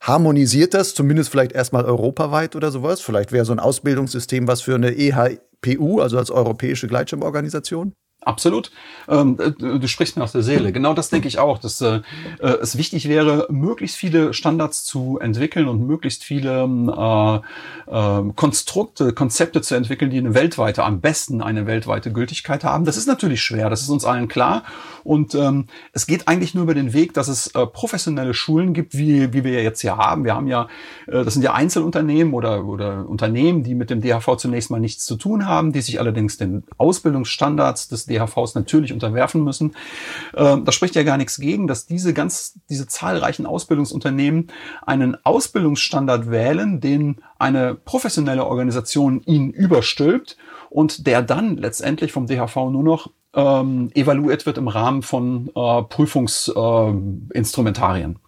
harmonisiert 0.00 0.74
das, 0.74 0.94
zumindest 0.94 1.30
vielleicht 1.30 1.52
erstmal 1.52 1.84
europaweit 1.84 2.56
oder 2.56 2.70
sowas. 2.70 3.00
Vielleicht 3.00 3.32
wäre 3.32 3.44
so 3.44 3.52
ein 3.52 3.60
Ausbildungssystem 3.60 4.48
was 4.48 4.62
für 4.62 4.74
eine 4.74 4.96
EHPU, 4.96 6.00
also 6.00 6.18
als 6.18 6.30
europäische 6.30 6.88
Gleitschirmorganisation. 6.88 7.92
Absolut. 8.22 8.70
Ähm, 9.08 9.38
äh, 9.40 9.50
du 9.52 9.88
sprichst 9.88 10.16
mir 10.16 10.24
aus 10.24 10.32
der 10.32 10.42
Seele. 10.42 10.72
Genau 10.72 10.92
das 10.92 11.08
denke 11.08 11.26
ich 11.26 11.38
auch, 11.38 11.58
dass 11.58 11.80
äh, 11.80 12.00
äh, 12.40 12.46
es 12.60 12.76
wichtig 12.76 13.08
wäre, 13.08 13.46
möglichst 13.48 13.96
viele 13.96 14.34
Standards 14.34 14.84
zu 14.84 15.18
entwickeln 15.18 15.68
und 15.68 15.86
möglichst 15.86 16.22
viele 16.22 16.64
ähm, 16.64 16.90
äh, 16.90 17.36
äh, 17.36 18.32
Konstrukte, 18.36 19.14
Konzepte 19.14 19.62
zu 19.62 19.74
entwickeln, 19.74 20.10
die 20.10 20.18
eine 20.18 20.34
weltweite, 20.34 20.84
am 20.84 21.00
besten 21.00 21.40
eine 21.40 21.66
weltweite 21.66 22.12
Gültigkeit 22.12 22.62
haben. 22.62 22.84
Das 22.84 22.98
ist 22.98 23.06
natürlich 23.06 23.42
schwer, 23.42 23.70
das 23.70 23.80
ist 23.80 23.88
uns 23.88 24.04
allen 24.04 24.28
klar. 24.28 24.64
Und 25.04 25.34
ähm, 25.34 25.66
es 25.92 26.06
geht 26.06 26.28
eigentlich 26.28 26.54
nur 26.54 26.64
über 26.64 26.74
den 26.74 26.92
Weg, 26.92 27.14
dass 27.14 27.28
es 27.28 27.48
äh, 27.48 27.66
professionelle 27.66 28.34
Schulen 28.34 28.74
gibt, 28.74 28.96
wie, 28.96 29.32
wie 29.32 29.44
wir 29.44 29.52
ja 29.52 29.60
jetzt 29.60 29.80
hier 29.80 29.96
haben. 29.96 30.24
Wir 30.24 30.34
haben 30.34 30.46
ja, 30.46 30.68
äh, 31.06 31.24
das 31.24 31.34
sind 31.34 31.42
ja 31.42 31.54
Einzelunternehmen 31.54 32.34
oder, 32.34 32.64
oder 32.64 33.08
Unternehmen, 33.08 33.62
die 33.62 33.74
mit 33.74 33.90
dem 33.90 34.00
DHV 34.00 34.36
zunächst 34.36 34.70
mal 34.70 34.80
nichts 34.80 35.04
zu 35.04 35.16
tun 35.16 35.46
haben, 35.46 35.72
die 35.72 35.80
sich 35.80 36.00
allerdings 36.00 36.36
den 36.36 36.64
Ausbildungsstandards 36.78 37.88
des 37.88 38.06
DHVs 38.06 38.54
natürlich 38.54 38.92
unterwerfen 38.92 39.44
müssen. 39.44 39.74
Ähm, 40.34 40.64
da 40.64 40.72
spricht 40.72 40.94
ja 40.94 41.02
gar 41.02 41.16
nichts 41.16 41.38
gegen, 41.38 41.66
dass 41.66 41.86
diese 41.86 42.14
ganz, 42.14 42.58
diese 42.68 42.86
zahlreichen 42.86 43.46
Ausbildungsunternehmen 43.46 44.48
einen 44.86 45.16
Ausbildungsstandard 45.24 46.30
wählen, 46.30 46.80
den 46.80 47.16
eine 47.38 47.74
professionelle 47.74 48.44
Organisation 48.44 49.22
ihnen 49.24 49.50
überstülpt 49.50 50.36
und 50.68 51.06
der 51.06 51.22
dann 51.22 51.56
letztendlich 51.56 52.12
vom 52.12 52.26
DHV 52.26 52.56
nur 52.70 52.82
noch 52.82 53.10
ähm, 53.34 53.90
evaluiert 53.94 54.46
wird 54.46 54.58
im 54.58 54.68
Rahmen 54.68 55.02
von 55.02 55.50
äh, 55.54 55.82
Prüfungsinstrumentarien. 55.82 58.12
Äh, 58.12 58.18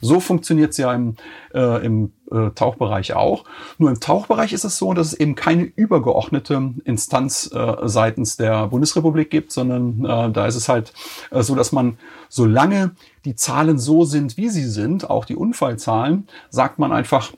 so 0.00 0.20
funktioniert 0.20 0.70
es 0.70 0.76
ja 0.76 0.94
im, 0.94 1.16
äh, 1.54 1.84
im 1.84 2.12
äh, 2.30 2.50
Tauchbereich 2.50 3.14
auch. 3.14 3.44
Nur 3.78 3.90
im 3.90 4.00
Tauchbereich 4.00 4.52
ist 4.52 4.64
es 4.64 4.78
so, 4.78 4.94
dass 4.94 5.08
es 5.08 5.14
eben 5.14 5.34
keine 5.34 5.64
übergeordnete 5.64 6.74
Instanz 6.84 7.50
äh, 7.52 7.76
seitens 7.84 8.36
der 8.36 8.68
Bundesrepublik 8.68 9.30
gibt, 9.30 9.52
sondern 9.52 10.04
äh, 10.04 10.32
da 10.32 10.46
ist 10.46 10.56
es 10.56 10.68
halt 10.68 10.92
äh, 11.30 11.42
so, 11.42 11.54
dass 11.54 11.72
man, 11.72 11.98
solange 12.28 12.92
die 13.24 13.34
Zahlen 13.34 13.78
so 13.78 14.04
sind, 14.04 14.36
wie 14.36 14.48
sie 14.48 14.66
sind, 14.66 15.10
auch 15.10 15.24
die 15.24 15.36
Unfallzahlen, 15.36 16.28
sagt 16.50 16.78
man 16.78 16.92
einfach, 16.92 17.32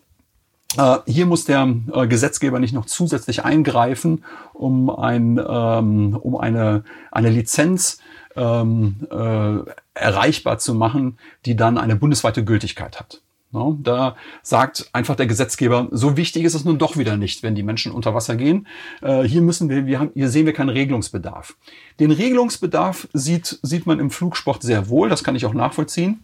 hier 1.07 1.27
muss 1.27 1.45
der 1.45 1.75
äh, 1.93 2.07
Gesetzgeber 2.07 2.61
nicht 2.61 2.75
noch 2.75 2.87
zusätzlich 2.87 3.45
eingreifen, 3.45 4.25
um, 4.53 4.89
ein, 4.89 5.39
ähm, 5.39 6.17
um 6.17 6.37
eine, 6.37 6.85
eine 7.11 7.31
Lizenz 7.31 7.99
ähm, 8.37 9.07
äh, 9.11 9.59
erreichbar 9.95 10.59
zu 10.59 10.75
machen, 10.75 11.19
die 11.45 11.57
dann 11.57 11.77
eine 11.77 11.97
bundesweite 11.97 12.45
Gültigkeit 12.45 13.01
hat. 13.01 13.21
No, 13.53 13.77
da 13.83 14.15
sagt 14.45 14.91
einfach 14.93 15.17
der 15.17 15.27
Gesetzgeber, 15.27 15.89
so 15.91 16.17
wichtig 16.17 16.45
ist 16.45 16.55
es 16.55 16.65
nun 16.65 16.79
doch 16.79 16.97
wieder 16.97 17.17
nicht, 17.17 17.43
wenn 17.43 17.57
die 17.57 17.65
Menschen 17.65 17.91
unter 17.91 18.15
Wasser 18.15 18.37
gehen. 18.37 18.69
Äh, 19.03 19.25
hier 19.25 19.43
müssen 19.43 19.69
wir, 19.69 19.87
wir 19.87 19.99
haben, 19.99 20.11
hier 20.15 20.29
sehen 20.29 20.47
wir 20.47 20.53
keinen 20.53 20.69
Regelungsbedarf. 20.69 21.57
Den 21.99 22.13
Regelungsbedarf 22.13 23.09
sieht, 23.13 23.59
sieht 23.63 23.87
man 23.87 23.99
im 23.99 24.11
Flugsport 24.11 24.63
sehr 24.63 24.89
wohl, 24.89 25.09
das 25.09 25.25
kann 25.25 25.35
ich 25.35 25.47
auch 25.47 25.55
nachvollziehen. 25.55 26.23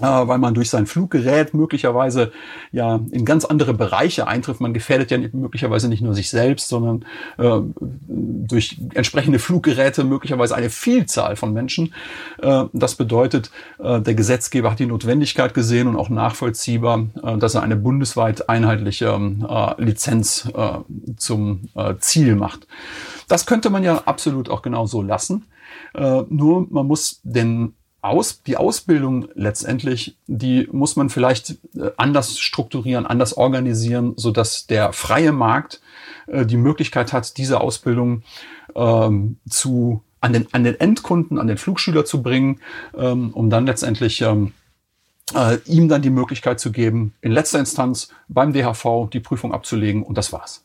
Äh, 0.00 0.06
weil 0.06 0.38
man 0.38 0.54
durch 0.54 0.70
sein 0.70 0.86
Fluggerät 0.86 1.54
möglicherweise 1.54 2.32
ja 2.72 3.00
in 3.12 3.24
ganz 3.24 3.44
andere 3.44 3.74
Bereiche 3.74 4.26
eintrifft. 4.26 4.60
Man 4.60 4.74
gefährdet 4.74 5.12
ja 5.12 5.18
möglicherweise 5.32 5.88
nicht 5.88 6.02
nur 6.02 6.14
sich 6.14 6.30
selbst, 6.30 6.68
sondern 6.68 7.04
äh, 7.38 7.60
durch 7.78 8.80
entsprechende 8.94 9.38
Fluggeräte 9.38 10.02
möglicherweise 10.02 10.56
eine 10.56 10.70
Vielzahl 10.70 11.36
von 11.36 11.52
Menschen. 11.52 11.94
Äh, 12.42 12.64
das 12.72 12.96
bedeutet, 12.96 13.52
äh, 13.78 14.00
der 14.00 14.14
Gesetzgeber 14.14 14.72
hat 14.72 14.80
die 14.80 14.86
Notwendigkeit 14.86 15.54
gesehen 15.54 15.86
und 15.86 15.96
auch 15.96 16.08
nachvollziehbar, 16.08 17.06
äh, 17.22 17.38
dass 17.38 17.54
er 17.54 17.62
eine 17.62 17.76
bundesweit 17.76 18.48
einheitliche 18.48 19.06
äh, 19.06 19.82
Lizenz 19.82 20.48
zum 21.16 21.68
Ziel 21.98 22.36
macht. 22.36 22.66
Das 23.28 23.46
könnte 23.46 23.70
man 23.70 23.82
ja 23.82 24.02
absolut 24.04 24.48
auch 24.48 24.62
genau 24.62 24.86
so 24.86 25.02
lassen. 25.02 25.46
nur 25.94 26.66
man 26.70 26.86
muss 26.86 27.20
den 27.22 27.74
aus, 28.04 28.42
die 28.42 28.56
Ausbildung 28.56 29.28
letztendlich, 29.34 30.16
die 30.26 30.68
muss 30.70 30.96
man 30.96 31.08
vielleicht 31.08 31.56
äh, 31.74 31.90
anders 31.96 32.38
strukturieren, 32.38 33.06
anders 33.06 33.36
organisieren, 33.36 34.12
so 34.16 34.30
dass 34.30 34.66
der 34.66 34.92
freie 34.92 35.32
Markt 35.32 35.80
äh, 36.26 36.44
die 36.44 36.56
Möglichkeit 36.56 37.12
hat, 37.12 37.38
diese 37.38 37.60
Ausbildung 37.60 38.22
ähm, 38.74 39.38
zu 39.48 40.02
an 40.20 40.32
den, 40.32 40.46
an 40.52 40.64
den 40.64 40.78
Endkunden, 40.80 41.38
an 41.38 41.46
den 41.46 41.58
Flugschüler 41.58 42.04
zu 42.04 42.22
bringen, 42.22 42.60
ähm, 42.96 43.30
um 43.32 43.50
dann 43.50 43.66
letztendlich 43.66 44.22
ähm, 44.22 44.52
äh, 45.34 45.58
ihm 45.66 45.88
dann 45.88 46.02
die 46.02 46.10
Möglichkeit 46.10 46.60
zu 46.60 46.72
geben, 46.72 47.14
in 47.20 47.32
letzter 47.32 47.58
Instanz 47.58 48.08
beim 48.28 48.52
DHV 48.52 49.10
die 49.12 49.20
Prüfung 49.20 49.52
abzulegen 49.52 50.02
und 50.02 50.16
das 50.16 50.32
war's. 50.32 50.64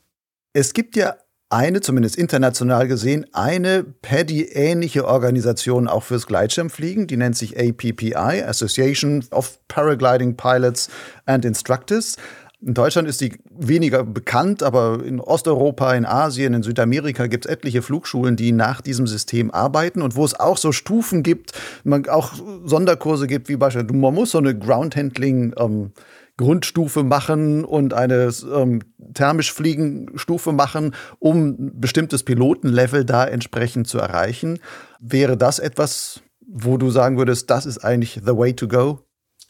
Es 0.53 0.73
gibt 0.73 0.95
ja 0.95 1.15
eine, 1.49 1.81
zumindest 1.81 2.15
international 2.15 2.87
gesehen, 2.87 3.25
eine 3.33 3.83
PADI-ähnliche 3.83 5.05
Organisation 5.07 5.87
auch 5.87 6.03
fürs 6.03 6.27
Gleitschirmfliegen. 6.27 7.07
Die 7.07 7.17
nennt 7.17 7.35
sich 7.35 7.57
APPI, 7.59 8.43
Association 8.43 9.25
of 9.31 9.59
Paragliding 9.67 10.37
Pilots 10.37 10.89
and 11.25 11.45
Instructors. 11.45 12.17
In 12.61 12.73
Deutschland 12.73 13.07
ist 13.07 13.21
die 13.21 13.39
weniger 13.49 14.03
bekannt, 14.03 14.63
aber 14.63 15.01
in 15.03 15.21
Osteuropa, 15.21 15.93
in 15.93 16.05
Asien, 16.05 16.53
in 16.53 16.61
Südamerika 16.61 17.27
gibt 17.27 17.45
es 17.45 17.51
etliche 17.51 17.81
Flugschulen, 17.81 18.35
die 18.35 18.51
nach 18.51 18.81
diesem 18.81 19.07
System 19.07 19.49
arbeiten 19.49 20.01
und 20.01 20.17
wo 20.17 20.25
es 20.25 20.37
auch 20.37 20.57
so 20.57 20.73
Stufen 20.73 21.23
gibt, 21.23 21.53
man 21.85 22.07
auch 22.09 22.33
Sonderkurse 22.65 23.27
gibt, 23.27 23.47
wie 23.47 23.55
beispielsweise, 23.55 23.97
man 23.97 24.13
muss 24.13 24.31
so 24.31 24.39
eine 24.39 24.57
Groundhandling 24.57 25.53
ähm, 25.57 25.91
Grundstufe 26.39 27.03
machen 27.03 27.65
und 27.65 27.93
eine 27.93 28.31
ähm, 28.55 28.81
thermisch 29.13 29.51
fliegen 29.51 30.09
Stufe 30.15 30.53
machen, 30.53 30.95
um 31.19 31.47
ein 31.49 31.81
bestimmtes 31.81 32.23
Pilotenlevel 32.23 33.03
da 33.03 33.25
entsprechend 33.25 33.89
zu 33.89 33.97
erreichen. 33.97 34.59
Wäre 35.01 35.35
das 35.35 35.59
etwas, 35.59 36.21
wo 36.47 36.77
du 36.77 36.91
sagen 36.91 37.17
würdest, 37.17 37.49
das 37.49 37.65
ist 37.65 37.79
eigentlich 37.79 38.21
the 38.25 38.37
way 38.37 38.53
to 38.53 38.69
go? 38.69 38.99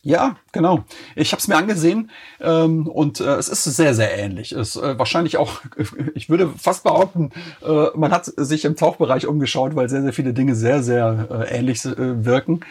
Ja, 0.02 0.38
genau. 0.54 0.86
Ich 1.18 1.34
habe 1.34 1.42
es 1.42 1.50
mir 1.50 1.58
angesehen 1.58 2.10
ähm, 2.40 2.88
und 2.88 3.20
äh, 3.20 3.36
es 3.36 3.50
ist 3.50 3.66
sehr, 3.66 3.94
sehr 3.94 4.18
ähnlich. 4.18 4.54
Es 4.54 4.78
äh, 4.78 4.98
wahrscheinlich 4.98 5.36
auch, 5.36 5.60
ich 6.16 6.30
würde 6.30 6.50
fast 6.58 6.84
behaupten, 6.84 7.32
äh, 7.62 7.88
man 7.96 8.12
hat 8.14 8.24
sich 8.26 8.64
im 8.64 8.78
Tauchbereich 8.78 9.28
umgeschaut, 9.28 9.76
weil 9.76 9.90
sehr, 9.90 10.02
sehr 10.02 10.14
viele 10.14 10.34
Dinge 10.34 10.56
sehr, 10.56 10.84
sehr 10.84 11.28
äh, 11.30 11.58
ähnlich 11.58 11.84
äh, 11.84 12.24
wirken. 12.26 12.62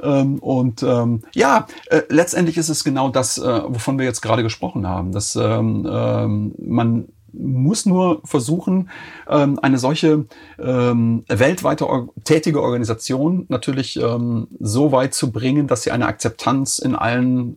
Ähm, 0.00 0.38
und 0.38 0.82
ähm, 0.82 1.24
ja, 1.34 1.66
äh, 1.90 2.02
letztendlich 2.08 2.56
ist 2.56 2.70
es 2.70 2.84
genau 2.84 3.10
das, 3.10 3.36
äh, 3.36 3.62
wovon 3.66 3.98
wir 3.98 4.06
jetzt 4.06 4.22
gerade 4.22 4.42
gesprochen 4.42 4.88
haben, 4.88 5.12
dass 5.12 5.36
ähm, 5.36 5.86
ähm, 5.90 6.54
man 6.58 7.08
muss 7.32 7.86
nur 7.86 8.20
versuchen, 8.24 8.90
ähm, 9.28 9.58
eine 9.62 9.78
solche 9.78 10.26
ähm, 10.58 11.24
weltweite 11.28 11.86
tätige 12.24 12.62
Organisation 12.62 13.46
natürlich 13.48 14.00
ähm, 14.00 14.48
so 14.60 14.92
weit 14.92 15.14
zu 15.14 15.30
bringen, 15.30 15.66
dass 15.66 15.82
sie 15.82 15.90
eine 15.90 16.06
Akzeptanz 16.06 16.78
in 16.78 16.94
allen, 16.94 17.56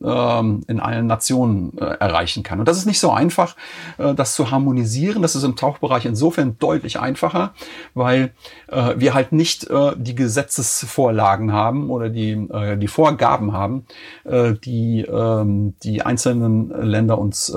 in 0.68 0.80
allen 0.80 1.08
Nationen 1.08 1.78
äh, 1.78 1.86
erreichen 1.86 2.44
kann. 2.44 2.60
Und 2.60 2.68
das 2.68 2.78
ist 2.78 2.86
nicht 2.86 3.00
so 3.00 3.12
einfach, 3.12 3.56
äh, 3.98 4.14
das 4.14 4.36
zu 4.36 4.52
harmonisieren. 4.52 5.22
Das 5.22 5.36
ist 5.36 5.44
im 5.44 5.56
Tauchbereich 5.56 6.06
insofern 6.06 6.58
deutlich 6.60 7.00
einfacher, 7.00 7.54
weil 7.94 8.34
äh, 8.68 8.96
wir 8.98 9.14
halt 9.14 9.32
nicht 9.32 9.68
die 9.98 10.16
Gesetzesvorlagen 10.16 11.52
haben 11.54 11.90
oder 11.90 12.10
die, 12.10 12.48
die 12.78 12.88
Vorgaben 12.88 13.54
haben, 13.54 13.86
die 14.26 15.06
die 15.84 16.02
einzelnen 16.02 16.70
Länder 16.70 17.18
uns 17.18 17.52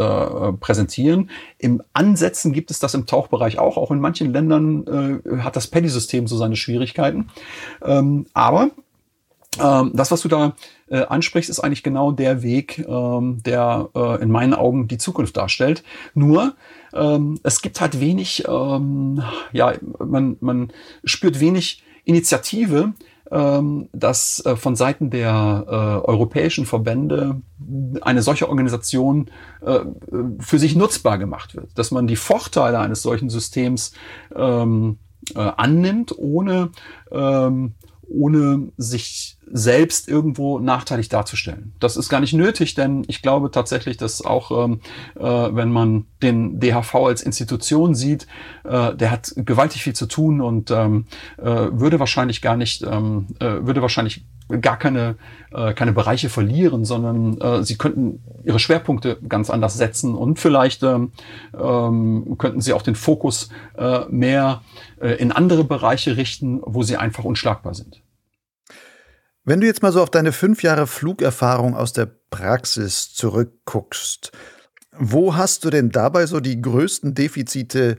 präsentieren. 0.61 1.31
Im 1.59 1.83
Ansätzen 2.05 2.53
gibt 2.53 2.71
es 2.71 2.79
das 2.79 2.95
im 2.95 3.07
Tauchbereich 3.07 3.59
auch. 3.59 3.77
Auch 3.77 3.91
in 3.91 4.01
manchen 4.01 4.33
Ländern 4.33 5.23
äh, 5.25 5.39
hat 5.39 5.57
das 5.57 5.67
Paddy-System 5.69 6.27
so 6.27 6.37
seine 6.37 6.57
Schwierigkeiten. 6.57 7.31
Ähm, 7.83 8.27
aber 8.35 8.71
ähm, 9.59 9.93
das, 9.95 10.11
was 10.11 10.23
du 10.23 10.29
da 10.29 10.55
äh, 10.89 11.05
ansprichst, 11.05 11.49
ist 11.49 11.61
eigentlich 11.61 11.83
genau 11.83 12.13
der 12.13 12.43
Weg, 12.43 12.85
ähm, 12.87 13.43
der 13.45 13.89
äh, 13.95 14.23
in 14.23 14.31
meinen 14.31 14.55
Augen 14.55 14.89
die 14.89 14.99
Zukunft 14.99 15.37
darstellt. 15.37 15.83
Nur, 16.15 16.55
ähm, 16.93 17.39
es 17.43 17.63
gibt 17.63 17.81
halt 17.81 18.01
wenig, 18.01 18.45
ähm, 18.47 19.23
ja, 19.53 19.73
man, 19.99 20.37
man 20.41 20.73
spürt 21.05 21.41
wenig 21.41 21.83
Initiative, 22.05 22.93
dass 23.31 24.45
äh, 24.45 24.57
von 24.57 24.77
Seiten 24.77 25.11
der 25.11 25.65
äh, 25.67 26.07
europäischen 26.07 26.67
Verbände 26.67 27.41
eine 28.03 28.23
solche 28.23 28.49
Organisation 28.49 29.31
äh, 29.63 29.81
für 30.41 30.59
sich 30.59 30.77
nutzbar 30.77 31.19
gemacht 31.19 31.57
wird, 31.57 31.71
dass 31.79 31.91
man 31.91 32.07
die 32.07 32.17
Vorteile 32.17 32.79
eines 32.79 33.03
solchen 33.03 33.31
Systems 33.31 33.93
ähm, 34.37 34.99
äh, 35.35 35.39
annimmt, 35.39 36.15
ohne 36.17 36.71
ähm, 37.11 37.75
ohne 38.09 38.73
sich 38.77 39.39
selbst 39.51 40.09
irgendwo 40.09 40.59
nachteilig 40.59 41.09
darzustellen. 41.09 41.75
Das 41.79 41.97
ist 41.97 42.09
gar 42.09 42.21
nicht 42.21 42.33
nötig, 42.33 42.75
denn 42.75 43.05
ich 43.09 43.23
glaube 43.23 43.51
tatsächlich, 43.51 43.97
dass 43.97 44.23
auch 44.23 44.65
ähm, 44.65 44.81
äh, 45.17 45.23
wenn 45.23 45.71
man 45.71 46.07
den 46.23 46.61
DHV 46.61 46.95
als 46.95 47.23
Institution 47.23 47.95
sieht, 47.95 48.27
äh, 48.65 48.95
der 48.95 49.11
hat 49.11 49.33
gewaltig 49.37 49.83
viel 49.83 49.95
zu 49.95 50.07
tun 50.07 50.41
und 50.41 50.71
ähm, 50.71 51.07
äh, 51.39 51.45
würde 51.45 52.01
wahrscheinlich 52.01 52.41
gar 52.41 52.57
nicht, 52.57 52.83
ähm, 52.83 53.27
äh, 53.41 53.67
würde 53.67 53.83
wahrscheinlich 53.83 54.25
gar 54.61 54.79
keine, 54.79 55.17
äh, 55.53 55.73
keine 55.73 55.93
Bereiche 55.93 56.29
verlieren, 56.29 56.85
sondern 56.85 57.39
äh, 57.41 57.65
sie 57.65 57.77
könnten 57.77 58.23
ihre 58.45 58.59
Schwerpunkte 58.59 59.19
ganz 59.29 59.51
anders 59.51 59.75
setzen 59.75 60.15
und 60.15 60.39
vielleicht 60.39 60.83
ähm, 60.83 61.13
ähm, 61.59 62.37
könnten 62.39 62.61
sie 62.61 62.73
auch 62.73 62.83
den 62.83 62.95
Fokus 62.95 63.49
äh, 63.77 64.01
mehr 64.09 64.63
äh, 65.01 65.15
in 65.15 65.33
andere 65.33 65.65
Bereiche 65.65 66.17
richten, 66.17 66.61
wo 66.65 66.83
sie 66.83 66.97
einfach 66.97 67.25
unschlagbar 67.25 67.75
sind. 67.75 68.03
Wenn 69.45 69.61
du 69.61 69.67
jetzt 69.67 69.83
mal 69.83 69.93
so 69.93 70.03
auf 70.03 70.11
deine 70.11 70.33
fünf 70.33 70.63
Jahre 70.63 70.87
Flugerfahrung 70.87 71.77
aus 71.77 71.93
der 71.93 72.09
Praxis 72.31 73.13
zurückguckst, 73.13 74.33
wo 74.97 75.37
hast 75.37 75.65
du 75.65 75.71
denn 75.71 75.91
dabei 75.91 76.27
so 76.27 76.41
die 76.41 76.61
größten 76.61 77.15
Defizite 77.15 77.99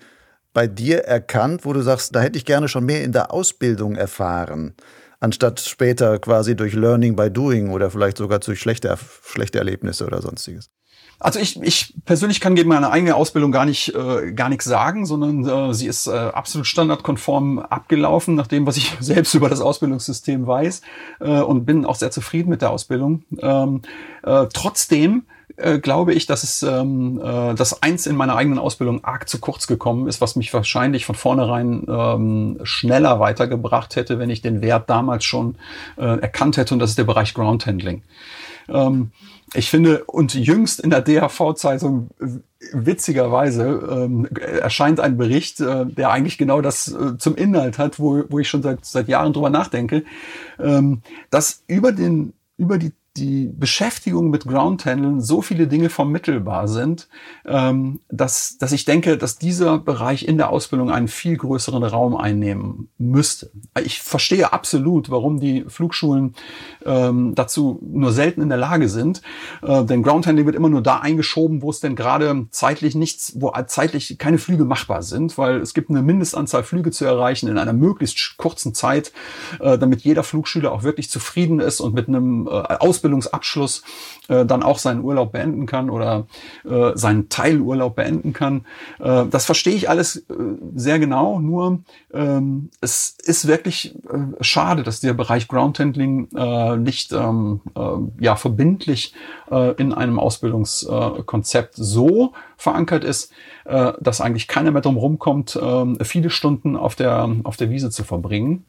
bei 0.53 0.67
dir 0.67 1.03
erkannt, 1.03 1.65
wo 1.65 1.73
du 1.73 1.81
sagst, 1.81 2.15
da 2.15 2.21
hätte 2.21 2.37
ich 2.37 2.45
gerne 2.45 2.67
schon 2.67 2.85
mehr 2.85 3.03
in 3.03 3.11
der 3.11 3.31
Ausbildung 3.31 3.95
erfahren, 3.95 4.73
anstatt 5.25 5.59
später 5.59 6.19
quasi 6.19 6.55
durch 6.55 6.73
Learning 6.73 7.15
by 7.15 7.31
Doing 7.31 7.71
oder 7.71 7.89
vielleicht 7.89 8.17
sogar 8.17 8.39
durch 8.39 8.59
schlechte, 8.59 8.95
schlechte 9.23 9.57
Erlebnisse 9.57 10.05
oder 10.05 10.21
sonstiges? 10.21 10.69
Also 11.19 11.39
ich, 11.39 11.61
ich 11.61 11.95
persönlich 12.03 12.41
kann 12.41 12.55
gegen 12.55 12.69
meine 12.69 12.91
eigene 12.91 13.15
Ausbildung 13.15 13.51
gar 13.51 13.65
nicht 13.65 13.95
äh, 13.95 14.33
gar 14.33 14.49
nichts 14.49 14.65
sagen, 14.65 15.05
sondern 15.05 15.45
äh, 15.47 15.73
sie 15.73 15.87
ist 15.87 16.07
äh, 16.07 16.11
absolut 16.11 16.67
standardkonform 16.67 17.59
abgelaufen, 17.59 18.35
nach 18.35 18.47
dem, 18.47 18.67
was 18.67 18.77
ich 18.77 18.95
selbst 18.99 19.33
über 19.33 19.49
das 19.49 19.61
Ausbildungssystem 19.61 20.45
weiß 20.45 20.81
äh, 21.21 21.39
und 21.39 21.65
bin 21.65 21.85
auch 21.85 21.95
sehr 21.95 22.11
zufrieden 22.11 22.49
mit 22.49 22.61
der 22.61 22.71
Ausbildung. 22.71 23.23
Ähm, 23.39 23.81
äh, 24.23 24.45
trotzdem 24.53 25.23
äh, 25.57 25.79
glaube 25.79 26.13
ich, 26.13 26.25
dass 26.25 26.43
es 26.43 26.63
ähm, 26.63 27.19
äh, 27.23 27.53
dass 27.55 27.81
eins 27.81 28.07
in 28.07 28.15
meiner 28.15 28.35
eigenen 28.35 28.59
Ausbildung 28.59 29.03
arg 29.03 29.29
zu 29.29 29.39
kurz 29.39 29.67
gekommen 29.67 30.07
ist, 30.07 30.21
was 30.21 30.35
mich 30.35 30.53
wahrscheinlich 30.53 31.05
von 31.05 31.15
vornherein 31.15 31.85
ähm, 31.87 32.59
schneller 32.63 33.19
weitergebracht 33.19 33.95
hätte, 33.95 34.19
wenn 34.19 34.29
ich 34.29 34.41
den 34.41 34.61
Wert 34.61 34.89
damals 34.89 35.23
schon 35.23 35.55
äh, 35.97 36.19
erkannt 36.19 36.57
hätte 36.57 36.73
und 36.73 36.79
das 36.79 36.91
ist 36.91 36.97
der 36.97 37.03
Bereich 37.05 37.33
Ground 37.33 37.65
Handling. 37.65 38.03
Ähm, 38.67 39.11
ich 39.53 39.69
finde, 39.69 40.03
und 40.05 40.33
jüngst 40.33 40.81
in 40.81 40.89
der 40.89 41.01
DHV-Zeitung 41.01 42.09
witzigerweise 42.73 43.63
ähm, 43.89 44.27
erscheint 44.41 44.99
ein 44.99 45.17
Bericht, 45.17 45.61
äh, 45.61 45.85
der 45.85 46.09
eigentlich 46.09 46.37
genau 46.37 46.61
das 46.61 46.91
äh, 46.91 47.17
zum 47.17 47.35
Inhalt 47.35 47.77
hat, 47.77 47.99
wo, 47.99 48.23
wo 48.29 48.39
ich 48.39 48.49
schon 48.49 48.63
seit, 48.63 48.83
seit 48.83 49.07
Jahren 49.07 49.33
drüber 49.33 49.49
nachdenke, 49.49 50.03
ähm, 50.59 51.01
dass 51.29 51.63
über 51.67 51.91
den 51.91 52.33
über 52.57 52.77
die 52.77 52.93
die 53.17 53.47
Beschäftigung 53.47 54.29
mit 54.29 54.45
Groundhandeln 54.45 55.21
so 55.21 55.41
viele 55.41 55.67
Dinge 55.67 55.89
vermittelbar 55.89 56.67
sind, 56.67 57.07
ähm, 57.45 58.01
dass, 58.09 58.57
dass 58.57 58.73
ich 58.73 58.83
denke, 58.83 59.17
dass 59.17 59.37
dieser 59.37 59.77
Bereich 59.77 60.27
in 60.27 60.37
der 60.37 60.49
Ausbildung 60.49 60.91
einen 60.91 61.07
viel 61.07 61.37
größeren 61.37 61.83
Raum 61.83 62.17
einnehmen 62.17 62.89
müsste. 62.97 63.51
Ich 63.83 64.01
verstehe 64.01 64.51
absolut, 64.51 65.09
warum 65.09 65.39
die 65.39 65.63
Flugschulen 65.67 66.35
ähm, 66.85 67.35
dazu 67.35 67.79
nur 67.81 68.11
selten 68.11 68.41
in 68.41 68.49
der 68.49 68.57
Lage 68.57 68.89
sind, 68.89 69.21
äh, 69.61 69.85
denn 69.85 70.03
Groundhandling 70.03 70.45
wird 70.45 70.55
immer 70.57 70.69
nur 70.69 70.81
da 70.81 70.99
eingeschoben, 70.99 71.61
wo 71.61 71.69
es 71.69 71.79
denn 71.79 71.95
gerade 71.95 72.47
zeitlich 72.49 72.95
nichts, 72.95 73.33
wo 73.39 73.53
zeitlich 73.67 74.17
keine 74.17 74.39
Flüge 74.39 74.65
machbar 74.65 75.03
sind, 75.03 75.37
weil 75.37 75.61
es 75.61 75.73
gibt 75.73 75.89
eine 75.89 76.01
Mindestanzahl 76.01 76.63
Flüge 76.63 76.91
zu 76.91 77.05
erreichen 77.05 77.47
in 77.47 77.57
einer 77.57 77.73
möglichst 77.73 78.35
kurzen 78.35 78.73
Zeit, 78.73 79.13
äh, 79.61 79.77
damit 79.77 80.01
jeder 80.01 80.23
Flugschüler 80.23 80.73
auch 80.73 80.83
wirklich 80.83 81.09
zufrieden 81.09 81.61
ist 81.61 81.79
und 81.79 81.93
mit 81.93 82.09
einem 82.09 82.47
äh, 82.47 82.49
Ausbildung 82.49 83.04
Ausbildungsabschluss 83.05 83.83
äh, 84.27 84.45
dann 84.45 84.63
auch 84.63 84.79
seinen 84.79 85.03
Urlaub 85.03 85.31
beenden 85.31 85.65
kann 85.65 85.89
oder 85.89 86.25
äh, 86.67 86.91
seinen 86.95 87.29
Teilurlaub 87.29 87.95
beenden 87.95 88.33
kann. 88.33 88.65
Äh, 88.99 89.25
das 89.29 89.45
verstehe 89.45 89.75
ich 89.75 89.89
alles 89.89 90.17
äh, 90.17 90.23
sehr 90.75 90.99
genau, 90.99 91.39
nur 91.39 91.79
ähm, 92.13 92.69
es 92.81 93.15
ist 93.23 93.47
wirklich 93.47 93.95
äh, 94.09 94.43
schade, 94.43 94.83
dass 94.83 94.99
der 94.99 95.13
Bereich 95.13 95.47
Groundhandling 95.47 96.29
äh, 96.35 96.77
nicht 96.77 97.11
ähm, 97.13 97.61
äh, 97.75 98.23
ja, 98.23 98.35
verbindlich 98.35 99.13
äh, 99.51 99.73
in 99.75 99.93
einem 99.93 100.19
Ausbildungskonzept 100.19 101.75
so 101.75 102.33
verankert 102.57 103.03
ist, 103.03 103.31
äh, 103.65 103.93
dass 103.99 104.21
eigentlich 104.21 104.47
keiner 104.47 104.71
mehr 104.71 104.81
drum 104.81 104.97
rumkommt, 104.97 105.55
äh, 105.55 106.03
viele 106.03 106.29
Stunden 106.29 106.75
auf 106.75 106.95
der, 106.95 107.29
auf 107.43 107.57
der 107.57 107.69
Wiese 107.69 107.89
zu 107.89 108.03
verbringen. 108.03 108.65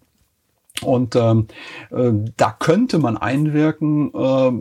Und 0.83 1.16
ähm, 1.16 1.47
äh, 1.91 2.12
da 2.37 2.55
könnte 2.59 2.99
man 2.99 3.16
einwirken 3.16 4.12
äh, 4.14 4.53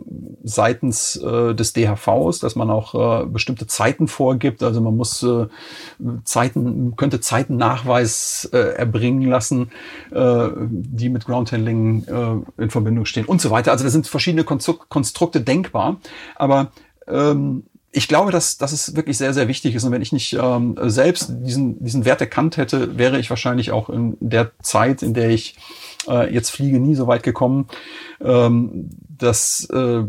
seitens 0.44 1.16
äh, 1.16 1.54
des 1.54 1.72
DHVs, 1.74 2.38
dass 2.40 2.56
man 2.56 2.70
auch 2.70 3.22
äh, 3.22 3.26
bestimmte 3.26 3.66
Zeiten 3.66 4.08
vorgibt. 4.08 4.62
Also 4.62 4.80
man 4.80 4.96
muss 4.96 5.22
äh, 5.22 5.46
Zeiten, 6.24 6.96
könnte 6.96 7.20
Zeitennachweis 7.20 8.48
äh, 8.52 8.76
erbringen 8.76 9.28
lassen, 9.28 9.70
äh, 10.10 10.48
die 10.68 11.08
mit 11.10 11.26
Groundhandling 11.26 12.04
äh, 12.04 12.62
in 12.62 12.70
Verbindung 12.70 13.04
stehen 13.04 13.26
und 13.26 13.40
so 13.40 13.50
weiter. 13.50 13.72
Also 13.72 13.84
da 13.84 13.90
sind 13.90 14.06
verschiedene 14.06 14.44
Konstrukte 14.44 15.40
denkbar. 15.42 16.00
Aber 16.36 16.72
ähm, 17.06 17.64
ich 17.96 18.08
glaube, 18.08 18.30
dass, 18.30 18.58
dass 18.58 18.72
es 18.72 18.94
wirklich 18.94 19.16
sehr, 19.16 19.32
sehr 19.32 19.48
wichtig 19.48 19.74
ist. 19.74 19.84
Und 19.84 19.92
wenn 19.92 20.02
ich 20.02 20.12
nicht 20.12 20.34
ähm, 20.34 20.76
selbst 20.82 21.32
diesen, 21.40 21.82
diesen 21.82 22.04
Wert 22.04 22.20
erkannt 22.20 22.58
hätte, 22.58 22.98
wäre 22.98 23.18
ich 23.18 23.30
wahrscheinlich 23.30 23.70
auch 23.70 23.88
in 23.88 24.18
der 24.20 24.50
Zeit, 24.62 25.02
in 25.02 25.14
der 25.14 25.30
ich 25.30 25.56
äh, 26.08 26.32
jetzt 26.32 26.50
fliege, 26.50 26.78
nie 26.78 26.94
so 26.94 27.06
weit 27.06 27.22
gekommen, 27.22 27.68
ähm, 28.20 28.90
dass 29.18 29.68
äh, 29.70 30.04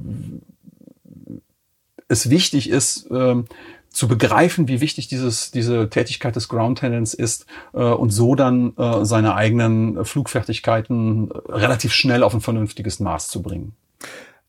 es 2.07 2.29
wichtig 2.29 2.69
ist, 2.69 3.07
ähm, 3.11 3.45
zu 3.89 4.07
begreifen, 4.07 4.67
wie 4.67 4.79
wichtig 4.79 5.07
dieses, 5.07 5.49
diese 5.51 5.89
Tätigkeit 5.89 6.35
des 6.35 6.49
Ground 6.49 6.79
Tenants 6.79 7.13
ist 7.13 7.47
äh, 7.73 7.79
und 7.79 8.11
so 8.11 8.35
dann 8.35 8.75
äh, 8.77 9.05
seine 9.05 9.33
eigenen 9.33 10.05
Flugfertigkeiten 10.05 11.31
relativ 11.31 11.93
schnell 11.93 12.21
auf 12.21 12.33
ein 12.33 12.41
vernünftiges 12.41 12.99
Maß 12.99 13.29
zu 13.29 13.41
bringen. 13.41 13.73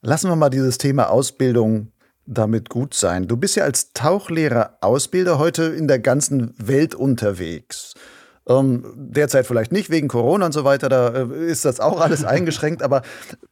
Lassen 0.03 0.29
wir 0.29 0.37
mal 0.37 0.51
dieses 0.51 0.77
Thema 0.79 1.09
Ausbildung 1.09 1.93
damit 2.27 2.69
gut 2.69 2.93
sein. 2.93 3.27
Du 3.27 3.37
bist 3.37 3.57
ja 3.57 3.65
als 3.65 3.95
Tauchlehrer 3.95 4.77
Ausbilder 4.83 5.39
heute 5.39 5.65
in 5.65 5.89
der 5.89 5.99
ganzen 5.99 6.55
Welt 6.59 6.95
unterwegs. 6.95 7.95
Ähm, 8.49 8.85
derzeit 8.97 9.47
vielleicht 9.47 9.73
nicht 9.73 9.91
wegen 9.91 10.09
Corona 10.09 10.47
und 10.47 10.53
so 10.53 10.65
weiter, 10.65 10.89
da 10.89 11.09
äh, 11.09 11.51
ist 11.51 11.65
das 11.65 11.81
auch 11.81 12.01
alles 12.01 12.25
eingeschränkt, 12.25 12.83
aber 12.83 13.03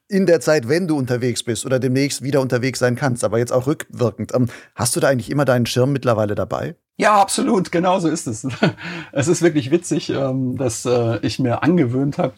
in 0.09 0.27
der 0.27 0.41
Zeit, 0.41 0.69
wenn 0.69 0.89
du 0.89 0.97
unterwegs 0.97 1.43
bist 1.43 1.67
oder 1.67 1.79
demnächst 1.79 2.23
wieder 2.23 2.41
unterwegs 2.41 2.79
sein 2.79 2.97
kannst, 2.97 3.23
aber 3.25 3.39
jetzt 3.39 3.53
auch 3.53 3.67
rückwirkend, 3.67 4.35
ähm, 4.35 4.49
hast 4.75 4.97
du 4.97 5.01
da 5.01 5.09
eigentlich 5.09 5.31
immer 5.31 5.45
deinen 5.45 5.67
Schirm 5.67 5.93
mittlerweile 5.93 6.35
dabei? 6.35 6.77
Ja, 6.99 7.21
absolut, 7.21 7.73
genau 7.73 7.99
so 7.99 8.09
ist 8.09 8.27
es. 8.27 8.47
Es 9.13 9.29
ist 9.29 9.43
wirklich 9.43 9.71
witzig, 9.71 10.09
ähm, 10.11 10.57
dass 10.57 10.87
äh, 10.87 11.19
ich 11.21 11.39
mir 11.39 11.63
angewöhnt 11.63 12.17
habe, 12.17 12.33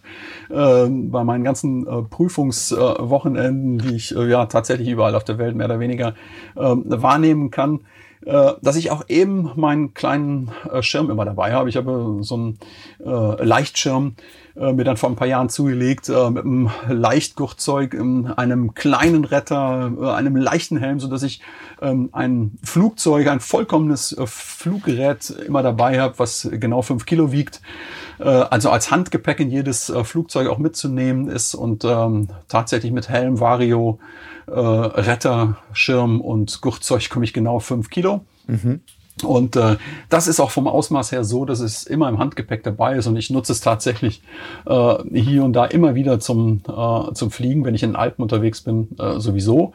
ähm, 0.51 1.11
bei 1.11 1.23
meinen 1.23 1.45
ganzen 1.45 1.87
äh, 1.87 2.03
Prüfungswochenenden, 2.03 3.79
die 3.79 3.95
ich 3.95 4.11
ja 4.11 4.47
tatsächlich 4.47 4.89
überall 4.89 5.15
auf 5.15 5.25
der 5.25 5.39
Welt 5.39 5.55
mehr 5.55 5.67
oder 5.67 5.79
weniger 5.79 6.15
wahrnehmen 6.55 7.51
kann, 7.51 7.77
äh, 7.77 7.98
dass 8.23 8.77
ich 8.77 8.91
auch 8.91 9.05
eben 9.09 9.53
meinen 9.57 9.95
kleinen 9.95 10.51
äh, 10.71 10.83
Schirm 10.83 11.11
immer 11.11 11.25
dabei 11.25 11.53
habe. 11.53 11.69
Ich 11.69 11.77
habe 11.77 12.19
so 12.21 12.35
einen 12.35 12.59
äh, 13.05 13.45
Leichtschirm 13.45 14.15
äh, 14.59 14.73
mir 14.73 14.85
dann 14.85 14.97
vor 14.97 15.09
ein 15.09 15.17
paar 15.17 15.29
Jahren 15.29 15.49
zugelegt 15.49 16.09
äh, 16.09 16.31
mit 16.31 16.45
einem 16.45 16.71
Leichtgurtzeug, 16.89 17.95
in 17.95 18.27
einem 18.27 18.75
kleinen 18.75 19.25
Retter, 19.25 19.93
äh, 20.01 20.11
einem 20.11 20.37
leichten 20.37 20.79
Helm, 20.79 20.99
so 21.01 21.09
dass 21.09 21.23
ich 21.23 21.41
ähm, 21.81 22.09
ein 22.13 22.59
Flugzeug, 22.65 23.29
ein 23.29 23.41
vollkommenes 23.41 24.13
äh, 24.13 24.27
Fluggerät 24.27 25.31
immer 25.31 25.63
dabei 25.63 26.01
habe, 26.01 26.19
was 26.19 26.49
genau 26.51 26.83
fünf 26.83 27.07
Kilo 27.07 27.31
wiegt. 27.31 27.61
Äh, 28.19 28.25
also 28.25 28.71
als 28.71 28.91
Handgepäck 28.91 29.41
in 29.41 29.51
jedes 29.51 29.91
äh, 29.91 30.05
Flugzeug 30.05 30.49
auch 30.49 30.59
mitzunehmen 30.59 31.29
ist 31.29 31.55
und 31.55 31.85
ähm, 31.85 32.29
tatsächlich 32.49 32.93
mit 32.93 33.09
Helm, 33.09 33.41
Vario, 33.41 33.99
äh, 34.47 34.53
Retter, 34.53 35.57
Schirm 35.73 36.21
und 36.21 36.61
Gurtzeug 36.61 37.09
komme 37.11 37.25
ich 37.25 37.33
genau 37.33 37.59
fünf 37.59 37.91
Kilo. 37.91 38.23
Mhm. 38.47 38.81
Und 39.25 39.57
äh, 39.57 39.77
das 40.09 40.29
ist 40.29 40.41
auch 40.41 40.51
vom 40.51 40.69
Ausmaß 40.69 41.13
her 41.13 41.25
so, 41.25 41.45
dass 41.45 41.61
es 41.61 41.85
immer 41.85 42.09
im 42.09 42.19
Handgepäck 42.19 42.63
dabei 42.63 42.97
ist 42.97 43.07
und 43.07 43.17
ich 43.17 43.31
nutze 43.31 43.53
es 43.53 43.61
tatsächlich 43.61 44.23
äh, 44.67 44.95
hier 45.13 45.45
und 45.45 45.55
da 45.55 45.65
immer 45.65 45.95
wieder 45.95 46.21
zum, 46.21 46.63
äh, 46.69 47.13
zum 47.15 47.31
Fliegen, 47.31 47.65
wenn 47.65 47.75
ich 47.75 47.83
in 47.83 47.91
den 47.91 47.97
Alpen 47.97 48.23
unterwegs 48.23 48.61
bin, 48.61 48.89
äh, 48.99 49.19
sowieso. 49.19 49.73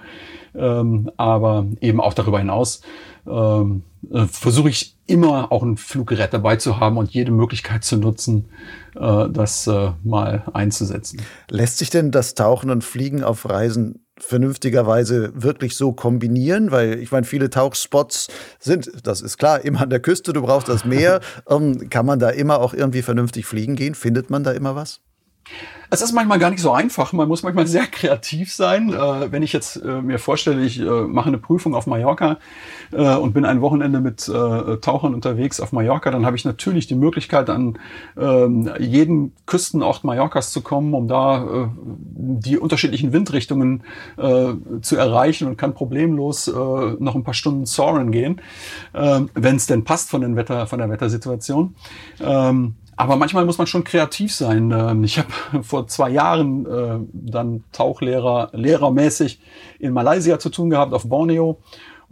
Ähm, 0.56 1.12
aber 1.18 1.66
eben 1.82 2.00
auch 2.00 2.14
darüber 2.14 2.38
hinaus 2.38 2.82
ähm, 3.28 3.84
äh, 4.12 4.26
versuche 4.26 4.70
ich 4.70 4.98
immer 5.06 5.52
auch 5.52 5.64
ein 5.64 5.78
Fluggerät 5.78 6.34
dabei 6.34 6.56
zu 6.56 6.80
haben 6.80 6.98
und 6.98 7.12
jede 7.12 7.32
Möglichkeit 7.32 7.84
zu 7.84 7.98
nutzen, 7.98 8.50
äh, 8.96 9.30
das 9.30 9.68
äh, 9.68 9.92
mal 10.04 10.44
einzusetzen. 10.54 11.22
Lässt 11.50 11.78
sich 11.78 11.90
denn 11.90 12.12
das 12.12 12.36
Tauchen 12.36 12.70
und 12.70 12.84
Fliegen 12.84 13.24
auf 13.24 13.50
Reisen 13.50 14.06
vernünftigerweise 14.18 15.32
wirklich 15.36 15.76
so 15.76 15.92
kombinieren, 15.92 16.72
weil 16.72 17.00
ich 17.00 17.12
meine, 17.12 17.26
viele 17.26 17.50
Tauchspots 17.50 18.28
sind, 18.60 18.92
das 19.04 19.22
ist 19.22 19.38
klar, 19.38 19.66
immer 19.66 19.82
an 19.82 19.90
der 19.90 20.00
Küste, 20.00 20.34
du 20.34 20.42
brauchst 20.42 20.70
das 20.70 20.86
Meer. 20.86 21.20
ähm, 21.50 21.90
kann 21.90 22.06
man 22.06 22.20
da 22.20 22.30
immer 22.30 22.60
auch 22.60 22.74
irgendwie 22.74 23.02
vernünftig 23.02 23.46
fliegen 23.46 23.76
gehen? 23.76 23.96
Findet 23.96 24.30
man 24.30 24.44
da 24.44 24.52
immer 24.52 24.76
was? 24.76 25.02
Es 25.94 26.02
ist 26.02 26.12
manchmal 26.12 26.40
gar 26.40 26.50
nicht 26.50 26.62
so 26.62 26.72
einfach. 26.72 27.14
Man 27.14 27.28
muss 27.28 27.44
manchmal 27.44 27.68
sehr 27.68 27.86
kreativ 27.86 28.52
sein. 28.52 28.92
Äh, 28.92 29.32
wenn 29.32 29.44
ich 29.44 29.54
jetzt 29.54 29.76
äh, 29.76 30.02
mir 30.02 30.18
vorstelle, 30.18 30.64
ich 30.64 30.80
äh, 30.80 30.84
mache 30.84 31.28
eine 31.28 31.38
Prüfung 31.38 31.76
auf 31.76 31.86
Mallorca 31.86 32.40
äh, 32.92 33.16
und 33.16 33.34
bin 33.34 33.46
ein 33.46 33.62
Wochenende 33.62 34.02
mit 34.02 34.28
äh, 34.28 34.78
Tauchern 34.78 35.14
unterwegs 35.14 35.60
auf 35.60 35.72
Mallorca, 35.72 36.10
dann 36.10 36.26
habe 36.26 36.36
ich 36.36 36.46
natürlich 36.46 36.88
die 36.88 36.96
Möglichkeit, 36.96 37.50
an 37.52 37.78
ähm, 38.18 38.72
jeden 38.80 39.34
Küstenort 39.46 40.04
Mallorcas 40.04 40.52
zu 40.52 40.62
kommen, 40.62 40.96
um 40.96 41.08
da 41.08 41.44
äh, 41.44 41.68
die 41.76 42.58
unterschiedlichen 42.58 43.14
Windrichtungen 43.14 43.84
zu 44.82 44.96
erreichen 44.96 45.48
und 45.48 45.58
kann 45.58 45.74
problemlos 45.74 46.48
noch 46.48 47.16
ein 47.16 47.24
paar 47.24 47.34
Stunden 47.34 47.66
soaren 47.66 48.12
gehen, 48.12 48.42
wenn 48.94 49.56
es 49.56 49.66
denn 49.66 49.84
passt 49.84 50.10
von, 50.10 50.36
Wetter, 50.36 50.68
von 50.68 50.80
der 50.80 50.90
Wettersituation. 50.90 51.76
Ähm, 52.22 52.76
aber 52.96 53.16
manchmal 53.16 53.46
muss 53.46 53.58
man 53.58 53.68
schon 53.68 53.84
kreativ 53.84 54.34
sein. 54.34 54.72
Ähm, 54.72 55.04
ich 55.04 55.20
habe 55.20 55.30
vor 55.64 55.88
zwei 55.88 56.10
Jahren 56.10 56.66
äh, 56.66 57.00
dann 57.12 57.64
Tauchlehrer, 57.72 58.50
lehrermäßig 58.54 59.40
in 59.80 59.94
Malaysia 59.94 60.40
zu 60.40 60.50
tun 60.50 60.70
gehabt, 60.70 60.94
auf 60.94 61.08
Borneo 61.08 61.60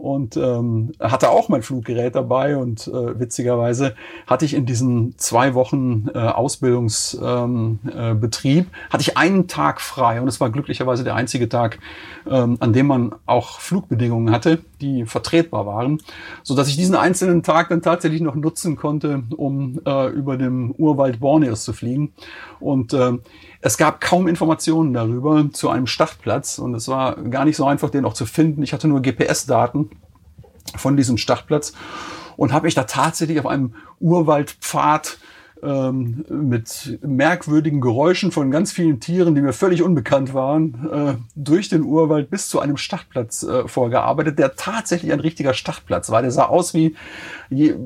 und 0.02 0.36
ähm, 0.36 0.92
hatte 0.98 1.30
auch 1.30 1.48
mein 1.48 1.62
Fluggerät 1.62 2.16
dabei 2.16 2.56
und 2.56 2.88
äh, 2.88 3.20
witzigerweise 3.20 3.94
hatte 4.26 4.44
ich 4.44 4.52
in 4.52 4.66
diesen 4.66 5.16
zwei 5.16 5.54
Wochen 5.54 6.08
äh, 6.12 6.18
Ausbildungsbetrieb 6.18 8.64
ähm, 8.64 8.66
äh, 8.66 8.90
hatte 8.90 9.02
ich 9.02 9.16
einen 9.16 9.46
Tag 9.46 9.80
frei 9.80 10.20
und 10.20 10.26
es 10.26 10.40
war 10.40 10.50
glücklicherweise 10.50 11.04
der 11.04 11.14
einzige 11.14 11.48
Tag, 11.48 11.78
ähm, 12.28 12.56
an 12.58 12.72
dem 12.72 12.88
man 12.88 13.14
auch 13.26 13.60
Flugbedingungen 13.60 14.34
hatte, 14.34 14.58
die 14.80 15.06
vertretbar 15.06 15.66
waren, 15.66 16.00
so 16.42 16.56
dass 16.56 16.66
ich 16.66 16.76
diesen 16.76 16.96
einzelnen 16.96 17.44
Tag 17.44 17.68
dann 17.68 17.80
tatsächlich 17.80 18.22
noch 18.22 18.34
nutzen 18.34 18.74
konnte, 18.74 19.22
um 19.36 19.80
äh, 19.86 20.08
über 20.08 20.36
dem 20.36 20.72
Urwald 20.72 21.20
Borneos 21.20 21.62
zu 21.62 21.72
fliegen 21.72 22.12
und 22.58 22.92
äh, 22.92 23.12
es 23.64 23.78
gab 23.78 24.00
kaum 24.00 24.26
Informationen 24.26 24.92
darüber 24.92 25.48
zu 25.52 25.70
einem 25.70 25.86
Startplatz 25.86 26.58
und 26.58 26.74
es 26.74 26.88
war 26.88 27.14
gar 27.14 27.44
nicht 27.44 27.56
so 27.56 27.64
einfach, 27.64 27.90
den 27.90 28.04
auch 28.04 28.12
zu 28.12 28.26
finden. 28.26 28.64
Ich 28.64 28.72
hatte 28.72 28.88
nur 28.88 29.00
GPS-Daten 29.00 29.88
von 30.76 30.96
diesem 30.96 31.18
Startplatz 31.18 31.72
und 32.36 32.52
habe 32.52 32.66
mich 32.66 32.74
da 32.74 32.84
tatsächlich 32.84 33.38
auf 33.38 33.46
einem 33.46 33.74
Urwaldpfad 34.00 35.18
ähm, 35.62 36.24
mit 36.28 36.98
merkwürdigen 37.02 37.80
Geräuschen 37.80 38.32
von 38.32 38.50
ganz 38.50 38.72
vielen 38.72 38.98
Tieren, 38.98 39.34
die 39.34 39.42
mir 39.42 39.52
völlig 39.52 39.82
unbekannt 39.82 40.34
waren, 40.34 40.90
äh, 40.92 41.14
durch 41.36 41.68
den 41.68 41.82
Urwald 41.82 42.30
bis 42.30 42.48
zu 42.48 42.58
einem 42.58 42.76
Startplatz 42.76 43.44
äh, 43.44 43.68
vorgearbeitet, 43.68 44.40
der 44.40 44.56
tatsächlich 44.56 45.12
ein 45.12 45.20
richtiger 45.20 45.54
Startplatz 45.54 46.10
war. 46.10 46.20
Der 46.22 46.32
sah 46.32 46.46
aus 46.46 46.74
wie 46.74 46.96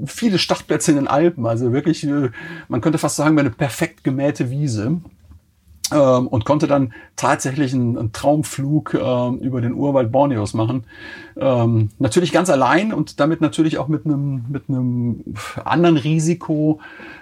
viele 0.07 0.39
Startplätze 0.39 0.93
in 0.93 0.97
den 0.97 1.09
Alpen, 1.09 1.45
also 1.45 1.73
wirklich, 1.73 2.05
äh, 2.05 2.31
man 2.69 2.81
könnte 2.81 2.99
fast 2.99 3.17
sagen, 3.17 3.39
eine 3.39 3.51
perfekt 3.51 4.05
gemähte 4.05 4.51
Wiese 4.51 5.01
ähm, 5.93 6.27
und 6.27 6.45
konnte 6.45 6.67
dann 6.67 6.93
tatsächlich 7.15 7.73
einen, 7.73 7.97
einen 7.97 8.13
Traumflug 8.13 8.95
äh, 8.95 9.29
über 9.45 9.61
den 9.61 9.75
Urwald 9.75 10.11
Borneos 10.11 10.55
machen. 10.55 10.85
Ähm, 11.37 11.91
natürlich 11.99 12.33
ganz 12.33 12.51
allein 12.51 12.93
und 12.93 13.21
damit 13.21 13.41
natürlich 13.41 13.79
auch 13.79 13.89
mit 13.89 14.05
einem 14.05 14.47
mit 14.49 14.65
einem 14.69 15.25
anderen 15.65 15.97
Risiko, 15.97 16.81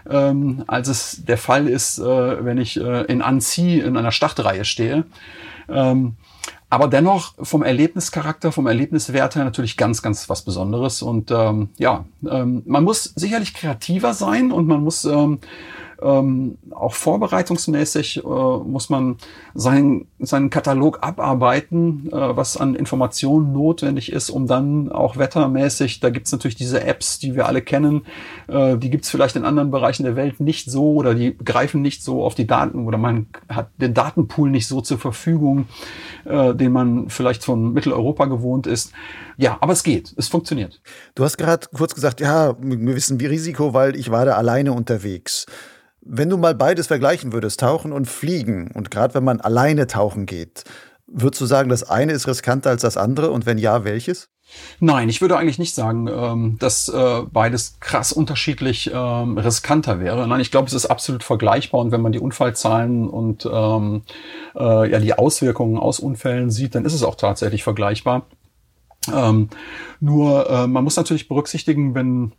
ähm, 0.09 0.65
als 0.67 0.89
es 0.89 1.25
der 1.25 1.39
Fall 1.39 1.69
ist, 1.69 1.99
äh, 1.99 2.45
wenn 2.45 2.59
ich 2.59 2.81
äh, 2.81 3.03
in 3.03 3.23
Annecy 3.23 3.81
in 3.81 3.97
einer 3.97 4.13
Startreihe 4.13 4.65
stehe. 4.65 5.05
Ähm, 5.69 6.17
aber 6.71 6.89
dennoch 6.89 7.35
vom 7.41 7.63
Erlebnischarakter, 7.63 8.51
vom 8.51 8.67
Erlebniswert 8.67 9.37
her 9.37 9.45
natürlich 9.45 9.77
ganz, 9.77 10.03
ganz 10.03 10.29
was 10.29 10.43
Besonderes. 10.43 11.03
Und 11.03 11.31
ähm, 11.31 11.69
ja, 11.79 12.05
ähm, 12.29 12.63
man 12.67 12.83
muss 12.83 13.05
sicherlich 13.15 13.55
kreativer 13.55 14.13
sein 14.13 14.51
und 14.51 14.67
man 14.67 14.83
muss 14.83 15.05
ähm, 16.03 16.59
auch 16.71 16.95
vorbereitungsmäßig 16.95 18.19
äh, 18.19 18.29
muss 18.29 18.91
man 18.91 19.17
seinen, 19.55 20.07
seinen 20.19 20.51
Katalog 20.51 20.99
abarbeiten, 21.03 22.09
äh, 22.13 22.37
was 22.37 22.57
an 22.57 22.75
Informationen 22.75 23.53
notwendig 23.53 24.13
ist, 24.13 24.31
um 24.31 24.47
dann 24.47 24.91
auch 24.91 25.17
wettermäßig, 25.17 26.01
da 26.01 26.11
gibt's 26.11 26.33
natürlich 26.33 26.57
diese 26.57 26.83
Apps, 26.83 27.19
die 27.19 27.35
wir 27.35 27.47
alle 27.47 27.63
kennen, 27.63 28.07
äh, 28.49 28.77
die 28.77 28.91
gibt's 28.91 29.11
vielleicht 29.11 29.37
in 29.37 29.45
anderen 29.45 29.71
Bereichen 29.71 30.05
der 30.05 30.17
Welt 30.17 30.41
nicht 30.41 30.71
so 30.71 30.95
oder 30.95 31.15
die 31.15 31.37
greifen 31.37 31.83
nicht 31.83 32.03
so 32.03 32.25
auf 32.25 32.35
die 32.35 32.47
Daten 32.47 32.87
oder 32.87 32.99
man 32.99 33.27
hat 33.49 33.69
den 33.79 33.95
Datenpool 33.95 34.51
nicht 34.51 34.69
so 34.69 34.81
zur 34.81 34.99
Verfügung, 34.99 35.67
äh, 36.25 36.55
den 36.55 36.73
man 36.73 37.09
vielleicht 37.09 37.45
von 37.45 37.73
Mitteleuropa 37.73 38.27
gewohnt 38.27 38.67
ist. 38.67 38.93
Ja, 39.37 39.59
aber 39.61 39.73
es 39.73 39.83
geht, 39.83 40.15
es 40.17 40.29
funktioniert. 40.29 40.81
Du 41.15 41.25
hast 41.25 41.37
gerade 41.37 41.67
kurz 41.75 41.95
gesagt, 41.95 42.21
ja, 42.21 42.55
wir 42.61 42.95
wissen 42.95 43.21
wie 43.21 43.27
Risiko, 43.27 43.75
weil 43.75 43.97
ich 43.97 44.11
war 44.11 44.25
da 44.25 44.35
alleine 44.35 44.73
unterwegs. 44.73 45.47
Wenn 46.07 46.29
du 46.29 46.37
mal 46.37 46.55
beides 46.55 46.89
vergleichen 46.89 47.33
würdest, 47.33 47.61
Tauchen 47.61 47.93
und 47.93 48.07
Fliegen, 48.07 48.71
und 48.73 48.91
gerade 48.91 49.15
wenn 49.15 49.25
man 49.25 49.41
alleine 49.41 49.87
tauchen 49.87 50.27
geht, 50.27 50.65
würdest 51.07 51.41
du 51.41 51.47
sagen, 51.47 51.71
das 51.71 51.89
eine 51.89 52.13
ist 52.13 52.27
riskanter 52.27 52.71
als 52.71 52.83
das 52.83 52.97
andere? 52.97 53.31
Und 53.31 53.47
wenn 53.47 53.57
ja, 53.57 53.85
welches? 53.85 54.29
Nein, 54.81 55.09
ich 55.09 55.23
würde 55.23 55.39
eigentlich 55.39 55.59
nicht 55.59 55.75
sagen, 55.75 56.07
ähm, 56.09 56.57
dass 56.59 56.89
äh, 56.89 57.23
beides 57.33 57.81
krass 57.81 58.13
unterschiedlich 58.13 58.91
ähm, 58.93 59.39
riskanter 59.39 60.01
wäre. 60.01 60.29
Nein, 60.29 60.41
ich 60.41 60.51
glaube, 60.51 60.69
es 60.69 60.75
ist 60.75 60.87
absolut 60.87 61.25
vergleichbar 61.25 61.81
und 61.81 61.91
wenn 61.93 62.03
man 62.03 62.13
die 62.13 62.21
Unfallzahlen 62.21 63.09
und 63.09 63.49
ähm, 63.51 64.03
äh, 64.55 64.91
ja 64.91 64.99
die 65.01 65.15
Auswirkungen 65.15 65.79
aus 65.79 66.01
Unfällen 66.01 66.51
sieht, 66.51 66.75
dann 66.75 66.85
ist 66.85 66.93
es 66.93 67.03
auch 67.03 67.15
tatsächlich 67.15 67.65
vergleichbar. 67.65 68.27
Nur 70.01 70.51
äh, 70.51 70.67
man 70.67 70.83
muss 70.85 70.97
natürlich 70.97 71.29
berücksichtigen, 71.29 71.95
wenn 71.95 72.33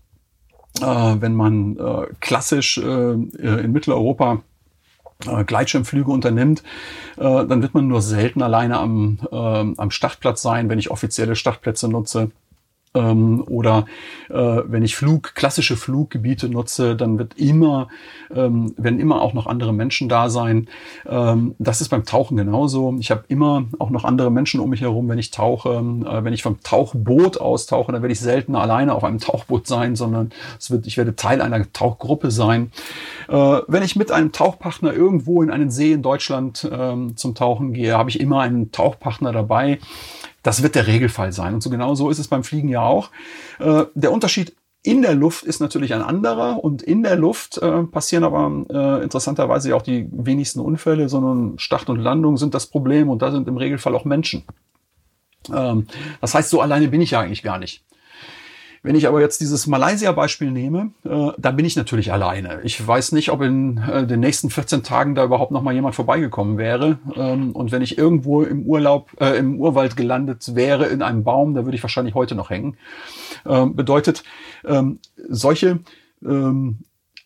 wenn 0.81 1.35
man 1.35 1.77
äh, 1.77 2.07
klassisch 2.19 2.77
äh, 2.77 3.13
in 3.13 3.71
Mitteleuropa 3.71 4.41
äh, 5.25 5.43
Gleitschirmflüge 5.43 6.11
unternimmt, 6.11 6.63
äh, 7.17 7.21
dann 7.45 7.61
wird 7.61 7.73
man 7.73 7.87
nur 7.87 8.01
selten 8.01 8.41
alleine 8.41 8.77
am, 8.77 9.19
äh, 9.31 9.35
am 9.35 9.91
Startplatz 9.91 10.41
sein, 10.41 10.69
wenn 10.69 10.79
ich 10.79 10.91
offizielle 10.91 11.35
Startplätze 11.35 11.87
nutze 11.87 12.31
ähm, 12.95 13.43
oder 13.47 13.85
äh, 14.29 14.33
wenn 14.33 14.83
ich 14.83 14.95
Flug, 14.95 15.35
klassische 15.35 15.75
Fluggebiete 15.75 16.49
nutze, 16.49 16.95
dann 16.95 17.19
wird 17.19 17.37
immer, 17.37 17.89
ähm, 18.33 18.73
werden 18.77 18.99
immer 18.99 19.21
auch 19.21 19.33
noch 19.33 19.45
andere 19.45 19.73
Menschen 19.73 20.09
da 20.09 20.29
sein. 20.29 20.67
Ähm, 21.05 21.55
das 21.59 21.81
ist 21.81 21.89
beim 21.89 22.05
Tauchen 22.05 22.37
genauso. 22.37 22.95
Ich 22.99 23.11
habe 23.11 23.25
immer 23.27 23.65
auch 23.79 23.89
noch 23.89 24.05
andere 24.05 24.31
Menschen 24.31 24.59
um 24.59 24.69
mich 24.69 24.81
herum, 24.81 25.07
wenn 25.09 25.19
ich 25.19 25.31
tauche. 25.31 25.69
Äh, 25.69 26.23
wenn 26.23 26.33
ich 26.33 26.43
vom 26.43 26.61
Tauchboot 26.61 27.37
austauche, 27.37 27.91
dann 27.91 28.01
werde 28.01 28.13
ich 28.13 28.19
selten 28.19 28.55
alleine 28.55 28.95
auf 28.95 29.03
einem 29.03 29.19
Tauchboot 29.19 29.67
sein, 29.67 29.95
sondern 29.95 30.31
es 30.59 30.71
wird, 30.71 30.87
ich 30.87 30.97
werde 30.97 31.15
Teil 31.15 31.41
einer 31.41 31.71
Tauchgruppe 31.71 32.31
sein. 32.31 32.71
Äh, 33.27 33.59
wenn 33.67 33.83
ich 33.83 33.95
mit 33.95 34.11
einem 34.11 34.31
Tauchpartner 34.31 34.93
irgendwo 34.93 35.41
in 35.41 35.51
einen 35.51 35.69
See 35.69 35.91
in 35.91 36.01
Deutschland 36.01 36.67
ähm, 36.71 37.17
zum 37.17 37.35
Tauchen 37.35 37.73
gehe, 37.73 37.97
habe 37.97 38.09
ich 38.09 38.19
immer 38.19 38.41
einen 38.41 38.71
Tauchpartner 38.71 39.31
dabei. 39.31 39.79
Das 40.45 40.61
wird 40.61 40.75
der 40.75 40.85
Regelfall 40.85 41.31
sein. 41.31 41.55
Und 41.55 41.61
so 41.61 41.71
genau 41.71 41.95
so 41.95 42.11
ist 42.11 42.19
es 42.19 42.27
beim 42.27 42.43
Fliegen 42.43 42.69
ja 42.69 42.83
auch. 42.83 43.09
Äh, 43.57 43.85
der 43.95 44.11
Unterschied 44.11 44.55
in 44.83 45.01
der 45.01 45.15
Luft 45.15 45.43
ist 45.43 45.59
natürlich 45.59 45.95
ein 45.95 46.03
anderer 46.03 46.63
und 46.63 46.83
in 46.83 47.01
der 47.01 47.15
Luft 47.15 47.57
äh, 47.57 47.81
passieren 47.81 48.23
aber 48.23 48.51
äh, 48.69 49.03
interessanterweise 49.03 49.75
auch 49.75 49.81
die 49.81 50.07
wenigsten 50.11 50.59
Unfälle, 50.59 51.09
sondern 51.09 51.57
Start 51.57 51.89
und 51.89 51.97
Landung 51.97 52.37
sind 52.37 52.53
das 52.53 52.67
Problem 52.67 53.09
und 53.09 53.23
da 53.23 53.31
sind 53.31 53.47
im 53.47 53.57
Regelfall 53.57 53.95
auch 53.95 54.05
Menschen. 54.05 54.43
Ähm, 55.51 55.87
das 56.21 56.35
heißt, 56.35 56.51
so 56.51 56.61
alleine 56.61 56.89
bin 56.89 57.01
ich 57.01 57.09
ja 57.09 57.21
eigentlich 57.21 57.41
gar 57.41 57.57
nicht. 57.57 57.83
Wenn 58.85 58.95
ich 58.95 59.07
aber 59.07 59.19
jetzt 59.19 59.41
dieses 59.41 59.65
Malaysia-Beispiel 59.65 60.51
nehme, 60.51 60.91
äh, 61.05 61.31
da 61.39 61.49
bin 61.49 61.65
ich 61.65 61.75
natürlich 61.75 62.13
alleine. 62.13 62.59
Ich 62.61 62.87
weiß 62.87 63.13
nicht, 63.13 63.31
ob 63.31 63.41
in 63.41 63.79
äh, 63.79 64.05
den 64.05 64.19
nächsten 64.19 64.51
14 64.51 64.83
Tagen 64.83 65.15
da 65.15 65.23
überhaupt 65.23 65.49
noch 65.49 65.63
mal 65.63 65.73
jemand 65.73 65.95
vorbeigekommen 65.95 66.59
wäre. 66.59 66.99
Ähm, 67.15 67.53
und 67.53 67.71
wenn 67.71 67.81
ich 67.81 67.97
irgendwo 67.97 68.43
im 68.43 68.61
Urlaub, 68.61 69.09
äh, 69.19 69.39
im 69.39 69.59
Urwald 69.59 69.97
gelandet 69.97 70.53
wäre 70.53 70.85
in 70.85 71.01
einem 71.01 71.23
Baum, 71.23 71.55
da 71.55 71.65
würde 71.65 71.75
ich 71.75 71.81
wahrscheinlich 71.81 72.13
heute 72.13 72.35
noch 72.35 72.51
hängen. 72.51 72.77
Ähm, 73.47 73.75
bedeutet, 73.75 74.23
ähm, 74.63 74.99
solche 75.29 75.79
ähm, 76.23 76.77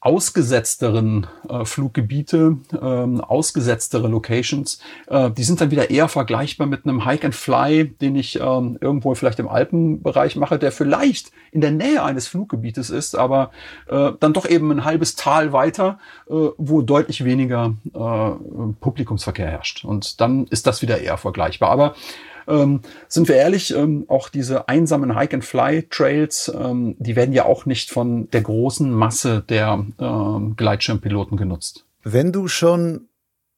ausgesetzteren 0.01 1.27
äh, 1.49 1.65
Fluggebiete, 1.65 2.57
ähm, 2.81 3.19
ausgesetztere 3.19 4.07
Locations, 4.07 4.79
äh, 5.07 5.29
die 5.31 5.43
sind 5.43 5.59
dann 5.59 5.71
wieder 5.71 5.89
eher 5.89 6.07
vergleichbar 6.07 6.67
mit 6.67 6.85
einem 6.85 7.05
Hike 7.05 7.25
and 7.25 7.35
Fly, 7.35 7.89
den 7.89 8.15
ich 8.15 8.39
ähm, 8.39 8.77
irgendwo 8.79 9.13
vielleicht 9.15 9.39
im 9.39 9.49
Alpenbereich 9.49 10.37
mache, 10.37 10.57
der 10.57 10.71
vielleicht 10.71 11.31
in 11.51 11.59
der 11.59 11.71
Nähe 11.71 12.01
eines 12.01 12.27
Fluggebietes 12.27 12.89
ist, 12.89 13.15
aber 13.15 13.51
äh, 13.87 14.11
dann 14.19 14.31
doch 14.31 14.47
eben 14.47 14.71
ein 14.71 14.85
halbes 14.85 15.15
Tal 15.15 15.51
weiter, 15.51 15.99
äh, 16.29 16.33
wo 16.57 16.81
deutlich 16.81 17.25
weniger 17.25 17.75
äh, 17.93 18.71
Publikumsverkehr 18.79 19.47
herrscht. 19.47 19.83
Und 19.83 20.21
dann 20.21 20.45
ist 20.47 20.65
das 20.65 20.81
wieder 20.81 21.01
eher 21.01 21.17
vergleichbar. 21.17 21.71
Aber 21.71 21.95
ähm, 22.49 22.81
sind 23.07 23.27
wir 23.27 23.35
ehrlich, 23.35 23.73
ähm, 23.73 24.05
auch 24.07 24.29
diese 24.29 24.67
einsamen 24.67 25.15
Hike-and-Fly-Trails, 25.15 26.51
ähm, 26.55 26.95
die 26.99 27.15
werden 27.15 27.33
ja 27.33 27.45
auch 27.45 27.65
nicht 27.65 27.91
von 27.91 28.29
der 28.31 28.41
großen 28.41 28.91
Masse 28.91 29.43
der 29.47 29.85
ähm, 29.99 30.55
Gleitschirmpiloten 30.57 31.37
genutzt. 31.37 31.85
Wenn 32.03 32.31
du 32.31 32.47
schon 32.47 33.07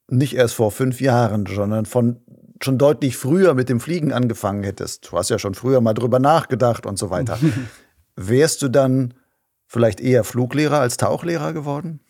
nicht 0.07 0.35
erst 0.35 0.55
vor 0.55 0.71
fünf 0.71 0.99
Jahren, 1.01 1.45
sondern 1.45 1.85
von 1.85 2.17
schon 2.63 2.77
deutlich 2.77 3.17
früher 3.17 3.53
mit 3.53 3.69
dem 3.69 3.79
Fliegen 3.79 4.11
angefangen 4.11 4.63
hättest, 4.63 5.11
du 5.11 5.17
hast 5.17 5.29
ja 5.29 5.39
schon 5.39 5.55
früher 5.55 5.81
mal 5.81 5.93
drüber 5.93 6.19
nachgedacht 6.19 6.85
und 6.85 6.99
so 6.99 7.09
weiter, 7.09 7.39
wärst 8.15 8.61
du 8.61 8.67
dann 8.67 9.13
vielleicht 9.65 10.01
eher 10.01 10.23
Fluglehrer 10.23 10.79
als 10.79 10.97
Tauchlehrer 10.97 11.53
geworden? 11.53 12.01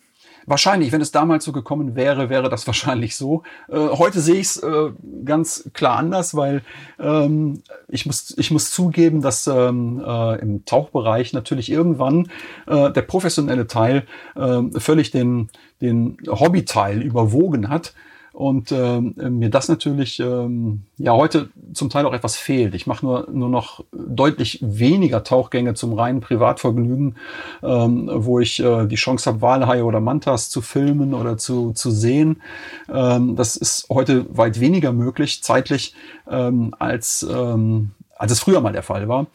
Wahrscheinlich, 0.45 0.91
wenn 0.91 1.01
es 1.01 1.11
damals 1.11 1.45
so 1.45 1.51
gekommen 1.51 1.95
wäre, 1.95 2.29
wäre 2.29 2.49
das 2.49 2.67
wahrscheinlich 2.71 3.15
so. 3.15 3.43
Äh, 3.69 3.77
heute 3.77 4.19
sehe 4.19 4.35
ich 4.35 4.47
es 4.47 4.57
äh, 4.57 4.91
ganz 5.25 5.69
klar 5.73 5.97
anders, 5.97 6.35
weil 6.35 6.63
ähm, 6.99 7.61
ich, 7.87 8.05
muss, 8.05 8.33
ich 8.37 8.51
muss 8.51 8.71
zugeben, 8.71 9.21
dass 9.21 9.47
ähm, 9.47 10.01
äh, 10.05 10.39
im 10.39 10.65
Tauchbereich 10.65 11.33
natürlich 11.33 11.71
irgendwann 11.71 12.29
äh, 12.67 12.91
der 12.91 13.01
professionelle 13.01 13.67
Teil 13.67 14.05
äh, 14.35 14.61
völlig 14.79 15.11
den, 15.11 15.49
den 15.81 16.17
Hobbyteil 16.27 17.01
überwogen 17.01 17.69
hat 17.69 17.93
und 18.33 18.71
ähm, 18.71 19.13
mir 19.17 19.49
das 19.49 19.67
natürlich 19.67 20.19
ähm, 20.19 20.83
ja 20.97 21.13
heute 21.13 21.49
zum 21.73 21.89
Teil 21.89 22.05
auch 22.05 22.13
etwas 22.13 22.37
fehlt. 22.37 22.73
Ich 22.75 22.87
mache 22.87 23.05
nur, 23.05 23.27
nur 23.31 23.49
noch 23.49 23.83
deutlich 23.91 24.59
weniger 24.61 25.23
Tauchgänge 25.23 25.73
zum 25.73 25.93
reinen 25.93 26.21
Privatvergnügen, 26.21 27.17
ähm, 27.61 28.09
wo 28.13 28.39
ich 28.39 28.61
äh, 28.61 28.85
die 28.87 28.95
Chance 28.95 29.29
habe, 29.29 29.41
Walhaie 29.41 29.83
oder 29.83 29.99
Mantas 29.99 30.49
zu 30.49 30.61
filmen 30.61 31.13
oder 31.13 31.37
zu, 31.37 31.73
zu 31.73 31.91
sehen. 31.91 32.41
Ähm, 32.89 33.35
das 33.35 33.57
ist 33.57 33.87
heute 33.89 34.25
weit 34.35 34.59
weniger 34.59 34.93
möglich, 34.93 35.43
zeitlich, 35.43 35.93
ähm, 36.29 36.73
als, 36.79 37.23
ähm, 37.29 37.91
als 38.15 38.31
es 38.31 38.39
früher 38.39 38.61
mal 38.61 38.73
der 38.73 38.83
Fall 38.83 39.07
war. 39.09 39.27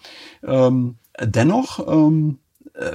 Ähm, 0.42 0.97
dennoch 1.20 1.86
ähm, 1.86 2.38
äh, 2.38 2.45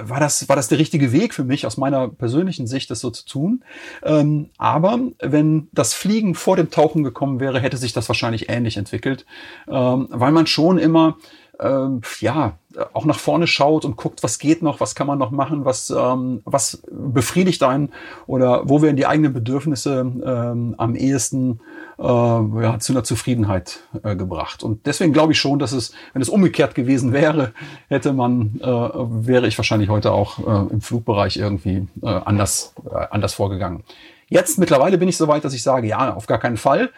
war 0.04 0.20
das, 0.20 0.48
war 0.48 0.56
das 0.56 0.68
der 0.68 0.80
richtige 0.80 1.12
Weg 1.12 1.34
für 1.34 1.44
mich 1.44 1.66
aus 1.66 1.78
meiner 1.78 2.08
persönlichen 2.08 2.68
Sicht, 2.68 2.90
das 2.92 3.00
so 3.00 3.10
zu 3.10 3.26
tun. 3.26 3.64
Ähm, 4.04 4.50
aber 4.58 5.00
wenn 5.20 5.70
das 5.72 5.94
Fliegen 5.94 6.36
vor 6.36 6.56
dem 6.56 6.70
Tauchen 6.70 7.04
gekommen 7.04 7.40
wäre, 7.40 7.60
hätte 7.60 7.78
sich 7.78 7.94
das 7.94 8.08
wahrscheinlich 8.08 8.50
ähnlich 8.50 8.78
entwickelt, 8.78 9.26
ähm, 9.68 10.08
weil 10.10 10.32
man 10.32 10.48
schon 10.48 10.78
immer 10.78 11.18
ähm, 11.62 12.02
ja, 12.20 12.58
auch 12.94 13.06
nach 13.06 13.20
vorne 13.20 13.48
schaut 13.48 13.86
und 13.86 13.98
guckt, 13.98 14.24
was 14.24 14.40
geht 14.40 14.62
noch, 14.62 14.80
was 14.80 14.96
kann 14.96 15.08
man 15.08 15.20
noch 15.20 15.32
machen, 15.32 15.66
was, 15.66 15.90
ähm, 15.90 16.42
was 16.46 16.82
befriedigt 16.90 17.64
einen 17.64 17.92
oder 18.28 18.68
wo 18.68 18.82
werden 18.82 18.96
die 18.96 19.06
eigenen 19.06 19.34
Bedürfnisse 19.34 20.00
ähm, 20.00 20.76
am 20.78 20.96
ehesten 20.96 21.60
äh, 22.00 22.04
ja, 22.04 22.80
zu 22.80 22.94
einer 22.94 23.04
Zufriedenheit 23.04 23.82
äh, 24.04 24.16
gebracht. 24.16 24.64
Und 24.64 24.86
deswegen 24.86 25.14
glaube 25.14 25.34
ich 25.34 25.40
schon, 25.40 25.60
dass 25.60 25.72
es, 25.72 25.94
wenn 26.14 26.22
es 26.22 26.30
umgekehrt 26.30 26.74
gewesen 26.74 27.14
wäre, 27.14 27.54
hätte 27.90 28.14
man, 28.14 28.60
äh, 28.62 28.66
wäre 28.66 29.48
ich 29.48 29.58
wahrscheinlich 29.58 29.90
heute 29.90 30.12
auch 30.12 30.40
äh, 30.40 30.74
im 30.74 30.82
Flugbereich 30.82 31.38
irgendwie 31.38 31.88
äh, 32.02 32.08
anders, 32.08 32.74
äh, 32.90 33.06
anders 33.12 33.34
vorgegangen. 33.34 33.84
Jetzt 34.30 34.58
mittlerweile 34.58 34.98
bin 34.98 35.10
ich 35.10 35.18
so 35.18 35.28
weit, 35.28 35.44
dass 35.44 35.54
ich 35.54 35.62
sage, 35.62 35.88
ja, 35.88 36.14
auf 36.14 36.26
gar 36.26 36.40
keinen 36.40 36.58
Fall. 36.58 36.90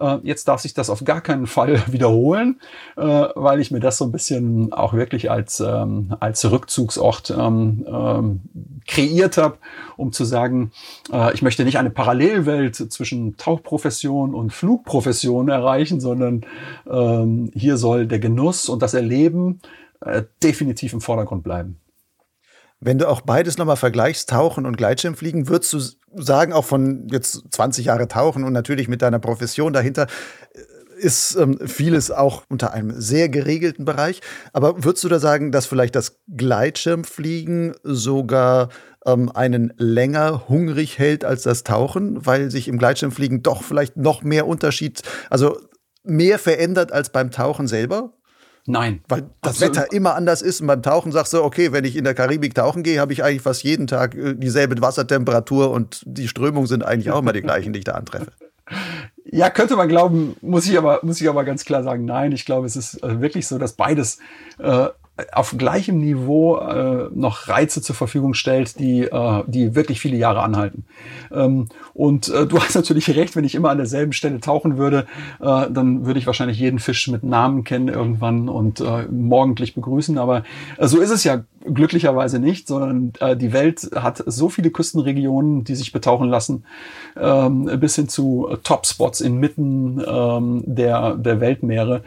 Äh, 0.00 0.18
jetzt 0.22 0.48
darf 0.48 0.60
sich 0.60 0.74
das 0.74 0.90
auf 0.90 1.04
gar 1.04 1.20
keinen 1.20 1.46
Fall 1.46 1.82
wiederholen, 1.92 2.60
äh, 2.96 3.02
weil 3.02 3.60
ich 3.60 3.70
mir 3.70 3.80
das 3.80 3.98
so 3.98 4.06
ein 4.06 4.12
bisschen 4.12 4.72
auch 4.72 4.94
wirklich 4.94 5.30
als, 5.30 5.60
ähm, 5.60 6.16
als 6.20 6.50
Rückzugsort 6.50 7.30
ähm, 7.30 7.86
ähm, 7.86 8.40
kreiert 8.86 9.36
habe, 9.36 9.58
um 9.96 10.12
zu 10.12 10.24
sagen, 10.24 10.72
äh, 11.12 11.32
ich 11.34 11.42
möchte 11.42 11.64
nicht 11.64 11.78
eine 11.78 11.90
Parallelwelt 11.90 12.76
zwischen 12.76 13.36
Tauchprofession 13.36 14.34
und 14.34 14.52
Flugprofession 14.52 15.48
erreichen, 15.48 16.00
sondern 16.00 16.44
hier 17.54 17.76
soll 17.76 18.06
der 18.06 18.18
Genuss 18.18 18.68
und 18.68 18.82
das 18.82 18.94
Erleben 18.94 19.60
definitiv 20.42 20.92
im 20.92 21.00
Vordergrund 21.00 21.42
bleiben. 21.42 21.78
Wenn 22.80 22.96
du 22.96 23.08
auch 23.08 23.20
beides 23.20 23.58
nochmal 23.58 23.76
vergleichst, 23.76 24.30
Tauchen 24.30 24.64
und 24.64 24.76
Gleitschirmfliegen, 24.76 25.48
würdest 25.48 25.72
du 25.74 25.80
sagen, 26.14 26.52
auch 26.52 26.64
von 26.64 27.08
jetzt 27.10 27.42
20 27.50 27.86
Jahre 27.86 28.08
Tauchen 28.08 28.44
und 28.44 28.52
natürlich 28.52 28.88
mit 28.88 29.02
deiner 29.02 29.18
Profession 29.18 29.72
dahinter, 29.72 30.06
äh, 30.54 30.58
ist 31.00 31.34
ähm, 31.36 31.58
vieles 31.66 32.10
auch 32.10 32.44
unter 32.48 32.72
einem 32.72 32.92
sehr 33.00 33.28
geregelten 33.28 33.84
Bereich. 33.84 34.20
Aber 34.52 34.84
würdest 34.84 35.02
du 35.02 35.08
da 35.08 35.18
sagen, 35.18 35.50
dass 35.50 35.66
vielleicht 35.66 35.96
das 35.96 36.20
Gleitschirmfliegen 36.36 37.74
sogar 37.82 38.68
ähm, 39.06 39.30
einen 39.34 39.72
länger 39.78 40.48
hungrig 40.48 40.98
hält 40.98 41.24
als 41.24 41.42
das 41.42 41.64
Tauchen, 41.64 42.24
weil 42.26 42.50
sich 42.50 42.68
im 42.68 42.78
Gleitschirmfliegen 42.78 43.42
doch 43.42 43.62
vielleicht 43.62 43.96
noch 43.96 44.22
mehr 44.22 44.46
Unterschied, 44.46 45.02
also 45.30 45.58
mehr 46.02 46.38
verändert 46.38 46.92
als 46.92 47.10
beim 47.10 47.30
Tauchen 47.30 47.66
selber? 47.66 48.12
Nein. 48.70 49.00
Weil 49.08 49.22
das 49.42 49.62
Absolut. 49.62 49.76
Wetter 49.76 49.92
immer 49.92 50.14
anders 50.14 50.42
ist 50.42 50.60
und 50.60 50.66
beim 50.66 50.82
Tauchen 50.82 51.12
sagst 51.12 51.32
du, 51.32 51.42
okay, 51.42 51.72
wenn 51.72 51.84
ich 51.84 51.96
in 51.96 52.04
der 52.04 52.14
Karibik 52.14 52.54
tauchen 52.54 52.82
gehe, 52.82 53.00
habe 53.00 53.12
ich 53.12 53.24
eigentlich 53.24 53.42
fast 53.42 53.62
jeden 53.62 53.86
Tag 53.86 54.14
äh, 54.14 54.34
dieselbe 54.34 54.80
Wassertemperatur 54.80 55.70
und 55.70 56.02
die 56.06 56.28
Strömungen 56.28 56.66
sind 56.66 56.84
eigentlich 56.84 57.10
auch 57.10 57.20
immer 57.20 57.32
die 57.32 57.42
gleichen, 57.42 57.72
die 57.72 57.80
ich 57.80 57.84
da 57.84 57.92
antreffe. 57.92 58.32
Ja, 59.32 59.50
könnte 59.50 59.76
man 59.76 59.88
glauben, 59.88 60.36
muss 60.40 60.66
ich 60.68 60.76
aber, 60.78 61.00
muss 61.02 61.20
ich 61.20 61.28
aber 61.28 61.44
ganz 61.44 61.64
klar 61.64 61.82
sagen, 61.84 62.04
nein. 62.04 62.32
Ich 62.32 62.44
glaube, 62.44 62.66
es 62.66 62.74
ist 62.74 63.02
äh, 63.02 63.20
wirklich 63.20 63.46
so, 63.46 63.58
dass 63.58 63.74
beides 63.74 64.18
äh, 64.58 64.86
auf 65.32 65.54
gleichem 65.56 65.98
Niveau 65.98 66.56
äh, 66.58 67.08
noch 67.14 67.48
Reize 67.48 67.82
zur 67.82 67.94
Verfügung 67.94 68.34
stellt, 68.34 68.78
die, 68.78 69.02
äh, 69.02 69.42
die 69.46 69.74
wirklich 69.74 70.00
viele 70.00 70.16
Jahre 70.16 70.42
anhalten. 70.42 70.84
Ähm, 71.32 71.68
und 71.94 72.28
äh, 72.28 72.46
du 72.46 72.58
hast 72.60 72.74
natürlich 72.74 73.14
recht, 73.14 73.36
wenn 73.36 73.44
ich 73.44 73.54
immer 73.54 73.70
an 73.70 73.78
derselben 73.78 74.12
Stelle 74.12 74.40
tauchen 74.40 74.76
würde, 74.78 75.06
äh, 75.40 75.70
dann 75.70 76.06
würde 76.06 76.18
ich 76.18 76.26
wahrscheinlich 76.26 76.58
jeden 76.58 76.78
Fisch 76.78 77.08
mit 77.08 77.22
Namen 77.22 77.64
kennen 77.64 77.88
irgendwann 77.88 78.48
und 78.48 78.80
äh, 78.80 79.06
morgendlich 79.10 79.74
begrüßen. 79.74 80.18
Aber 80.18 80.44
äh, 80.78 80.86
so 80.86 81.00
ist 81.00 81.10
es 81.10 81.24
ja 81.24 81.44
glücklicherweise 81.64 82.38
nicht, 82.38 82.66
sondern 82.66 83.12
äh, 83.20 83.36
die 83.36 83.52
Welt 83.52 83.90
hat 83.94 84.22
so 84.26 84.48
viele 84.48 84.70
Küstenregionen, 84.70 85.64
die 85.64 85.74
sich 85.74 85.92
betauchen 85.92 86.28
lassen, 86.28 86.64
ähm, 87.16 87.70
bis 87.78 87.96
hin 87.96 88.08
zu 88.08 88.48
äh, 88.50 88.56
Topspots 88.58 89.20
inmitten 89.20 90.02
ähm, 90.06 90.62
der, 90.66 91.16
der 91.16 91.40
Weltmeere, 91.40 92.02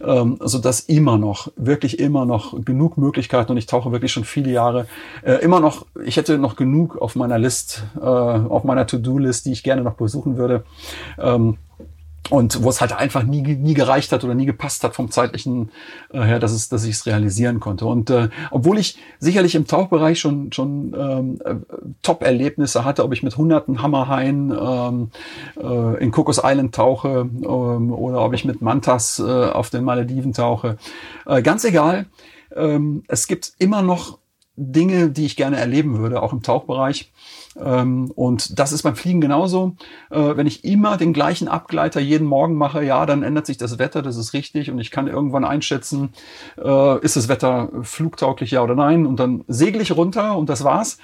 ähm, 0.00 0.38
so 0.40 0.58
dass 0.58 0.80
immer 0.80 1.18
noch, 1.18 1.52
wirklich 1.56 1.98
immer 1.98 2.26
noch 2.26 2.64
genug 2.64 2.98
Möglichkeiten 2.98 3.52
und 3.52 3.58
ich 3.58 3.66
tauche 3.66 3.92
wirklich 3.92 4.12
schon 4.12 4.24
viele 4.24 4.50
Jahre, 4.50 4.86
äh, 5.22 5.34
immer 5.34 5.60
noch, 5.60 5.86
ich 6.04 6.16
hätte 6.16 6.38
noch 6.38 6.56
genug 6.56 6.96
auf 6.96 7.16
meiner 7.16 7.38
List, 7.38 7.84
äh, 7.96 8.00
auf 8.00 8.64
meiner 8.64 8.86
To-Do-List, 8.86 9.46
die 9.46 9.52
ich 9.52 9.62
gerne 9.62 9.82
noch 9.82 9.94
besuchen 9.94 10.36
würde. 10.36 10.64
Ähm, 11.18 11.58
und 12.30 12.62
wo 12.62 12.70
es 12.70 12.80
halt 12.80 12.92
einfach 12.92 13.22
nie, 13.22 13.42
nie 13.42 13.74
gereicht 13.74 14.12
hat 14.12 14.24
oder 14.24 14.34
nie 14.34 14.46
gepasst 14.46 14.82
hat 14.84 14.94
vom 14.94 15.10
zeitlichen 15.10 15.70
äh, 16.12 16.20
her, 16.20 16.38
dass, 16.38 16.52
es, 16.52 16.68
dass 16.68 16.84
ich 16.84 16.96
es 16.96 17.06
realisieren 17.06 17.60
konnte. 17.60 17.86
Und 17.86 18.10
äh, 18.10 18.28
obwohl 18.50 18.78
ich 18.78 18.98
sicherlich 19.18 19.54
im 19.54 19.66
Tauchbereich 19.66 20.18
schon, 20.18 20.52
schon 20.52 20.94
ähm, 20.98 21.38
äh, 21.44 21.54
Top-Erlebnisse 22.02 22.84
hatte, 22.84 23.04
ob 23.04 23.12
ich 23.12 23.22
mit 23.22 23.36
hunderten 23.36 23.82
Hammerhaien 23.82 24.50
ähm, 24.50 25.10
äh, 25.56 26.02
in 26.02 26.10
Cocos 26.10 26.40
Island 26.42 26.74
tauche 26.74 27.28
ähm, 27.30 27.92
oder 27.92 28.24
ob 28.24 28.32
ich 28.32 28.44
mit 28.44 28.62
Mantas 28.62 29.18
äh, 29.18 29.22
auf 29.22 29.70
den 29.70 29.84
Malediven 29.84 30.32
tauche, 30.32 30.78
äh, 31.26 31.42
ganz 31.42 31.64
egal. 31.64 32.06
Ähm, 32.54 33.02
es 33.08 33.26
gibt 33.26 33.52
immer 33.58 33.82
noch 33.82 34.18
Dinge, 34.56 35.10
die 35.10 35.26
ich 35.26 35.36
gerne 35.36 35.58
erleben 35.58 35.98
würde, 35.98 36.22
auch 36.22 36.32
im 36.32 36.42
Tauchbereich. 36.42 37.12
Ähm, 37.58 38.10
und 38.14 38.58
das 38.58 38.72
ist 38.72 38.82
beim 38.82 38.96
Fliegen 38.96 39.20
genauso. 39.20 39.76
Äh, 40.10 40.36
wenn 40.36 40.46
ich 40.46 40.64
immer 40.64 40.96
den 40.96 41.12
gleichen 41.12 41.48
Abgleiter 41.48 42.00
jeden 42.00 42.26
Morgen 42.26 42.54
mache, 42.56 42.84
ja, 42.84 43.06
dann 43.06 43.22
ändert 43.22 43.46
sich 43.46 43.56
das 43.56 43.78
Wetter, 43.78 44.02
das 44.02 44.16
ist 44.16 44.32
richtig. 44.32 44.70
Und 44.70 44.78
ich 44.78 44.90
kann 44.90 45.06
irgendwann 45.06 45.44
einschätzen, 45.44 46.10
äh, 46.62 47.00
ist 47.00 47.16
das 47.16 47.28
Wetter 47.28 47.70
flugtauglich, 47.82 48.50
ja 48.50 48.62
oder 48.62 48.74
nein. 48.74 49.06
Und 49.06 49.20
dann 49.20 49.44
segle 49.48 49.82
ich 49.82 49.96
runter 49.96 50.36
und 50.36 50.48
das 50.48 50.64
war's. 50.64 50.98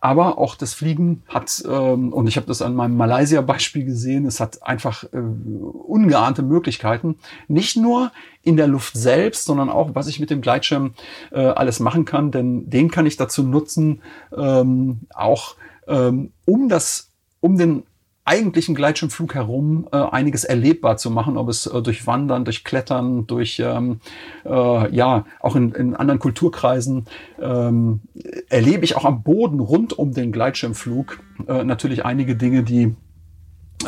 Aber 0.00 0.38
auch 0.38 0.54
das 0.54 0.74
Fliegen 0.74 1.22
hat, 1.26 1.64
ähm, 1.68 2.12
und 2.12 2.26
ich 2.26 2.36
habe 2.36 2.46
das 2.46 2.62
an 2.62 2.74
meinem 2.74 2.96
Malaysia-Beispiel 2.96 3.84
gesehen, 3.84 4.26
es 4.26 4.40
hat 4.40 4.62
einfach 4.62 5.04
äh, 5.04 5.16
ungeahnte 5.16 6.42
Möglichkeiten. 6.42 7.16
Nicht 7.48 7.76
nur 7.76 8.12
in 8.42 8.56
der 8.56 8.66
Luft 8.66 8.96
selbst, 8.96 9.46
sondern 9.46 9.70
auch, 9.70 9.94
was 9.94 10.06
ich 10.06 10.20
mit 10.20 10.30
dem 10.30 10.42
Gleitschirm 10.42 10.94
äh, 11.32 11.40
alles 11.40 11.80
machen 11.80 12.04
kann. 12.04 12.30
Denn 12.30 12.68
den 12.68 12.90
kann 12.90 13.06
ich 13.06 13.16
dazu 13.16 13.42
nutzen, 13.42 14.02
ähm, 14.36 15.00
auch 15.14 15.56
ähm, 15.88 16.32
um 16.44 16.68
das, 16.68 17.10
um 17.40 17.56
den 17.56 17.84
eigentlichen 18.26 18.74
Gleitschirmflug 18.74 19.34
herum 19.34 19.88
äh, 19.92 19.96
einiges 19.96 20.44
erlebbar 20.44 20.96
zu 20.96 21.10
machen, 21.10 21.36
ob 21.36 21.48
es 21.48 21.66
äh, 21.66 21.80
durch 21.80 22.06
Wandern, 22.06 22.44
durch 22.44 22.64
Klettern, 22.64 23.26
durch 23.26 23.60
ähm, 23.64 24.00
äh, 24.44 24.94
ja 24.94 25.24
auch 25.40 25.56
in, 25.56 25.72
in 25.72 25.94
anderen 25.94 26.18
Kulturkreisen 26.18 27.06
ähm, 27.40 28.00
erlebe 28.48 28.84
ich 28.84 28.96
auch 28.96 29.04
am 29.04 29.22
Boden 29.22 29.60
rund 29.60 29.96
um 29.96 30.12
den 30.12 30.32
Gleitschirmflug 30.32 31.20
äh, 31.46 31.64
natürlich 31.64 32.04
einige 32.04 32.36
Dinge, 32.36 32.64
die 32.64 32.94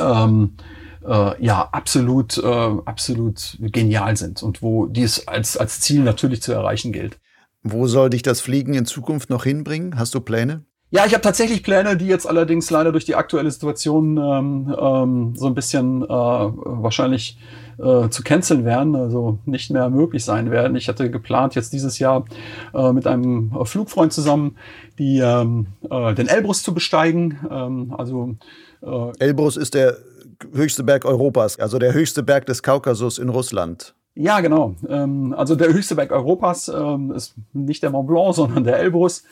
ähm, 0.01 0.55
äh, 1.05 1.45
ja 1.45 1.69
absolut 1.73 2.39
äh, 2.39 2.47
absolut 2.85 3.59
genial 3.61 4.17
sind 4.17 4.43
und 4.43 4.63
wo 4.63 4.87
dies 4.87 5.27
als 5.27 5.57
als 5.57 5.81
Ziel 5.81 6.03
natürlich 6.03 6.43
zu 6.43 6.53
erreichen 6.53 6.93
gilt. 6.93 7.19
Wo 7.63 7.87
soll 7.89 8.11
dich 8.11 8.23
das 8.23 8.41
Fliegen 8.41 8.75
in 8.75 8.87
Zukunft 8.87 9.31
noch 9.31 9.45
hinbringen? 9.45 9.99
Hast 9.99 10.15
du 10.15 10.21
Pläne? 10.21 10.65
Ja, 10.91 11.05
ich 11.05 11.13
habe 11.13 11.21
tatsächlich 11.21 11.63
Pläne, 11.63 11.99
die 11.99 12.07
jetzt 12.07 12.27
allerdings 12.27 12.71
leider 12.71 12.93
durch 12.93 13.05
die 13.05 13.15
aktuelle 13.15 13.51
Situation 13.51 14.17
ähm, 14.17 14.75
ähm, 14.81 15.35
so 15.37 15.47
ein 15.47 15.55
bisschen 15.55 16.03
äh, 16.03 16.09
wahrscheinlich 16.09 17.39
äh, 17.79 18.09
zu 18.09 18.23
canceln 18.23 18.65
werden, 18.65 18.97
also 18.97 19.39
nicht 19.45 19.71
mehr 19.71 19.91
möglich 19.91 20.25
sein 20.25 20.51
werden. 20.51 20.77
Ich 20.77 20.89
hatte 20.89 21.11
geplant, 21.11 21.55
jetzt 21.55 21.75
dieses 21.75 21.99
Jahr 21.99 22.25
äh, 22.75 22.93
mit 22.93 23.07
einem 23.07 23.53
Flugfreund 23.65 24.15
zusammen 24.15 24.57
die, 24.99 25.19
ähm, 25.19 25.67
äh, 25.91 26.15
den 26.15 26.27
Elbrus 26.27 26.63
zu 26.63 26.73
besteigen. 26.73 27.39
Ähm, 27.51 27.95
also 27.97 28.37
äh, 28.81 29.13
Elbrus 29.19 29.59
ist 29.59 29.75
der 29.75 29.99
höchste 30.55 30.85
Berg 30.85 31.05
Europas, 31.05 31.59
also 31.59 31.79
der 31.79 31.93
höchste 31.93 32.23
Berg 32.23 32.47
des 32.47 32.63
Kaukasus 32.63 33.19
in 33.19 33.29
Russland. 33.29 33.95
Ja, 34.15 34.41
genau. 34.41 34.75
Ähm, 34.89 35.35
also 35.37 35.55
der 35.55 35.69
höchste 35.69 35.97
Berg 35.97 36.13
Europas 36.13 36.69
ähm, 36.69 37.13
ist 37.13 37.35
nicht 37.53 37.83
der 37.83 37.91
Mont 37.91 38.09
Blanc, 38.09 38.35
sondern 38.35 38.65
der 38.65 38.79
Elbrus. 38.79 39.23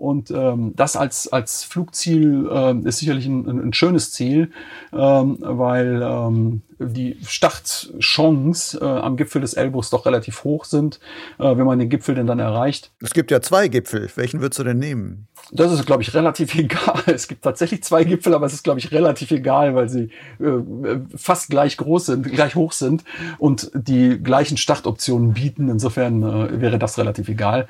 Und 0.00 0.30
ähm, 0.30 0.72
das 0.76 0.96
als, 0.96 1.28
als 1.30 1.62
Flugziel 1.62 2.48
äh, 2.50 2.88
ist 2.88 3.00
sicherlich 3.00 3.26
ein, 3.26 3.46
ein 3.46 3.74
schönes 3.74 4.12
Ziel, 4.12 4.50
ähm, 4.94 5.36
weil 5.40 6.00
ähm, 6.02 6.62
die 6.80 7.18
Startchance 7.22 8.78
äh, 8.80 8.84
am 8.84 9.16
Gipfel 9.16 9.42
des 9.42 9.54
Elbrus 9.54 9.90
doch 9.90 10.06
relativ 10.06 10.44
hoch 10.44 10.64
sind, 10.64 11.00
äh, 11.38 11.44
wenn 11.56 11.66
man 11.66 11.78
den 11.78 11.90
Gipfel 11.90 12.14
denn 12.14 12.26
dann 12.26 12.38
erreicht. 12.38 12.90
Es 13.02 13.12
gibt 13.12 13.30
ja 13.30 13.42
zwei 13.42 13.68
Gipfel. 13.68 14.10
Welchen 14.14 14.40
würdest 14.40 14.58
du 14.58 14.64
denn 14.64 14.78
nehmen? 14.78 15.28
Das 15.52 15.70
ist, 15.72 15.84
glaube 15.84 16.02
ich, 16.02 16.14
relativ 16.14 16.54
egal. 16.58 17.02
Es 17.06 17.28
gibt 17.28 17.42
tatsächlich 17.42 17.82
zwei 17.82 18.04
Gipfel, 18.04 18.34
aber 18.34 18.46
es 18.46 18.54
ist, 18.54 18.64
glaube 18.64 18.78
ich, 18.78 18.92
relativ 18.92 19.30
egal, 19.30 19.74
weil 19.74 19.90
sie 19.90 20.10
äh, 20.38 20.98
fast 21.14 21.50
gleich 21.50 21.76
groß 21.76 22.06
sind, 22.06 22.22
gleich 22.24 22.54
hoch 22.54 22.72
sind 22.72 23.04
und 23.38 23.70
die 23.74 24.18
gleichen 24.18 24.56
Startoptionen 24.56 25.34
bieten. 25.34 25.68
Insofern 25.68 26.22
äh, 26.22 26.60
wäre 26.60 26.78
das 26.78 26.96
relativ 26.96 27.28
egal. 27.28 27.68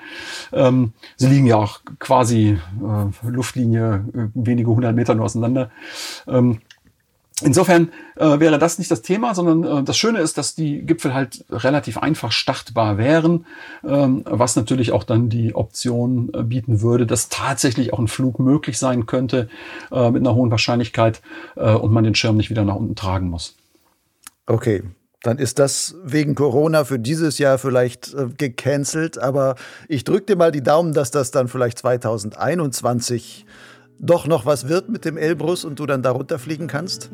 Ähm, 0.53 0.93
sie 1.17 1.27
liegen 1.27 1.47
ja 1.47 1.57
auch 1.57 1.81
quasi 1.99 2.20
äh, 2.25 3.29
Luftlinie 3.29 4.05
äh, 4.15 4.29
wenige 4.35 4.71
hundert 4.71 4.95
Meter 4.95 5.15
nur 5.15 5.25
auseinander. 5.25 5.71
Ähm, 6.27 6.61
Insofern 7.43 7.91
äh, 8.17 8.39
wäre 8.39 8.59
das 8.59 8.79
nicht 8.79 8.91
das 8.91 9.03
Thema, 9.03 9.35
sondern 9.35 9.65
äh, 9.65 9.83
das 9.83 9.97
Schöne 9.97 10.19
ist, 10.19 10.37
dass 10.37 10.55
die 10.55 10.83
Gipfel 10.83 11.15
halt 11.15 11.45
relativ 11.51 11.97
einfach 11.99 12.33
startbar 12.33 12.99
wären, 12.99 13.47
ähm, 13.83 14.23
was 14.27 14.57
natürlich 14.57 14.93
auch 14.93 15.05
dann 15.05 15.31
die 15.31 15.55
Option 15.55 16.31
äh, 16.35 16.43
bieten 16.43 16.83
würde, 16.83 17.07
dass 17.07 17.31
tatsächlich 17.31 17.93
auch 17.93 17.99
ein 17.99 18.09
Flug 18.09 18.39
möglich 18.39 18.79
sein 18.79 19.07
könnte 19.07 19.49
äh, 19.91 20.11
mit 20.11 20.21
einer 20.21 20.35
hohen 20.35 20.51
Wahrscheinlichkeit 20.51 21.23
äh, 21.57 21.73
und 21.73 21.93
man 21.93 22.05
den 22.05 22.15
Schirm 22.15 22.37
nicht 22.37 22.51
wieder 22.51 22.65
nach 22.65 22.77
unten 22.77 22.95
tragen 22.95 23.31
muss. 23.31 23.57
Okay, 24.47 24.83
dann 25.23 25.39
ist 25.39 25.59
das 25.59 25.97
wegen 26.03 26.35
Corona 26.35 26.85
für 26.85 26.99
dieses 26.99 27.39
Jahr 27.39 27.59
vielleicht 27.59 28.15
äh, 28.15 28.29
gecancelt, 28.37 29.19
aber 29.19 29.57
ich 29.89 30.05
drücke 30.05 30.27
dir 30.27 30.37
mal 30.37 30.53
die 30.53 30.63
Daumen, 30.63 30.93
dass 30.93 31.11
das 31.11 31.31
dann 31.31 31.49
vielleicht 31.49 31.79
2021 31.79 33.45
doch 33.99 34.27
noch 34.27 34.47
was 34.47 34.69
wird 34.69 34.89
mit 34.89 35.05
dem 35.05 35.19
Elbrus 35.19 35.65
und 35.65 35.79
du 35.79 35.85
dann 35.85 36.03
darunter 36.03 36.39
fliegen 36.39 36.67
kannst. 36.67 37.11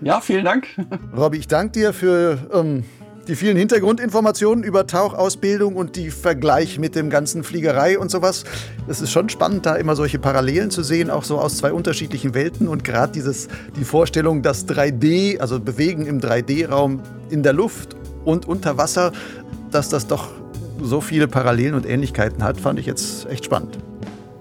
Ja, 0.00 0.20
vielen 0.20 0.44
Dank. 0.44 0.68
Robby, 1.16 1.38
ich 1.38 1.48
danke 1.48 1.72
dir 1.72 1.92
für 1.92 2.38
ähm, 2.52 2.84
die 3.28 3.36
vielen 3.36 3.58
Hintergrundinformationen 3.58 4.64
über 4.64 4.86
Tauchausbildung 4.86 5.76
und 5.76 5.96
die 5.96 6.10
Vergleich 6.10 6.78
mit 6.78 6.94
dem 6.96 7.10
ganzen 7.10 7.44
Fliegerei 7.44 7.98
und 7.98 8.10
sowas. 8.10 8.44
Es 8.88 9.02
ist 9.02 9.12
schon 9.12 9.28
spannend, 9.28 9.66
da 9.66 9.76
immer 9.76 9.94
solche 9.94 10.18
Parallelen 10.18 10.70
zu 10.70 10.82
sehen, 10.82 11.10
auch 11.10 11.24
so 11.24 11.38
aus 11.38 11.58
zwei 11.58 11.72
unterschiedlichen 11.74 12.32
Welten 12.32 12.68
und 12.68 12.84
gerade 12.84 13.12
dieses 13.12 13.48
die 13.78 13.84
Vorstellung, 13.84 14.40
dass 14.40 14.66
3D, 14.66 15.38
also 15.38 15.60
Bewegen 15.60 16.06
im 16.06 16.20
3D-Raum 16.20 17.02
in 17.28 17.42
der 17.42 17.52
Luft 17.52 17.96
und 18.24 18.48
unter 18.48 18.78
Wasser, 18.78 19.12
dass 19.70 19.90
das 19.90 20.06
doch 20.06 20.30
so 20.82 21.02
viele 21.02 21.28
Parallelen 21.28 21.74
und 21.74 21.86
Ähnlichkeiten 21.86 22.42
hat, 22.42 22.58
fand 22.58 22.78
ich 22.78 22.86
jetzt 22.86 23.26
echt 23.28 23.44
spannend. 23.44 23.78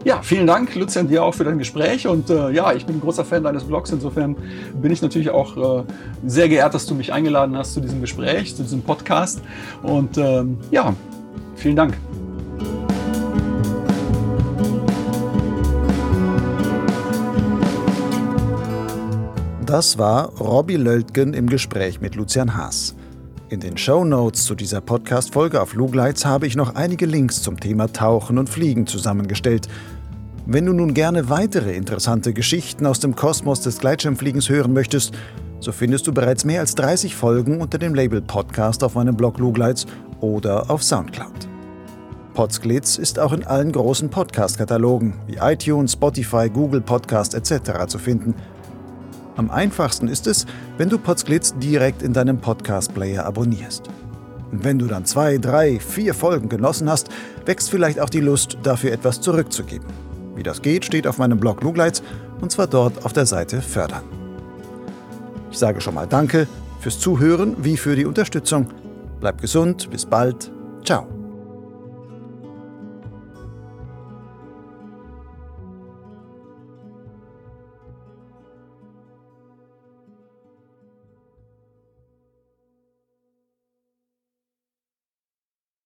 Ja, 0.04 0.22
vielen 0.22 0.48
Dank, 0.48 0.74
Lucian, 0.76 1.08
dir 1.08 1.24
auch 1.24 1.34
für 1.34 1.44
dein 1.44 1.58
Gespräch. 1.58 2.08
Und 2.08 2.30
äh, 2.30 2.52
ja, 2.52 2.72
ich 2.74 2.86
bin 2.86 2.98
ein 2.98 3.02
großer 3.02 3.26
Fan 3.26 3.44
deines 3.44 3.64
Blogs. 3.64 3.92
Insofern 3.92 4.36
bin 4.82 4.92
ich 4.92 5.02
natürlich 5.02 5.30
auch 5.30 5.82
äh, 5.82 5.84
sehr 6.26 6.48
geehrt, 6.48 6.74
dass 6.74 6.86
du 6.86 6.96
mich 6.96 7.12
eingeladen 7.12 7.58
hast 7.58 7.74
zu 7.74 7.82
diesem 7.82 8.00
Gespräch, 8.00 8.56
zu 8.56 8.64
diesem 8.64 8.84
Podcast. 8.84 9.42
Und 9.84 10.18
ähm, 10.18 10.58
ja, 10.72 10.94
vielen 11.56 11.76
Dank. 11.76 11.98
Das 19.66 19.98
war 19.98 20.30
Robbie 20.40 20.78
Löltgen 20.78 21.34
im 21.34 21.48
Gespräch 21.48 22.00
mit 22.00 22.16
Lucian 22.16 22.56
Haas. 22.56 22.97
In 23.50 23.62
den 23.62 23.78
Show 23.78 24.04
Notes 24.04 24.44
zu 24.44 24.56
dieser 24.56 24.82
Podcast-Folge 24.82 25.62
auf 25.62 25.74
Lugleitz 25.74 26.26
habe 26.26 26.46
ich 26.48 26.58
noch 26.58 26.76
einige 26.76 27.06
Links 27.06 27.42
zum 27.42 27.58
Thema 27.58 27.88
Tauchen 27.88 28.38
und 28.38 28.50
Fliegen 28.50 28.88
zusammengestellt. 28.88 29.70
Wenn 30.46 30.66
du 30.66 30.74
nun 30.74 30.94
gerne 30.94 31.30
weitere 31.30 31.74
interessante 31.74 32.34
Geschichten 32.34 32.86
aus 32.86 33.00
dem 33.00 33.16
Kosmos 33.16 33.62
des 33.62 33.78
Gleitschirmfliegens 33.80 34.50
hören 34.50 34.74
möchtest, 34.74 35.14
so 35.62 35.72
findest 35.72 36.08
du 36.08 36.14
bereits 36.14 36.44
mehr 36.44 36.60
als 36.60 36.76
30 36.76 37.16
Folgen 37.16 37.62
unter 37.62 37.78
dem 37.78 37.96
Label 37.96 38.22
Podcast 38.22 38.84
auf 38.84 38.96
meinem 38.96 39.16
Blog 39.16 39.40
Lugleitz 39.40 39.86
oder 40.20 40.70
auf 40.70 40.84
Soundcloud. 40.84 41.48
Podsglitz 42.34 42.98
ist 42.98 43.18
auch 43.18 43.32
in 43.32 43.46
allen 43.46 43.72
großen 43.72 44.10
Podcast-Katalogen 44.10 45.14
wie 45.26 45.38
iTunes, 45.38 45.94
Spotify, 45.94 46.50
Google 46.50 46.82
Podcast 46.82 47.34
etc. 47.34 47.88
zu 47.88 47.98
finden. 47.98 48.36
Am 49.38 49.52
einfachsten 49.52 50.08
ist 50.08 50.28
es, 50.28 50.46
wenn 50.78 50.90
du 50.90 50.98
Podsglitz 50.98 51.54
direkt 51.58 52.02
in 52.02 52.12
deinem 52.12 52.40
Podcast-Player 52.40 53.24
abonnierst. 53.24 53.88
Und 54.52 54.64
wenn 54.64 54.80
du 54.80 54.88
dann 54.88 55.06
zwei, 55.06 55.38
drei, 55.38 55.80
vier 55.80 56.14
Folgen 56.14 56.50
genossen 56.50 56.90
hast, 56.90 57.10
wächst 57.46 57.70
vielleicht 57.70 58.00
auch 58.00 58.10
die 58.10 58.20
Lust, 58.20 58.58
dafür 58.64 58.92
etwas 58.92 59.22
zurückzugeben. 59.22 59.88
Wie 60.36 60.44
das 60.44 60.62
geht, 60.62 60.86
steht 60.86 61.08
auf 61.08 61.20
meinem 61.20 61.40
Blog 61.40 61.64
Lugleitz 61.64 62.02
und 62.42 62.52
zwar 62.52 62.68
dort 62.68 63.06
auf 63.06 63.14
der 63.14 63.26
Seite 63.26 63.62
Fördern. 63.62 64.04
Ich 65.52 65.58
sage 65.58 65.82
schon 65.82 65.94
mal 65.94 66.08
Danke 66.08 66.48
fürs 66.80 67.00
Zuhören 67.00 67.56
wie 67.64 67.78
für 67.78 67.96
die 67.96 68.06
Unterstützung. 68.06 68.68
Bleib 69.20 69.42
gesund, 69.42 69.90
bis 69.90 70.06
bald. 70.06 70.52
Ciao. 70.84 71.17